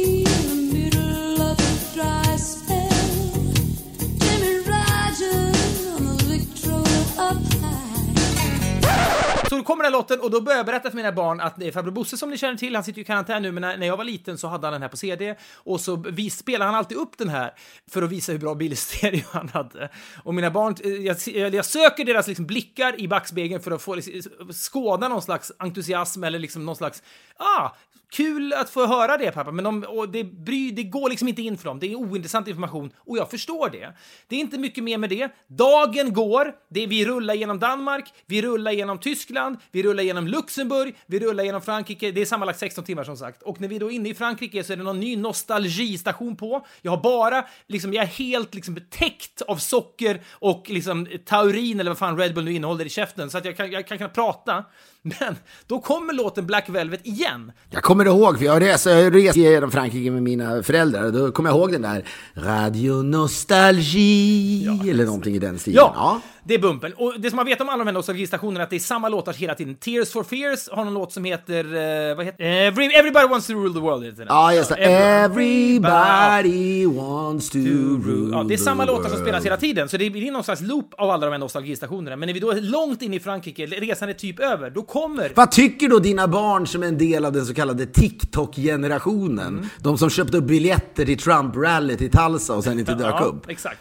Så 9.53 9.57
då 9.59 9.64
kommer 9.64 9.84
den 9.84 9.92
här 9.92 9.98
låten 9.98 10.20
och 10.20 10.30
då 10.30 10.40
börjar 10.40 10.57
jag 10.57 10.66
berätta 10.66 10.90
för 10.90 10.96
mina 10.96 11.12
barn 11.12 11.40
att 11.40 11.57
det 11.57 11.68
är 11.68 11.72
farbror 11.72 11.92
Bosse 11.92 12.16
som 12.16 12.30
ni 12.30 12.38
känner 12.38 12.57
till, 12.57 12.74
han 12.74 12.84
sitter 12.84 12.98
ju 12.98 13.03
i 13.03 13.05
karantän 13.05 13.42
nu, 13.42 13.53
men 13.53 13.61
när, 13.61 13.76
när 13.76 13.86
jag 13.86 13.96
var 13.96 14.05
liten 14.05 14.38
så 14.38 14.48
hade 14.48 14.66
han 14.66 14.72
den 14.72 14.82
här 14.82 14.88
på 14.88 14.96
CD 14.96 15.36
och 15.55 15.80
så 15.80 16.05
spelade 16.30 16.64
han 16.64 16.74
alltid 16.74 16.98
upp 16.98 17.18
den 17.18 17.28
här 17.28 17.55
för 17.90 18.03
att 18.03 18.11
visa 18.11 18.32
hur 18.32 18.38
bra 18.38 18.55
bilstereo 18.55 19.24
han 19.30 19.48
hade. 19.48 19.88
Och 20.24 20.34
mina 20.34 20.50
barn, 20.50 20.74
eh, 20.84 20.90
jag, 20.90 21.55
jag, 21.55 21.64
söker 21.64 22.05
deras 22.05 22.28
liksom 22.28 22.46
blickar 22.46 23.00
i 23.00 23.09
backspegeln 23.09 23.62
för 23.62 23.70
att 23.70 23.82
få 23.82 23.94
liksom, 23.94 24.53
skåda 24.53 25.09
någon 25.09 25.22
slags 25.22 25.53
entusiasm 25.59 26.24
eller 26.24 26.38
liksom 26.38 26.66
någon 26.66 26.76
slags, 26.76 27.03
ah, 27.36 27.70
Kul 28.12 28.53
att 28.53 28.70
få 28.70 28.86
höra 28.86 29.16
det 29.16 29.32
pappa, 29.32 29.53
men 29.53 29.64
de, 29.64 29.84
och 29.88 30.09
det, 30.09 30.24
bry, 30.24 30.70
det 30.70 30.82
går 30.82 31.11
liksom 31.11 31.28
inte 31.28 31.42
in 31.42 31.59
för 31.59 31.64
dem. 31.64 31.78
Det 31.78 31.92
är 31.92 31.94
ointressant 31.94 32.48
information 32.48 32.90
och 32.96 33.18
jag 33.18 33.30
förstår 33.30 33.70
det. 33.70 33.92
Det 34.28 34.36
är 34.36 34.40
inte 34.40 34.59
mycket 34.59 34.84
mer 34.84 34.98
med 34.98 35.11
det. 35.11 35.30
Dagen 35.46 36.12
går, 36.12 36.55
det 36.70 36.82
är, 36.82 36.86
vi 36.86 37.05
rullar 37.05 37.34
genom 37.34 37.59
Danmark, 37.59 38.14
vi 38.26 38.42
rullar 38.42 38.72
genom 38.72 38.98
Tyskland, 38.98 39.41
vi 39.70 39.82
rullar 39.82 40.03
genom 40.03 40.26
Luxemburg, 40.26 40.97
vi 41.07 41.18
rullar 41.18 41.45
genom 41.45 41.62
Frankrike. 41.62 42.11
Det 42.11 42.20
är 42.20 42.26
sammanlagt 42.26 42.59
16 42.59 42.84
timmar 42.84 43.05
som 43.05 43.16
sagt. 43.16 43.43
Och 43.43 43.61
när 43.61 43.68
vi 43.68 43.78
då 43.78 43.90
är 43.90 43.95
inne 43.95 44.09
i 44.09 44.14
Frankrike 44.14 44.64
så 44.64 44.72
är 44.72 44.76
det 44.76 44.82
någon 44.82 45.01
ny 45.01 45.16
nostalgistation 45.16 46.36
på. 46.36 46.66
Jag 46.82 46.93
har 46.93 47.03
bara, 47.03 47.45
liksom, 47.66 47.93
jag 47.93 48.03
är 48.03 48.09
helt 48.09 48.55
liksom 48.55 48.78
täckt 48.90 49.43
av 49.43 49.57
socker 49.57 50.20
och 50.30 50.70
liksom 50.70 51.07
taurin 51.24 51.80
eller 51.80 51.90
vad 51.90 51.99
fan 51.99 52.18
Red 52.18 52.34
Bull 52.34 52.45
nu 52.45 52.53
innehåller 52.53 52.84
i 52.84 52.88
käften 52.88 53.30
så 53.30 53.38
att 53.38 53.45
jag 53.45 53.57
kan, 53.57 53.70
jag 53.70 53.86
kan 53.86 53.99
knappt 53.99 54.14
prata. 54.14 54.64
Men 55.05 55.36
då 55.66 55.80
kommer 55.80 56.12
låten 56.12 56.46
Black 56.46 56.68
Velvet 56.68 57.07
igen. 57.07 57.53
Jag 57.70 57.82
kommer 57.82 58.05
ihåg, 58.05 58.38
för 58.38 58.44
jag 58.44 58.62
reste, 58.62 59.11
reste 59.11 59.40
genom 59.40 59.70
Frankrike 59.70 60.11
med 60.11 60.22
mina 60.22 60.62
föräldrar 60.62 61.05
och 61.05 61.12
då 61.12 61.32
kommer 61.32 61.50
jag 61.50 61.59
ihåg 61.59 61.72
den 61.72 61.82
där 61.82 62.05
Radio 62.36 62.92
Nostalgie 63.03 64.90
eller 64.90 65.05
någonting 65.05 65.34
i 65.34 65.38
den 65.38 65.59
stilen. 65.59 65.76
Ja, 65.94 66.20
det 66.44 66.55
är 66.55 66.59
bumpen. 66.59 66.92
Och 66.96 67.14
det 67.20 67.30
som 67.30 67.36
man 67.36 67.46
vet 67.46 67.61
om 67.61 67.68
alla 67.68 67.78
de 67.78 67.86
här 67.86 67.94
nostalgistationerna 67.94 68.61
är 68.61 68.64
att 68.64 68.70
det 68.70 68.76
är 68.76 68.80
samma 68.80 69.09
låtar 69.09 69.32
hela 69.32 69.55
tiden. 69.55 69.74
Tears 69.74 70.12
for 70.12 70.24
Fears 70.24 70.68
har 70.72 70.84
någon 70.84 70.94
låt 70.94 71.12
som 71.12 71.24
heter... 71.24 71.64
eh, 72.11 72.16
vad 72.16 72.24
heter 72.26 72.44
Every, 72.44 72.84
Everybody 72.86 73.26
wants 73.26 73.46
to 73.46 73.53
rule 73.53 73.74
the 73.74 73.80
world. 73.80 74.05
Heter 74.05 74.18
den. 74.18 74.26
Ja, 74.28 74.55
just 74.55 74.68
det. 74.68 74.74
Every- 74.76 75.76
Everybody 75.76 76.86
wants 76.86 77.50
to 77.50 77.59
rule 77.59 78.36
Ja, 78.36 78.42
det 78.42 78.55
är 78.55 78.59
samma 78.59 78.82
the 78.86 78.90
låtar 78.90 79.03
som 79.03 79.11
world. 79.12 79.24
spelas 79.24 79.44
hela 79.46 79.57
tiden, 79.57 79.88
så 79.88 79.96
det 79.96 80.11
blir 80.11 80.32
någon 80.32 80.44
slags 80.44 80.61
loop 80.61 80.94
av 80.98 81.11
alla 81.11 81.26
de 81.26 81.32
här 81.32 81.38
nostalgistationerna. 81.38 82.16
Men 82.16 82.26
när 82.26 82.34
vi 82.34 82.40
då 82.40 82.50
är 82.50 82.61
långt 82.61 83.03
in 83.03 83.14
i 83.14 83.20
Frankrike, 83.20 83.66
resan 83.66 84.09
är 84.09 84.12
typ 84.12 84.40
över, 84.40 84.70
då 84.70 84.82
kommer... 84.93 85.32
Vad 85.36 85.51
tycker 85.51 85.88
då 85.88 85.99
dina 85.99 86.28
barn 86.28 86.66
som 86.66 86.82
är 86.82 86.86
en 86.86 86.99
del 86.99 87.24
av 87.24 87.32
den 87.32 87.47
så 87.47 87.55
kallade 87.55 87.86
TikTok-generationen? 87.86 89.47
Mm. 89.49 89.66
De 89.78 89.99
som 89.99 90.11
köpte 90.11 90.36
upp 90.36 90.45
biljetter 90.45 91.05
till 91.05 91.18
Trump-rallyt 91.18 92.03
i 92.03 92.09
Tulsa 92.09 92.55
och 92.55 92.64
sen 92.64 92.78
inte 92.78 92.95
dök 93.05 93.14
Ja, 93.14 93.20
upp. 93.24 93.49
exakt. 93.49 93.78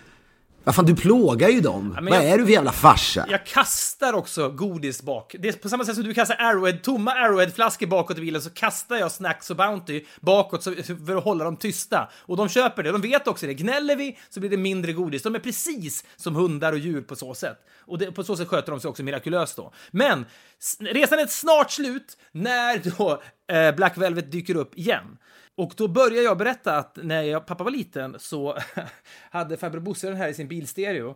Vad 0.63 0.75
fan, 0.75 0.85
du 0.85 0.95
plågar 0.95 1.49
ju 1.49 1.61
dem. 1.61 1.89
men 1.93 2.05
Vad 2.05 2.13
jag- 2.15 2.25
är 2.25 2.37
du 2.37 2.45
för 2.45 2.51
jävla 2.51 2.71
farsa? 2.71 3.25
Jag 3.29 3.45
kastar 3.45 4.13
också 4.13 4.49
godis 4.49 5.01
bak. 5.01 5.35
Det 5.39 5.47
är 5.47 5.53
på 5.53 5.69
samma 5.69 5.85
sätt 5.85 5.95
som 5.95 6.03
du 6.03 6.13
kastar 6.13 6.35
Arrowhead, 6.39 6.77
tomma 6.83 7.11
Arrowhead-flaskor 7.11 7.87
bakåt 7.87 8.17
i 8.17 8.21
bilen 8.21 8.41
så 8.41 8.49
kastar 8.49 8.95
jag 8.95 9.11
Snacks 9.11 9.49
och 9.49 9.55
Bounty 9.57 10.05
bakåt 10.21 10.63
för 11.07 11.15
att 11.17 11.23
hålla 11.23 11.43
dem 11.45 11.57
tysta. 11.57 12.09
Och 12.15 12.37
de 12.37 12.49
köper 12.49 12.83
det. 12.83 12.91
De 12.91 13.01
vet 13.01 13.27
också 13.27 13.45
det. 13.47 13.53
Gnäller 13.53 13.95
vi 13.95 14.17
så 14.29 14.39
blir 14.39 14.49
det 14.49 14.57
mindre 14.57 14.93
godis. 14.93 15.23
De 15.23 15.35
är 15.35 15.39
precis 15.39 16.03
som 16.15 16.35
hundar 16.35 16.73
och 16.73 16.79
djur 16.79 17.01
på 17.01 17.15
så 17.15 17.33
sätt. 17.33 17.57
Och 17.85 17.97
det, 17.97 18.11
på 18.11 18.23
så 18.23 18.37
sätt 18.37 18.47
sköter 18.47 18.71
de 18.71 18.79
sig 18.79 18.89
också 18.89 19.03
mirakulöst 19.03 19.55
då. 19.57 19.73
Men 19.91 20.25
resan 20.79 21.19
är 21.19 21.27
snart 21.27 21.71
slut 21.71 22.17
när 22.31 22.97
då 22.97 23.21
eh, 23.55 23.75
Black 23.75 23.97
Velvet 23.97 24.31
dyker 24.31 24.55
upp 24.55 24.77
igen. 24.77 25.17
Och 25.61 25.73
då 25.77 25.87
börjar 25.87 26.23
jag 26.23 26.37
berätta 26.37 26.77
att 26.77 26.97
när 27.03 27.21
jag, 27.21 27.45
pappa 27.45 27.63
var 27.63 27.71
liten 27.71 28.15
så 28.19 28.57
hade 29.31 29.57
farbror 29.57 29.79
Bosse 29.81 30.07
den 30.07 30.17
här 30.17 30.27
i 30.29 30.33
sin 30.33 30.47
bilstereo. 30.47 31.15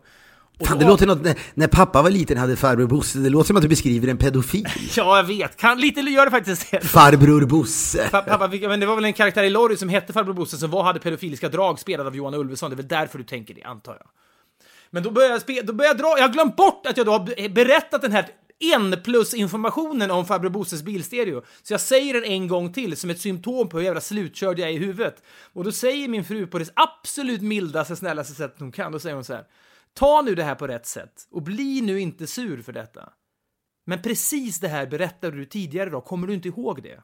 Och 0.60 0.66
Fan, 0.66 0.78
då- 0.78 0.84
det 0.84 0.90
låter 0.90 1.06
något, 1.06 1.22
när, 1.22 1.38
när 1.54 1.66
pappa 1.66 2.02
var 2.02 2.10
liten 2.10 2.38
hade 2.38 2.56
farbror 2.56 2.86
Bosse, 2.86 3.18
det 3.18 3.30
låter 3.30 3.46
som 3.46 3.56
att 3.56 3.62
du 3.62 3.68
beskriver 3.68 4.08
en 4.08 4.16
pedofil. 4.18 4.66
Ja, 4.96 5.16
jag 5.16 5.24
vet. 5.24 5.56
Kan, 5.56 5.80
lite 5.80 6.00
gör 6.00 6.24
det 6.24 6.30
faktiskt 6.30 6.70
det. 6.70 6.80
Farbror 6.84 7.46
Bosse. 7.46 8.08
Pa- 8.10 8.22
Pappa, 8.22 8.48
men 8.48 8.80
det 8.80 8.86
var 8.86 8.94
väl 8.94 9.04
en 9.04 9.12
karaktär 9.12 9.42
i 9.44 9.50
Lorry 9.50 9.76
som 9.76 9.88
hette 9.88 10.12
Farbror 10.12 10.34
Bosse 10.34 10.56
som 10.56 10.70
var, 10.70 10.82
hade 10.84 11.00
pedofiliska 11.00 11.48
drag 11.48 11.78
spelad 11.78 12.06
av 12.06 12.16
Johan 12.16 12.34
Ulveson. 12.34 12.70
Det 12.70 12.74
är 12.74 12.76
väl 12.76 12.88
därför 12.88 13.18
du 13.18 13.24
tänker 13.24 13.54
det, 13.54 13.62
antar 13.62 13.92
jag. 13.92 14.08
Men 14.90 15.02
då 15.02 15.10
börjar 15.10 15.30
jag, 15.30 15.40
spe, 15.40 15.62
då 15.62 15.72
börjar 15.72 15.90
jag 15.90 15.98
dra... 15.98 16.14
Jag 16.18 16.22
har 16.28 16.32
glömt 16.32 16.56
bort 16.56 16.86
att 16.86 16.96
jag 16.96 17.06
då 17.06 17.12
har 17.12 17.24
be- 17.26 17.48
berättat 17.48 18.02
den 18.02 18.12
här 18.12 18.26
en 18.58 19.02
plus 19.02 19.34
informationen 19.34 20.10
om 20.10 20.26
farbror 20.26 20.50
Bosses 20.50 20.82
bilstereo. 20.82 21.42
Så 21.62 21.72
jag 21.72 21.80
säger 21.80 22.14
den 22.14 22.24
en 22.24 22.48
gång 22.48 22.72
till 22.72 22.96
som 22.96 23.10
ett 23.10 23.20
symptom 23.20 23.68
på 23.68 23.78
hur 23.78 23.84
jävla 23.84 24.00
slutkörd 24.00 24.58
jag 24.58 24.68
är 24.68 24.72
i 24.72 24.78
huvudet. 24.78 25.22
Och 25.52 25.64
då 25.64 25.72
säger 25.72 26.08
min 26.08 26.24
fru 26.24 26.46
på 26.46 26.58
det 26.58 26.72
absolut 26.76 27.42
mildaste, 27.42 27.96
snällaste 27.96 28.34
sättet 28.34 28.60
hon 28.60 28.72
kan, 28.72 28.92
då 28.92 28.98
säger 28.98 29.14
hon 29.14 29.24
så 29.24 29.34
här. 29.34 29.46
Ta 29.94 30.22
nu 30.22 30.34
det 30.34 30.44
här 30.44 30.54
på 30.54 30.66
rätt 30.66 30.86
sätt 30.86 31.28
och 31.30 31.42
bli 31.42 31.80
nu 31.80 32.00
inte 32.00 32.26
sur 32.26 32.62
för 32.62 32.72
detta. 32.72 33.12
Men 33.86 34.02
precis 34.02 34.60
det 34.60 34.68
här 34.68 34.86
berättade 34.86 35.36
du 35.36 35.44
tidigare 35.44 35.90
då, 35.90 36.00
kommer 36.00 36.26
du 36.26 36.34
inte 36.34 36.48
ihåg 36.48 36.82
det? 36.82 37.02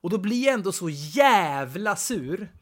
Och 0.00 0.10
då 0.10 0.18
blir 0.18 0.44
jag 0.44 0.54
ändå 0.54 0.72
så 0.72 0.88
jävla 0.90 1.96
sur. 1.96 2.52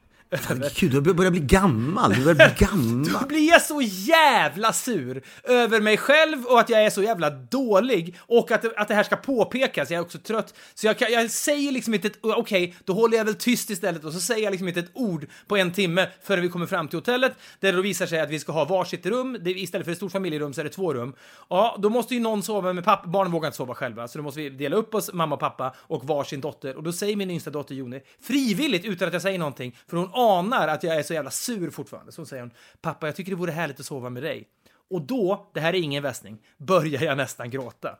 Gud, 0.74 1.04
du 1.04 1.14
börjar 1.14 1.30
bli 1.30 1.40
gammal. 1.40 2.14
Du 2.14 2.24
börjar 2.24 2.34
bli 2.34 2.66
gammal. 2.66 3.12
Då 3.20 3.26
blir 3.26 3.48
jag 3.48 3.62
så 3.62 3.80
jävla 3.82 4.72
sur 4.72 5.22
över 5.44 5.80
mig 5.80 5.96
själv 5.96 6.44
och 6.44 6.60
att 6.60 6.68
jag 6.68 6.84
är 6.84 6.90
så 6.90 7.02
jävla 7.02 7.30
dålig 7.30 8.18
och 8.18 8.50
att, 8.50 8.76
att 8.76 8.88
det 8.88 8.94
här 8.94 9.02
ska 9.02 9.16
påpekas. 9.16 9.90
Jag 9.90 9.98
är 9.98 10.02
också 10.02 10.18
trött. 10.18 10.54
Så 10.74 10.86
jag, 10.86 10.96
jag 11.00 11.30
säger 11.30 11.72
liksom 11.72 11.94
inte 11.94 12.08
ett... 12.08 12.18
Okej, 12.22 12.76
då 12.84 12.92
håller 12.92 13.16
jag 13.16 13.24
väl 13.24 13.34
tyst 13.34 13.70
istället 13.70 14.04
och 14.04 14.12
så 14.12 14.20
säger 14.20 14.44
jag 14.44 14.50
liksom 14.50 14.68
inte 14.68 14.80
ett 14.80 14.90
ord 14.92 15.26
på 15.46 15.56
en 15.56 15.72
timme 15.72 16.08
före 16.22 16.40
vi 16.40 16.48
kommer 16.48 16.66
fram 16.66 16.88
till 16.88 16.98
hotellet 16.98 17.32
där 17.60 17.72
det 17.72 17.76
då 17.76 17.82
visar 17.82 18.06
sig 18.06 18.20
att 18.20 18.30
vi 18.30 18.38
ska 18.38 18.52
ha 18.52 18.64
varsitt 18.64 19.06
rum. 19.06 19.38
Det, 19.40 19.50
istället 19.50 19.84
för 19.84 19.92
ett 19.92 19.98
stort 19.98 20.12
familjerum 20.12 20.54
så 20.54 20.60
är 20.60 20.64
det 20.64 20.70
två 20.70 20.94
rum. 20.94 21.14
Ja, 21.48 21.76
då 21.78 21.90
måste 21.90 22.14
ju 22.14 22.20
någon 22.20 22.42
sova 22.42 22.72
med 22.72 22.84
pappa. 22.84 23.08
Barnen 23.08 23.32
vågar 23.32 23.46
inte 23.46 23.56
sova 23.56 23.74
själva, 23.74 24.08
så 24.08 24.18
då 24.18 24.24
måste 24.24 24.40
vi 24.40 24.50
dela 24.50 24.76
upp 24.76 24.94
oss, 24.94 25.12
mamma 25.12 25.34
och 25.34 25.40
pappa 25.40 25.74
och 25.78 26.06
varsin 26.06 26.40
dotter. 26.40 26.76
Och 26.76 26.82
då 26.82 26.92
säger 26.92 27.16
min 27.16 27.30
yngsta 27.30 27.50
dotter 27.50 27.74
Joni, 27.74 28.00
frivilligt 28.22 28.84
utan 28.84 29.08
att 29.08 29.14
jag 29.14 29.22
säger 29.22 29.38
någonting, 29.38 29.76
för 29.88 29.96
hon 29.96 30.10
anar 30.16 30.68
att 30.68 30.82
jag 30.82 30.96
är 30.96 31.02
så 31.02 31.14
jävla 31.14 31.30
sur 31.30 31.70
fortfarande. 31.70 32.12
Så 32.12 32.26
säger 32.26 32.42
hon, 32.42 32.52
pappa, 32.80 33.06
jag 33.06 33.16
tycker 33.16 33.32
det 33.32 33.36
vore 33.36 33.52
härligt 33.52 33.80
att 33.80 33.86
sova 33.86 34.10
med 34.10 34.22
dig. 34.22 34.48
Och 34.90 35.02
då, 35.02 35.50
det 35.54 35.60
här 35.60 35.74
är 35.74 35.78
ingen 35.78 36.02
västning, 36.02 36.38
börjar 36.58 37.02
jag 37.02 37.16
nästan 37.16 37.50
gråta. 37.50 37.98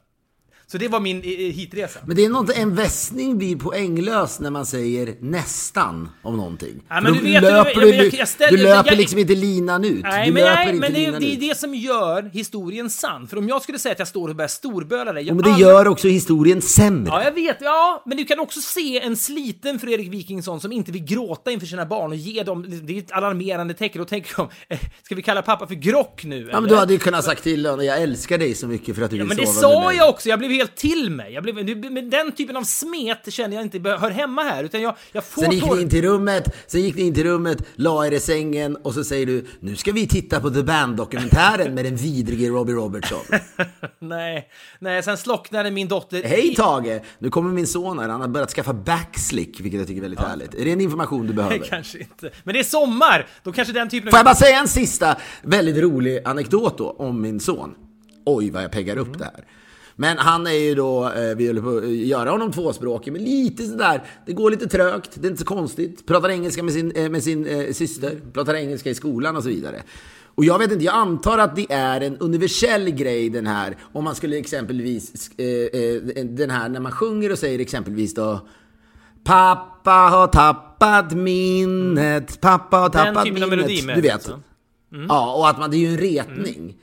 Så 0.69 0.79
det 0.79 0.89
var 0.89 1.01
min 1.01 1.23
eh, 1.23 1.29
eh, 1.31 1.37
hitresa. 1.37 2.01
Men 2.07 2.17
det 2.17 2.25
är 2.25 2.29
något, 2.29 2.51
en 2.59 2.75
västning 2.75 3.39
blir 3.39 3.57
poänglös 3.57 4.41
när 4.41 4.51
man 4.51 4.67
säger 4.67 5.15
nästan 5.21 6.09
om 6.23 6.37
någonting. 6.37 6.83
Ja, 6.89 7.01
men 7.01 7.13
du 7.13 7.19
vet, 7.21 7.43
löper 7.43 7.81
du, 7.81 7.89
jag- 7.95 8.15
jag 8.15 8.29
ställer- 8.29 8.57
du 8.59 8.63
löper 8.65 8.91
jag- 8.91 8.99
liksom 8.99 9.19
inte 9.19 9.35
linan 9.35 9.85
ut. 9.85 10.03
Nej, 10.03 10.27
du 10.27 10.33
men, 10.33 10.45
nej, 10.45 10.73
men 10.73 10.93
det, 10.93 11.11
det 11.19 11.33
är 11.35 11.49
det 11.49 11.59
som 11.59 11.75
gör 11.75 12.31
historien 12.33 12.91
sann. 12.91 13.27
För 13.27 13.37
om 13.37 13.49
jag 13.49 13.63
skulle 13.63 13.79
säga 13.79 13.93
att 13.93 13.99
jag 13.99 14.09
står 14.09 14.29
och 14.29 14.37
börjar 14.37 14.49
storböla 14.49 15.13
dig... 15.13 15.25
Jo, 15.29 15.35
men 15.35 15.53
det 15.55 15.61
gör 15.61 15.89
också 15.89 16.09
historien 16.09 16.63
sämre. 16.63 17.11
Ja, 17.13 17.25
jag 17.25 17.33
vet. 17.33 17.57
Ja, 17.61 18.03
men 18.07 18.17
du 18.17 18.25
kan 18.25 18.39
också 18.41 18.61
se 18.61 19.01
en 19.01 19.17
sliten 19.17 19.79
Fredrik 19.79 20.13
Wikingsson 20.13 20.61
som 20.61 20.73
inte 20.73 20.93
vill 20.93 21.05
gråta 21.05 21.51
inför 21.51 21.67
sina 21.67 21.87
barn 21.87 22.11
och 22.11 22.17
ge 22.17 22.43
dem... 22.43 22.67
Det 22.83 22.93
är 22.95 22.99
ett 22.99 23.13
alarmerande 23.13 23.75
tecken. 23.75 23.99
Då 23.99 24.05
tänker 24.05 24.37
de, 24.37 24.49
eh, 24.69 24.79
ska 25.03 25.15
vi 25.15 25.23
kalla 25.23 25.43
pappa 25.43 25.67
för 25.67 25.75
Grock 25.75 26.25
nu? 26.25 26.49
Ja, 26.53 26.61
men 26.61 26.71
du 26.71 26.77
hade 26.77 26.93
ju 26.93 26.99
kunnat 26.99 27.25
sagt 27.25 27.43
till 27.43 27.67
honom, 27.67 27.87
jag 27.87 28.03
älskar 28.03 28.39
dig 28.39 28.55
så 28.55 28.67
mycket 28.67 28.97
för 28.97 29.03
att 29.03 29.11
du 29.11 29.17
Ja, 29.17 29.25
vill 29.25 29.29
men 29.29 29.37
det 29.37 29.47
sova 29.47 29.69
med 29.69 29.83
sa 29.83 29.89
mig. 29.89 29.97
jag 29.97 30.09
också. 30.09 30.29
Jag 30.29 30.39
blev 30.39 30.51
helt 30.57 30.77
till 30.77 31.11
mig. 31.11 31.33
Jag 31.33 31.43
blev, 31.43 31.55
men 31.93 32.11
den 32.11 32.33
typen 32.33 32.57
av 32.57 32.63
smet 32.63 33.33
känner 33.33 33.57
jag 33.57 33.65
inte 33.65 33.91
hör 33.91 34.11
hemma 34.11 34.43
här, 34.43 34.65
utan 34.65 34.83
jag, 34.83 34.97
jag 35.13 35.25
får... 35.25 35.43
Sen 35.43 35.51
gick 35.51 35.65
ni 35.65 35.83
in 35.83 35.91
till 35.91 36.03
rummet, 36.03 36.55
sen 36.67 36.81
gick 36.81 36.97
ni 36.97 37.03
in 37.03 37.15
till 37.15 37.25
rummet, 37.25 37.59
la 37.75 38.07
er 38.07 38.13
i 38.13 38.21
sängen 38.21 38.77
och 38.77 38.95
så 38.95 39.05
säger 39.05 39.27
du 39.27 39.47
nu 39.61 39.77
ska 39.77 39.93
vi 39.93 40.09
titta 40.09 40.41
på 40.41 40.51
The 40.51 40.63
Band-dokumentären 40.63 41.75
med 41.75 41.85
den 41.85 41.97
vidrige 41.97 42.49
Robbie 42.49 42.73
Robertson. 42.73 43.25
Nej, 43.99 44.49
nej, 44.79 45.03
sen 45.03 45.17
slocknade 45.17 45.71
min 45.71 45.89
dotter... 45.89 46.23
Hej 46.23 46.55
Tage! 46.55 47.01
Nu 47.19 47.31
kommer 47.31 47.51
min 47.51 47.67
son 47.67 47.99
här, 47.99 48.09
han 48.09 48.21
har 48.21 48.29
börjat 48.29 48.51
skaffa 48.51 48.73
backslick, 48.73 49.61
vilket 49.61 49.79
jag 49.79 49.89
tycker 49.89 50.01
är 50.01 50.03
väldigt 50.03 50.21
härligt. 50.21 50.55
Är 50.55 50.65
det 50.65 50.73
en 50.73 50.81
information 50.81 51.27
du 51.27 51.33
behöver? 51.33 51.59
Kanske 51.59 51.99
inte. 51.99 52.31
Men 52.45 52.55
det 52.55 52.61
är 52.61 52.65
sommar! 52.65 53.27
Då 53.43 53.53
kanske 53.53 53.75
den 53.75 53.89
typen 53.89 54.11
Får 54.11 54.19
jag 54.19 54.25
bara 54.25 54.35
säga 54.35 54.59
en 54.59 54.69
sista 54.69 55.17
väldigt 55.43 55.77
rolig 55.77 56.21
anekdot 56.25 56.79
då 56.79 56.91
om 56.91 57.21
min 57.21 57.41
son? 57.41 57.75
Oj, 58.25 58.51
vad 58.51 58.63
jag 58.63 58.71
peggar 58.71 58.97
upp 58.97 59.19
det 59.19 59.25
här. 59.25 59.45
Men 59.97 60.19
han 60.19 60.47
är 60.47 60.51
ju 60.51 60.75
då, 60.75 61.11
eh, 61.11 61.37
vi 61.37 61.47
håller 61.47 61.63
på 61.63 61.77
att 61.77 61.91
göra 61.91 62.31
honom 62.31 62.53
tvåspråkig, 62.53 63.13
men 63.13 63.25
lite 63.25 63.67
sådär, 63.67 64.03
det 64.27 64.33
går 64.33 64.51
lite 64.51 64.67
trögt, 64.67 65.11
det 65.15 65.27
är 65.27 65.31
inte 65.31 65.41
så 65.41 65.47
konstigt. 65.47 66.07
Pratar 66.07 66.29
engelska 66.29 66.63
med 66.63 66.73
sin, 66.73 66.93
eh, 66.93 67.11
med 67.11 67.23
sin 67.23 67.47
eh, 67.47 67.73
syster, 67.73 68.21
pratar 68.33 68.55
engelska 68.55 68.91
i 68.91 68.95
skolan 68.95 69.37
och 69.37 69.43
så 69.43 69.49
vidare. 69.49 69.83
Och 70.35 70.45
jag 70.45 70.59
vet 70.59 70.73
inte, 70.73 70.85
jag 70.85 70.95
antar 70.95 71.39
att 71.39 71.57
det 71.57 71.67
är 71.71 72.01
en 72.01 72.17
universell 72.19 72.91
grej 72.91 73.31
den 73.31 73.47
här, 73.47 73.77
om 73.93 74.05
man 74.05 74.15
skulle 74.15 74.39
exempelvis, 74.39 75.31
den 76.25 76.51
här 76.51 76.69
när 76.69 76.81
man 76.81 76.93
sjunger 76.93 77.33
och 77.33 77.39
säger 77.39 77.59
exempelvis 77.59 78.15
då 78.15 78.49
Pappa 79.25 79.91
har 79.91 80.27
tappat 80.27 81.13
minnet, 81.13 82.41
pappa 82.41 82.77
har 82.77 82.89
tappat 82.89 83.25
typen 83.25 83.43
av 83.43 83.49
minnet. 83.49 83.67
melodi 83.67 83.87
med, 83.87 83.97
du 83.97 84.03
vet. 84.03 84.13
alltså. 84.13 84.41
Ja, 85.09 85.35
och 85.35 85.49
att 85.49 85.59
man, 85.59 85.71
det 85.71 85.77
är 85.77 85.79
ju 85.79 85.89
en 85.89 85.99
retning. 85.99 86.77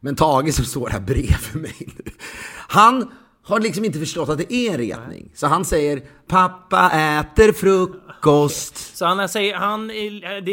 Men 0.00 0.16
Tage 0.16 0.54
som 0.54 0.64
står 0.64 0.88
här 0.88 1.00
bredvid 1.00 1.62
mig 1.62 1.74
nu, 1.78 2.12
han 2.70 3.10
har 3.42 3.60
liksom 3.60 3.84
inte 3.84 3.98
förstått 3.98 4.28
att 4.28 4.38
det 4.38 4.54
är 4.54 4.70
en 4.72 4.78
retning. 4.78 5.30
Så 5.34 5.46
han 5.46 5.64
säger 5.64 6.02
pappa 6.28 6.90
äter 6.90 7.52
frukost. 7.52 7.99
Så 8.94 9.06
han 9.06 9.28
säger, 9.28 9.54
han, 9.54 9.88
det 9.88 9.94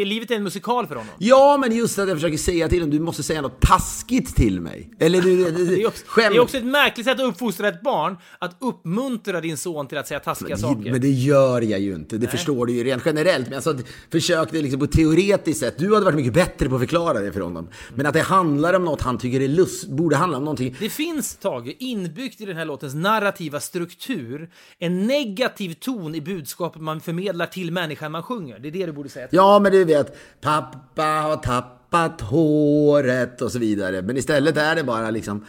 är 0.00 0.04
livet 0.04 0.30
är 0.30 0.34
en 0.34 0.42
musikal 0.42 0.86
för 0.86 0.94
honom. 0.94 1.14
Ja, 1.18 1.56
men 1.60 1.76
just 1.76 1.98
att 1.98 2.08
jag 2.08 2.16
försöker 2.16 2.38
säga 2.38 2.68
till 2.68 2.80
honom, 2.80 2.90
du 2.90 3.00
måste 3.00 3.22
säga 3.22 3.42
något 3.42 3.60
taskigt 3.60 4.36
till 4.36 4.60
mig. 4.60 4.90
Eller 4.98 5.22
du, 5.22 5.50
Det 5.68 5.82
är, 5.82 5.86
också, 5.86 6.04
skämt. 6.06 6.30
det 6.30 6.36
är 6.36 6.40
också 6.40 6.56
ett 6.56 6.64
märkligt 6.64 7.06
sätt 7.06 7.20
att 7.20 7.26
uppfostra 7.26 7.68
ett 7.68 7.82
barn, 7.82 8.16
att 8.38 8.56
uppmuntra 8.60 9.40
din 9.40 9.56
son 9.56 9.86
till 9.88 9.98
att 9.98 10.08
säga 10.08 10.20
taskiga 10.20 10.56
saker. 10.56 10.92
Men 10.92 11.00
det 11.00 11.10
gör 11.10 11.60
jag 11.60 11.80
ju 11.80 11.94
inte, 11.94 12.18
det 12.18 12.28
förstår 12.28 12.66
du 12.66 12.72
ju 12.72 12.84
rent 12.84 13.02
generellt. 13.06 13.46
Men 13.48 13.54
alltså, 13.54 13.76
försök 14.12 14.48
det 14.52 14.62
liksom 14.62 14.80
på 14.80 14.86
teoretiskt 14.86 15.60
sätt. 15.60 15.74
Du 15.78 15.94
hade 15.94 16.04
varit 16.04 16.16
mycket 16.16 16.34
bättre 16.34 16.68
på 16.68 16.74
att 16.74 16.80
förklara 16.80 17.20
det 17.20 17.32
för 17.32 17.40
honom. 17.40 17.68
Men 17.94 18.06
att 18.06 18.14
det 18.14 18.20
handlar 18.20 18.74
om 18.74 18.84
något 18.84 19.02
han 19.02 19.18
tycker 19.18 19.40
är 19.40 19.48
lust, 19.48 19.88
borde 19.88 20.16
handla 20.16 20.38
om 20.38 20.44
någonting. 20.44 20.76
Det 20.80 20.90
finns, 20.90 21.36
Tage, 21.36 21.76
inbyggt 21.78 22.40
i 22.40 22.44
den 22.44 22.56
här 22.56 22.64
låtens 22.64 22.94
narrativa 22.94 23.60
struktur, 23.60 24.50
en 24.78 25.06
negativ 25.06 25.74
ton 25.74 26.14
i 26.14 26.20
budskapet 26.20 26.82
man 26.82 27.00
förmedlar 27.00 27.46
till 27.50 27.72
människan 27.72 28.12
man 28.12 28.22
sjunger. 28.22 28.58
Det 28.58 28.68
är 28.68 28.72
det 28.72 28.86
du 28.86 28.92
borde 28.92 29.08
säga. 29.08 29.28
Ja, 29.30 29.58
men 29.58 29.72
du 29.72 29.84
vet, 29.84 30.16
pappa 30.40 31.02
har 31.02 31.36
tappat 31.36 32.20
håret 32.20 33.42
och 33.42 33.52
så 33.52 33.58
vidare. 33.58 34.02
Men 34.02 34.16
istället 34.16 34.56
är 34.56 34.74
det 34.74 34.84
bara 34.84 35.10
liksom, 35.10 35.44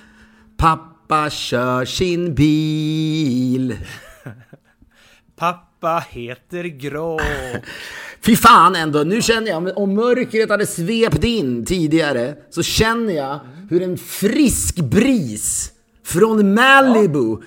pappa 0.57 1.29
kör 1.29 1.85
sin 1.85 2.35
bil. 2.35 3.77
Pappa 5.35 6.03
heter 6.09 6.63
Grå. 6.63 7.19
Fy 8.21 8.35
fan 8.35 8.75
ändå, 8.75 8.99
nu 8.99 9.21
känner 9.21 9.47
jag, 9.47 9.77
om 9.77 9.95
mörkret 9.95 10.49
hade 10.49 10.65
svept 10.65 11.23
in 11.23 11.65
tidigare, 11.65 12.35
så 12.49 12.63
känner 12.63 13.13
jag 13.13 13.39
hur 13.69 13.81
en 13.81 13.97
frisk 13.97 14.75
bris 14.75 15.71
från 16.03 16.53
Malibu 16.53 17.37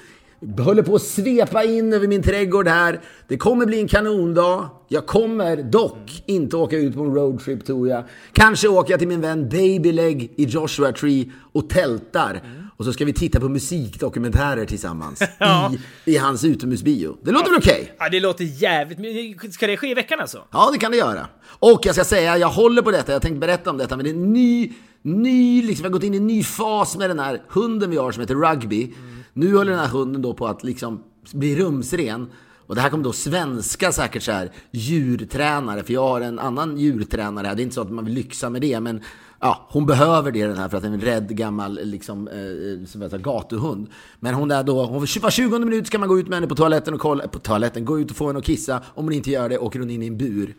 håller 0.59 0.82
på 0.82 0.95
att 0.95 1.03
svepa 1.03 1.64
in 1.64 1.93
över 1.93 2.07
min 2.07 2.22
trädgård 2.22 2.68
här. 2.68 3.01
Det 3.28 3.36
kommer 3.36 3.66
bli 3.66 3.80
en 3.80 3.88
kanondag. 3.88 4.70
Jag 4.88 5.07
kommer 5.07 5.57
dock 5.57 6.22
inte 6.26 6.57
åka 6.57 6.76
ut 6.76 6.95
på 6.95 7.03
en 7.03 7.14
roadtrip 7.14 7.66
tror 7.66 7.88
jag. 7.88 8.05
Kanske 8.32 8.68
åker 8.68 8.90
jag 8.93 8.99
till 8.99 9.09
min 9.09 9.20
vän 9.20 9.49
Babyleg 9.49 10.32
i 10.36 10.45
Joshua 10.45 10.93
Tree 10.93 11.30
och 11.53 11.68
tältar. 11.70 12.43
Och 12.76 12.84
så 12.84 12.93
ska 12.93 13.05
vi 13.05 13.12
titta 13.12 13.40
på 13.40 13.49
musikdokumentärer 13.49 14.64
tillsammans 14.64 15.22
Ja. 15.38 15.72
i, 16.05 16.14
i 16.14 16.16
hans 16.16 16.45
utomhusbio. 16.45 17.16
Det 17.22 17.30
låter 17.30 17.51
väl 17.51 17.59
okej? 17.59 17.95
Ja, 17.99 18.09
det 18.09 18.20
låter 18.20 18.45
jävligt... 18.45 19.55
Ska 19.55 19.66
det 19.66 19.76
ske 19.76 19.90
i 19.90 19.95
veckan 19.95 20.20
alltså? 20.20 20.38
Ja, 20.53 20.70
det 20.72 20.78
kan 20.78 20.90
det 20.90 20.97
göra. 20.99 21.26
Och 21.45 21.80
jag 21.84 21.95
ska 21.95 22.05
säga, 22.05 22.38
jag 22.38 22.49
håller 22.49 22.82
på 22.82 22.90
detta, 22.90 23.12
jag 23.12 23.22
tänkte 23.22 23.38
berätta 23.38 23.70
om 23.70 23.78
detta, 23.78 23.97
men 23.97 24.05
det 24.05 24.11
är 24.11 24.14
en 24.14 24.32
ny, 24.32 24.72
ny, 25.03 25.62
liksom, 25.62 25.82
vi 25.82 25.88
har 25.88 25.93
gått 25.93 26.03
in 26.05 26.14
i 26.14 26.16
en 26.16 26.26
ny 26.26 26.43
fas 26.43 26.97
med 26.97 27.11
den 27.11 27.18
här 27.18 27.43
hunden 27.49 27.90
vi 27.90 27.97
har 27.97 28.12
som 28.12 28.20
heter 28.20 28.34
Rugby. 28.34 28.95
Nu 29.33 29.57
håller 29.57 29.70
den 29.70 29.80
här 29.80 29.89
hunden 29.89 30.22
då 30.22 30.35
på 30.35 30.47
att 30.47 30.64
liksom 30.64 31.03
bli 31.33 31.57
rumsren. 31.57 32.30
Och 32.66 32.74
det 32.74 32.80
här 32.80 32.91
kommer 32.91 33.05
då 33.05 33.12
svenska 33.12 33.93
säkert 33.93 34.22
så 34.22 34.33
här 34.33 34.53
djurtränare, 34.70 35.83
för 35.83 35.93
jag 35.93 36.09
har 36.09 36.20
en 36.20 36.39
annan 36.39 36.78
djurtränare 36.78 37.47
här. 37.47 37.55
Det 37.55 37.62
är 37.62 37.64
inte 37.64 37.74
så 37.74 37.80
att 37.80 37.91
man 37.91 38.05
vill 38.05 38.14
lyxa 38.14 38.51
med 38.51 38.61
det, 38.61 38.80
men 38.80 39.01
ja, 39.41 39.66
hon 39.68 39.87
behöver 39.87 40.33
det 40.33 40.47
den 40.47 40.57
här 40.57 40.68
för 40.68 40.76
att 40.76 40.83
den 40.83 40.93
är 40.93 40.97
en 40.97 41.05
rädd 41.05 41.37
gammal 41.37 41.80
liksom, 41.83 42.28
eh, 42.28 42.87
som 42.87 43.03
heter, 43.03 43.18
gatuhund. 43.18 43.89
Men 44.20 44.35
hon 44.35 44.51
är 44.51 44.62
då, 44.62 44.85
hon, 44.85 45.01
var 45.01 45.30
20 45.30 45.59
minut 45.59 45.87
ska 45.87 45.99
man 45.99 46.09
gå 46.09 46.18
ut 46.18 46.28
med 46.28 46.37
henne 46.37 46.47
på 46.47 46.55
toaletten 46.55 46.95
och 46.95 47.01
kolla, 47.01 47.28
på 47.28 47.39
toaletten, 47.39 47.85
gå 47.85 48.01
ut 48.01 48.11
och 48.11 48.16
få 48.16 48.26
henne 48.26 48.39
att 48.39 48.45
kissa. 48.45 48.80
Om 48.95 49.05
hon 49.05 49.12
inte 49.12 49.30
gör 49.30 49.49
det 49.49 49.59
åker 49.59 49.78
hon 49.78 49.91
in 49.91 50.03
i 50.03 50.07
en 50.07 50.18
bur. 50.18 50.55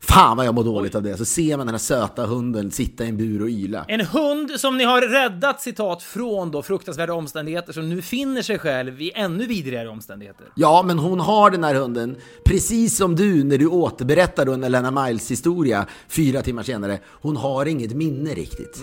Fan 0.00 0.36
vad 0.36 0.46
jag 0.46 0.54
mår 0.54 0.64
dåligt 0.64 0.94
av 0.94 1.02
det. 1.02 1.16
Så 1.16 1.24
ser 1.24 1.56
man 1.56 1.66
den 1.66 1.74
här 1.74 1.78
söta 1.78 2.26
hunden 2.26 2.70
sitta 2.70 3.04
i 3.04 3.08
en 3.08 3.16
bur 3.16 3.42
och 3.42 3.48
yla. 3.48 3.84
En 3.88 4.00
hund 4.00 4.50
som 4.56 4.76
ni 4.76 4.84
har 4.84 5.02
räddat 5.02 5.60
citat 5.60 6.02
från 6.02 6.50
då 6.50 6.62
fruktansvärda 6.62 7.14
omständigheter 7.14 7.72
som 7.72 7.88
nu 7.88 8.02
finner 8.02 8.42
sig 8.42 8.58
själv 8.58 9.02
i 9.02 9.12
ännu 9.14 9.46
vidrigare 9.46 9.88
omständigheter. 9.88 10.46
Ja, 10.54 10.82
men 10.86 10.98
hon 10.98 11.20
har 11.20 11.50
den 11.50 11.64
här 11.64 11.74
hunden, 11.74 12.16
precis 12.44 12.96
som 12.96 13.16
du 13.16 13.44
när 13.44 13.58
du 13.58 13.66
återberättar 13.66 14.44
då 14.44 14.52
en 14.52 14.64
Elena 14.64 14.90
Miles 15.04 15.30
historia 15.30 15.86
fyra 16.08 16.42
timmar 16.42 16.62
senare. 16.62 16.98
Hon 17.06 17.36
har 17.36 17.66
inget 17.66 17.92
minne 17.92 18.34
riktigt. 18.34 18.82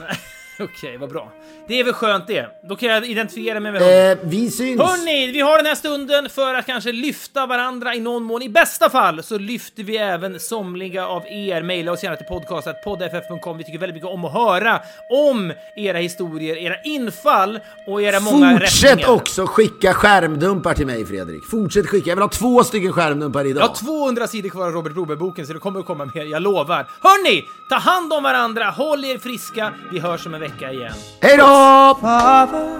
Okej, 0.60 0.98
vad 0.98 1.10
bra. 1.10 1.32
Det 1.68 1.80
är 1.80 1.84
väl 1.84 1.94
skönt 1.94 2.28
det. 2.28 2.48
Då 2.70 2.76
kan 2.76 2.90
jag 2.90 3.06
identifiera 3.06 3.60
mig 3.60 3.72
med 3.72 3.82
hunden. 3.82 4.12
Eh, 4.12 4.18
vi 4.24 4.52
syns. 4.52 4.82
Hörni, 4.82 5.32
vi 5.32 5.42
har 5.42 5.58
den 5.58 5.66
här 5.66 5.76
stunden 5.76 6.30
för 6.30 6.54
att 6.56 6.66
kanske 6.66 6.92
lyfta 6.92 7.46
varandra 7.46 7.96
i 7.96 8.00
någon 8.00 8.24
mån. 8.24 8.42
I 8.42 8.50
bästa 8.50 8.90
fall 8.90 9.24
så 9.24 9.38
lyfter 9.38 9.84
vi 9.84 9.98
även 9.98 10.40
somliga 10.40 11.08
av 11.08 11.24
er. 11.28 11.64
Maila 11.64 11.92
oss 11.92 12.04
gärna 12.04 12.16
till 12.16 12.26
podcast.podff.com. 12.26 13.58
Vi 13.58 13.64
tycker 13.64 13.80
väldigt 13.80 13.96
mycket 13.96 14.10
om 14.10 14.26
att 14.26 14.34
höra 14.34 14.82
om 15.10 15.54
era 15.76 15.98
historier, 15.98 16.58
era 16.58 16.82
infall 16.84 17.60
och 17.88 18.02
era 18.02 18.20
många 18.20 18.60
Fortsätt 18.60 19.08
också 19.08 19.46
skicka 19.46 19.94
skärmdumpar 19.94 20.74
till 20.74 20.86
mig 20.86 21.06
Fredrik. 21.06 21.44
Fortsätt 21.52 21.88
skicka. 21.88 22.10
Jag 22.10 22.16
vill 22.16 22.24
ha 22.24 22.30
två 22.30 22.64
stycken 22.64 22.94
skärmdumpar 22.94 23.46
idag. 23.46 23.64
Jag 23.64 23.68
har 23.68 23.76
200 23.76 24.28
sidor 24.28 24.50
kvar 24.50 24.68
av 24.68 24.74
Robert 24.74 24.94
Broberg-boken 24.94 25.48
så 25.48 25.54
det 25.54 25.60
kommer 25.60 25.80
att 25.80 25.86
komma 25.86 26.12
mer, 26.16 26.26
jag 26.26 26.42
lovar. 26.42 26.88
Hörni, 27.02 27.44
ta 27.70 27.76
hand 27.76 28.14
om 28.14 28.24
varandra, 28.24 28.70
håll 28.70 29.06
er 29.06 29.18
friska. 29.18 29.74
Vi 29.92 30.00
hörs 30.00 30.26
om 30.26 30.34
en 30.34 30.42
vecka 30.42 30.72
igen. 30.72 30.94
Hej 31.22 31.38
då! 31.38 31.98
Father, 32.02 32.80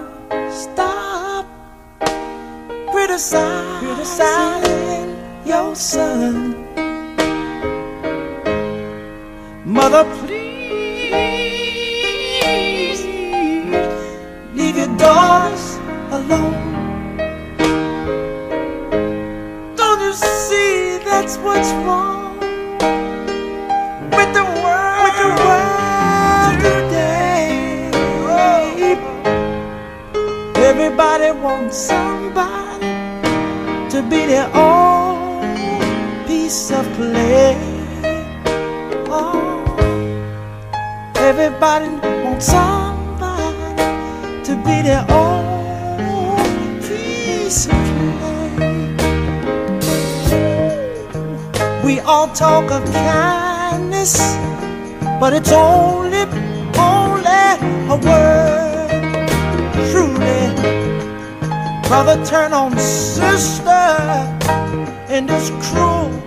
stop 0.52 1.46
criticizing, 2.92 3.80
criticizing 3.80 5.16
your 5.44 5.74
son. 5.74 6.54
Mother, 9.64 10.04
please 10.20 10.56
leave 14.54 14.76
your 14.76 14.96
daughters 14.98 15.78
alone. 16.12 16.76
Don't 19.76 20.00
you 20.00 20.12
see 20.12 20.98
that's 21.04 21.36
what's 21.38 21.72
wrong 21.84 22.15
Wants 31.46 31.76
somebody 31.76 32.80
to 33.90 34.02
be 34.10 34.26
their 34.26 34.50
own 34.52 36.26
piece 36.26 36.72
of 36.72 36.84
clay. 36.96 37.56
Oh, 39.08 39.62
everybody 41.14 41.88
wants 42.24 42.46
somebody 42.46 43.76
to 44.42 44.56
be 44.66 44.82
their 44.82 45.06
own 45.08 46.80
piece 46.82 47.66
of 47.66 47.84
clay. 48.56 48.96
We 51.84 52.00
all 52.00 52.26
talk 52.34 52.72
of 52.72 52.84
kindness, 52.92 54.18
but 55.20 55.32
it's 55.32 55.52
only, 55.52 56.26
only 56.76 57.46
a 57.94 57.96
word. 58.04 59.28
Truly, 59.92 60.85
brother, 61.88 62.24
turn 62.24 62.52
on 62.52 62.76
sister 62.78 63.70
in 65.08 65.26
this 65.26 65.50
cruel 65.62 66.25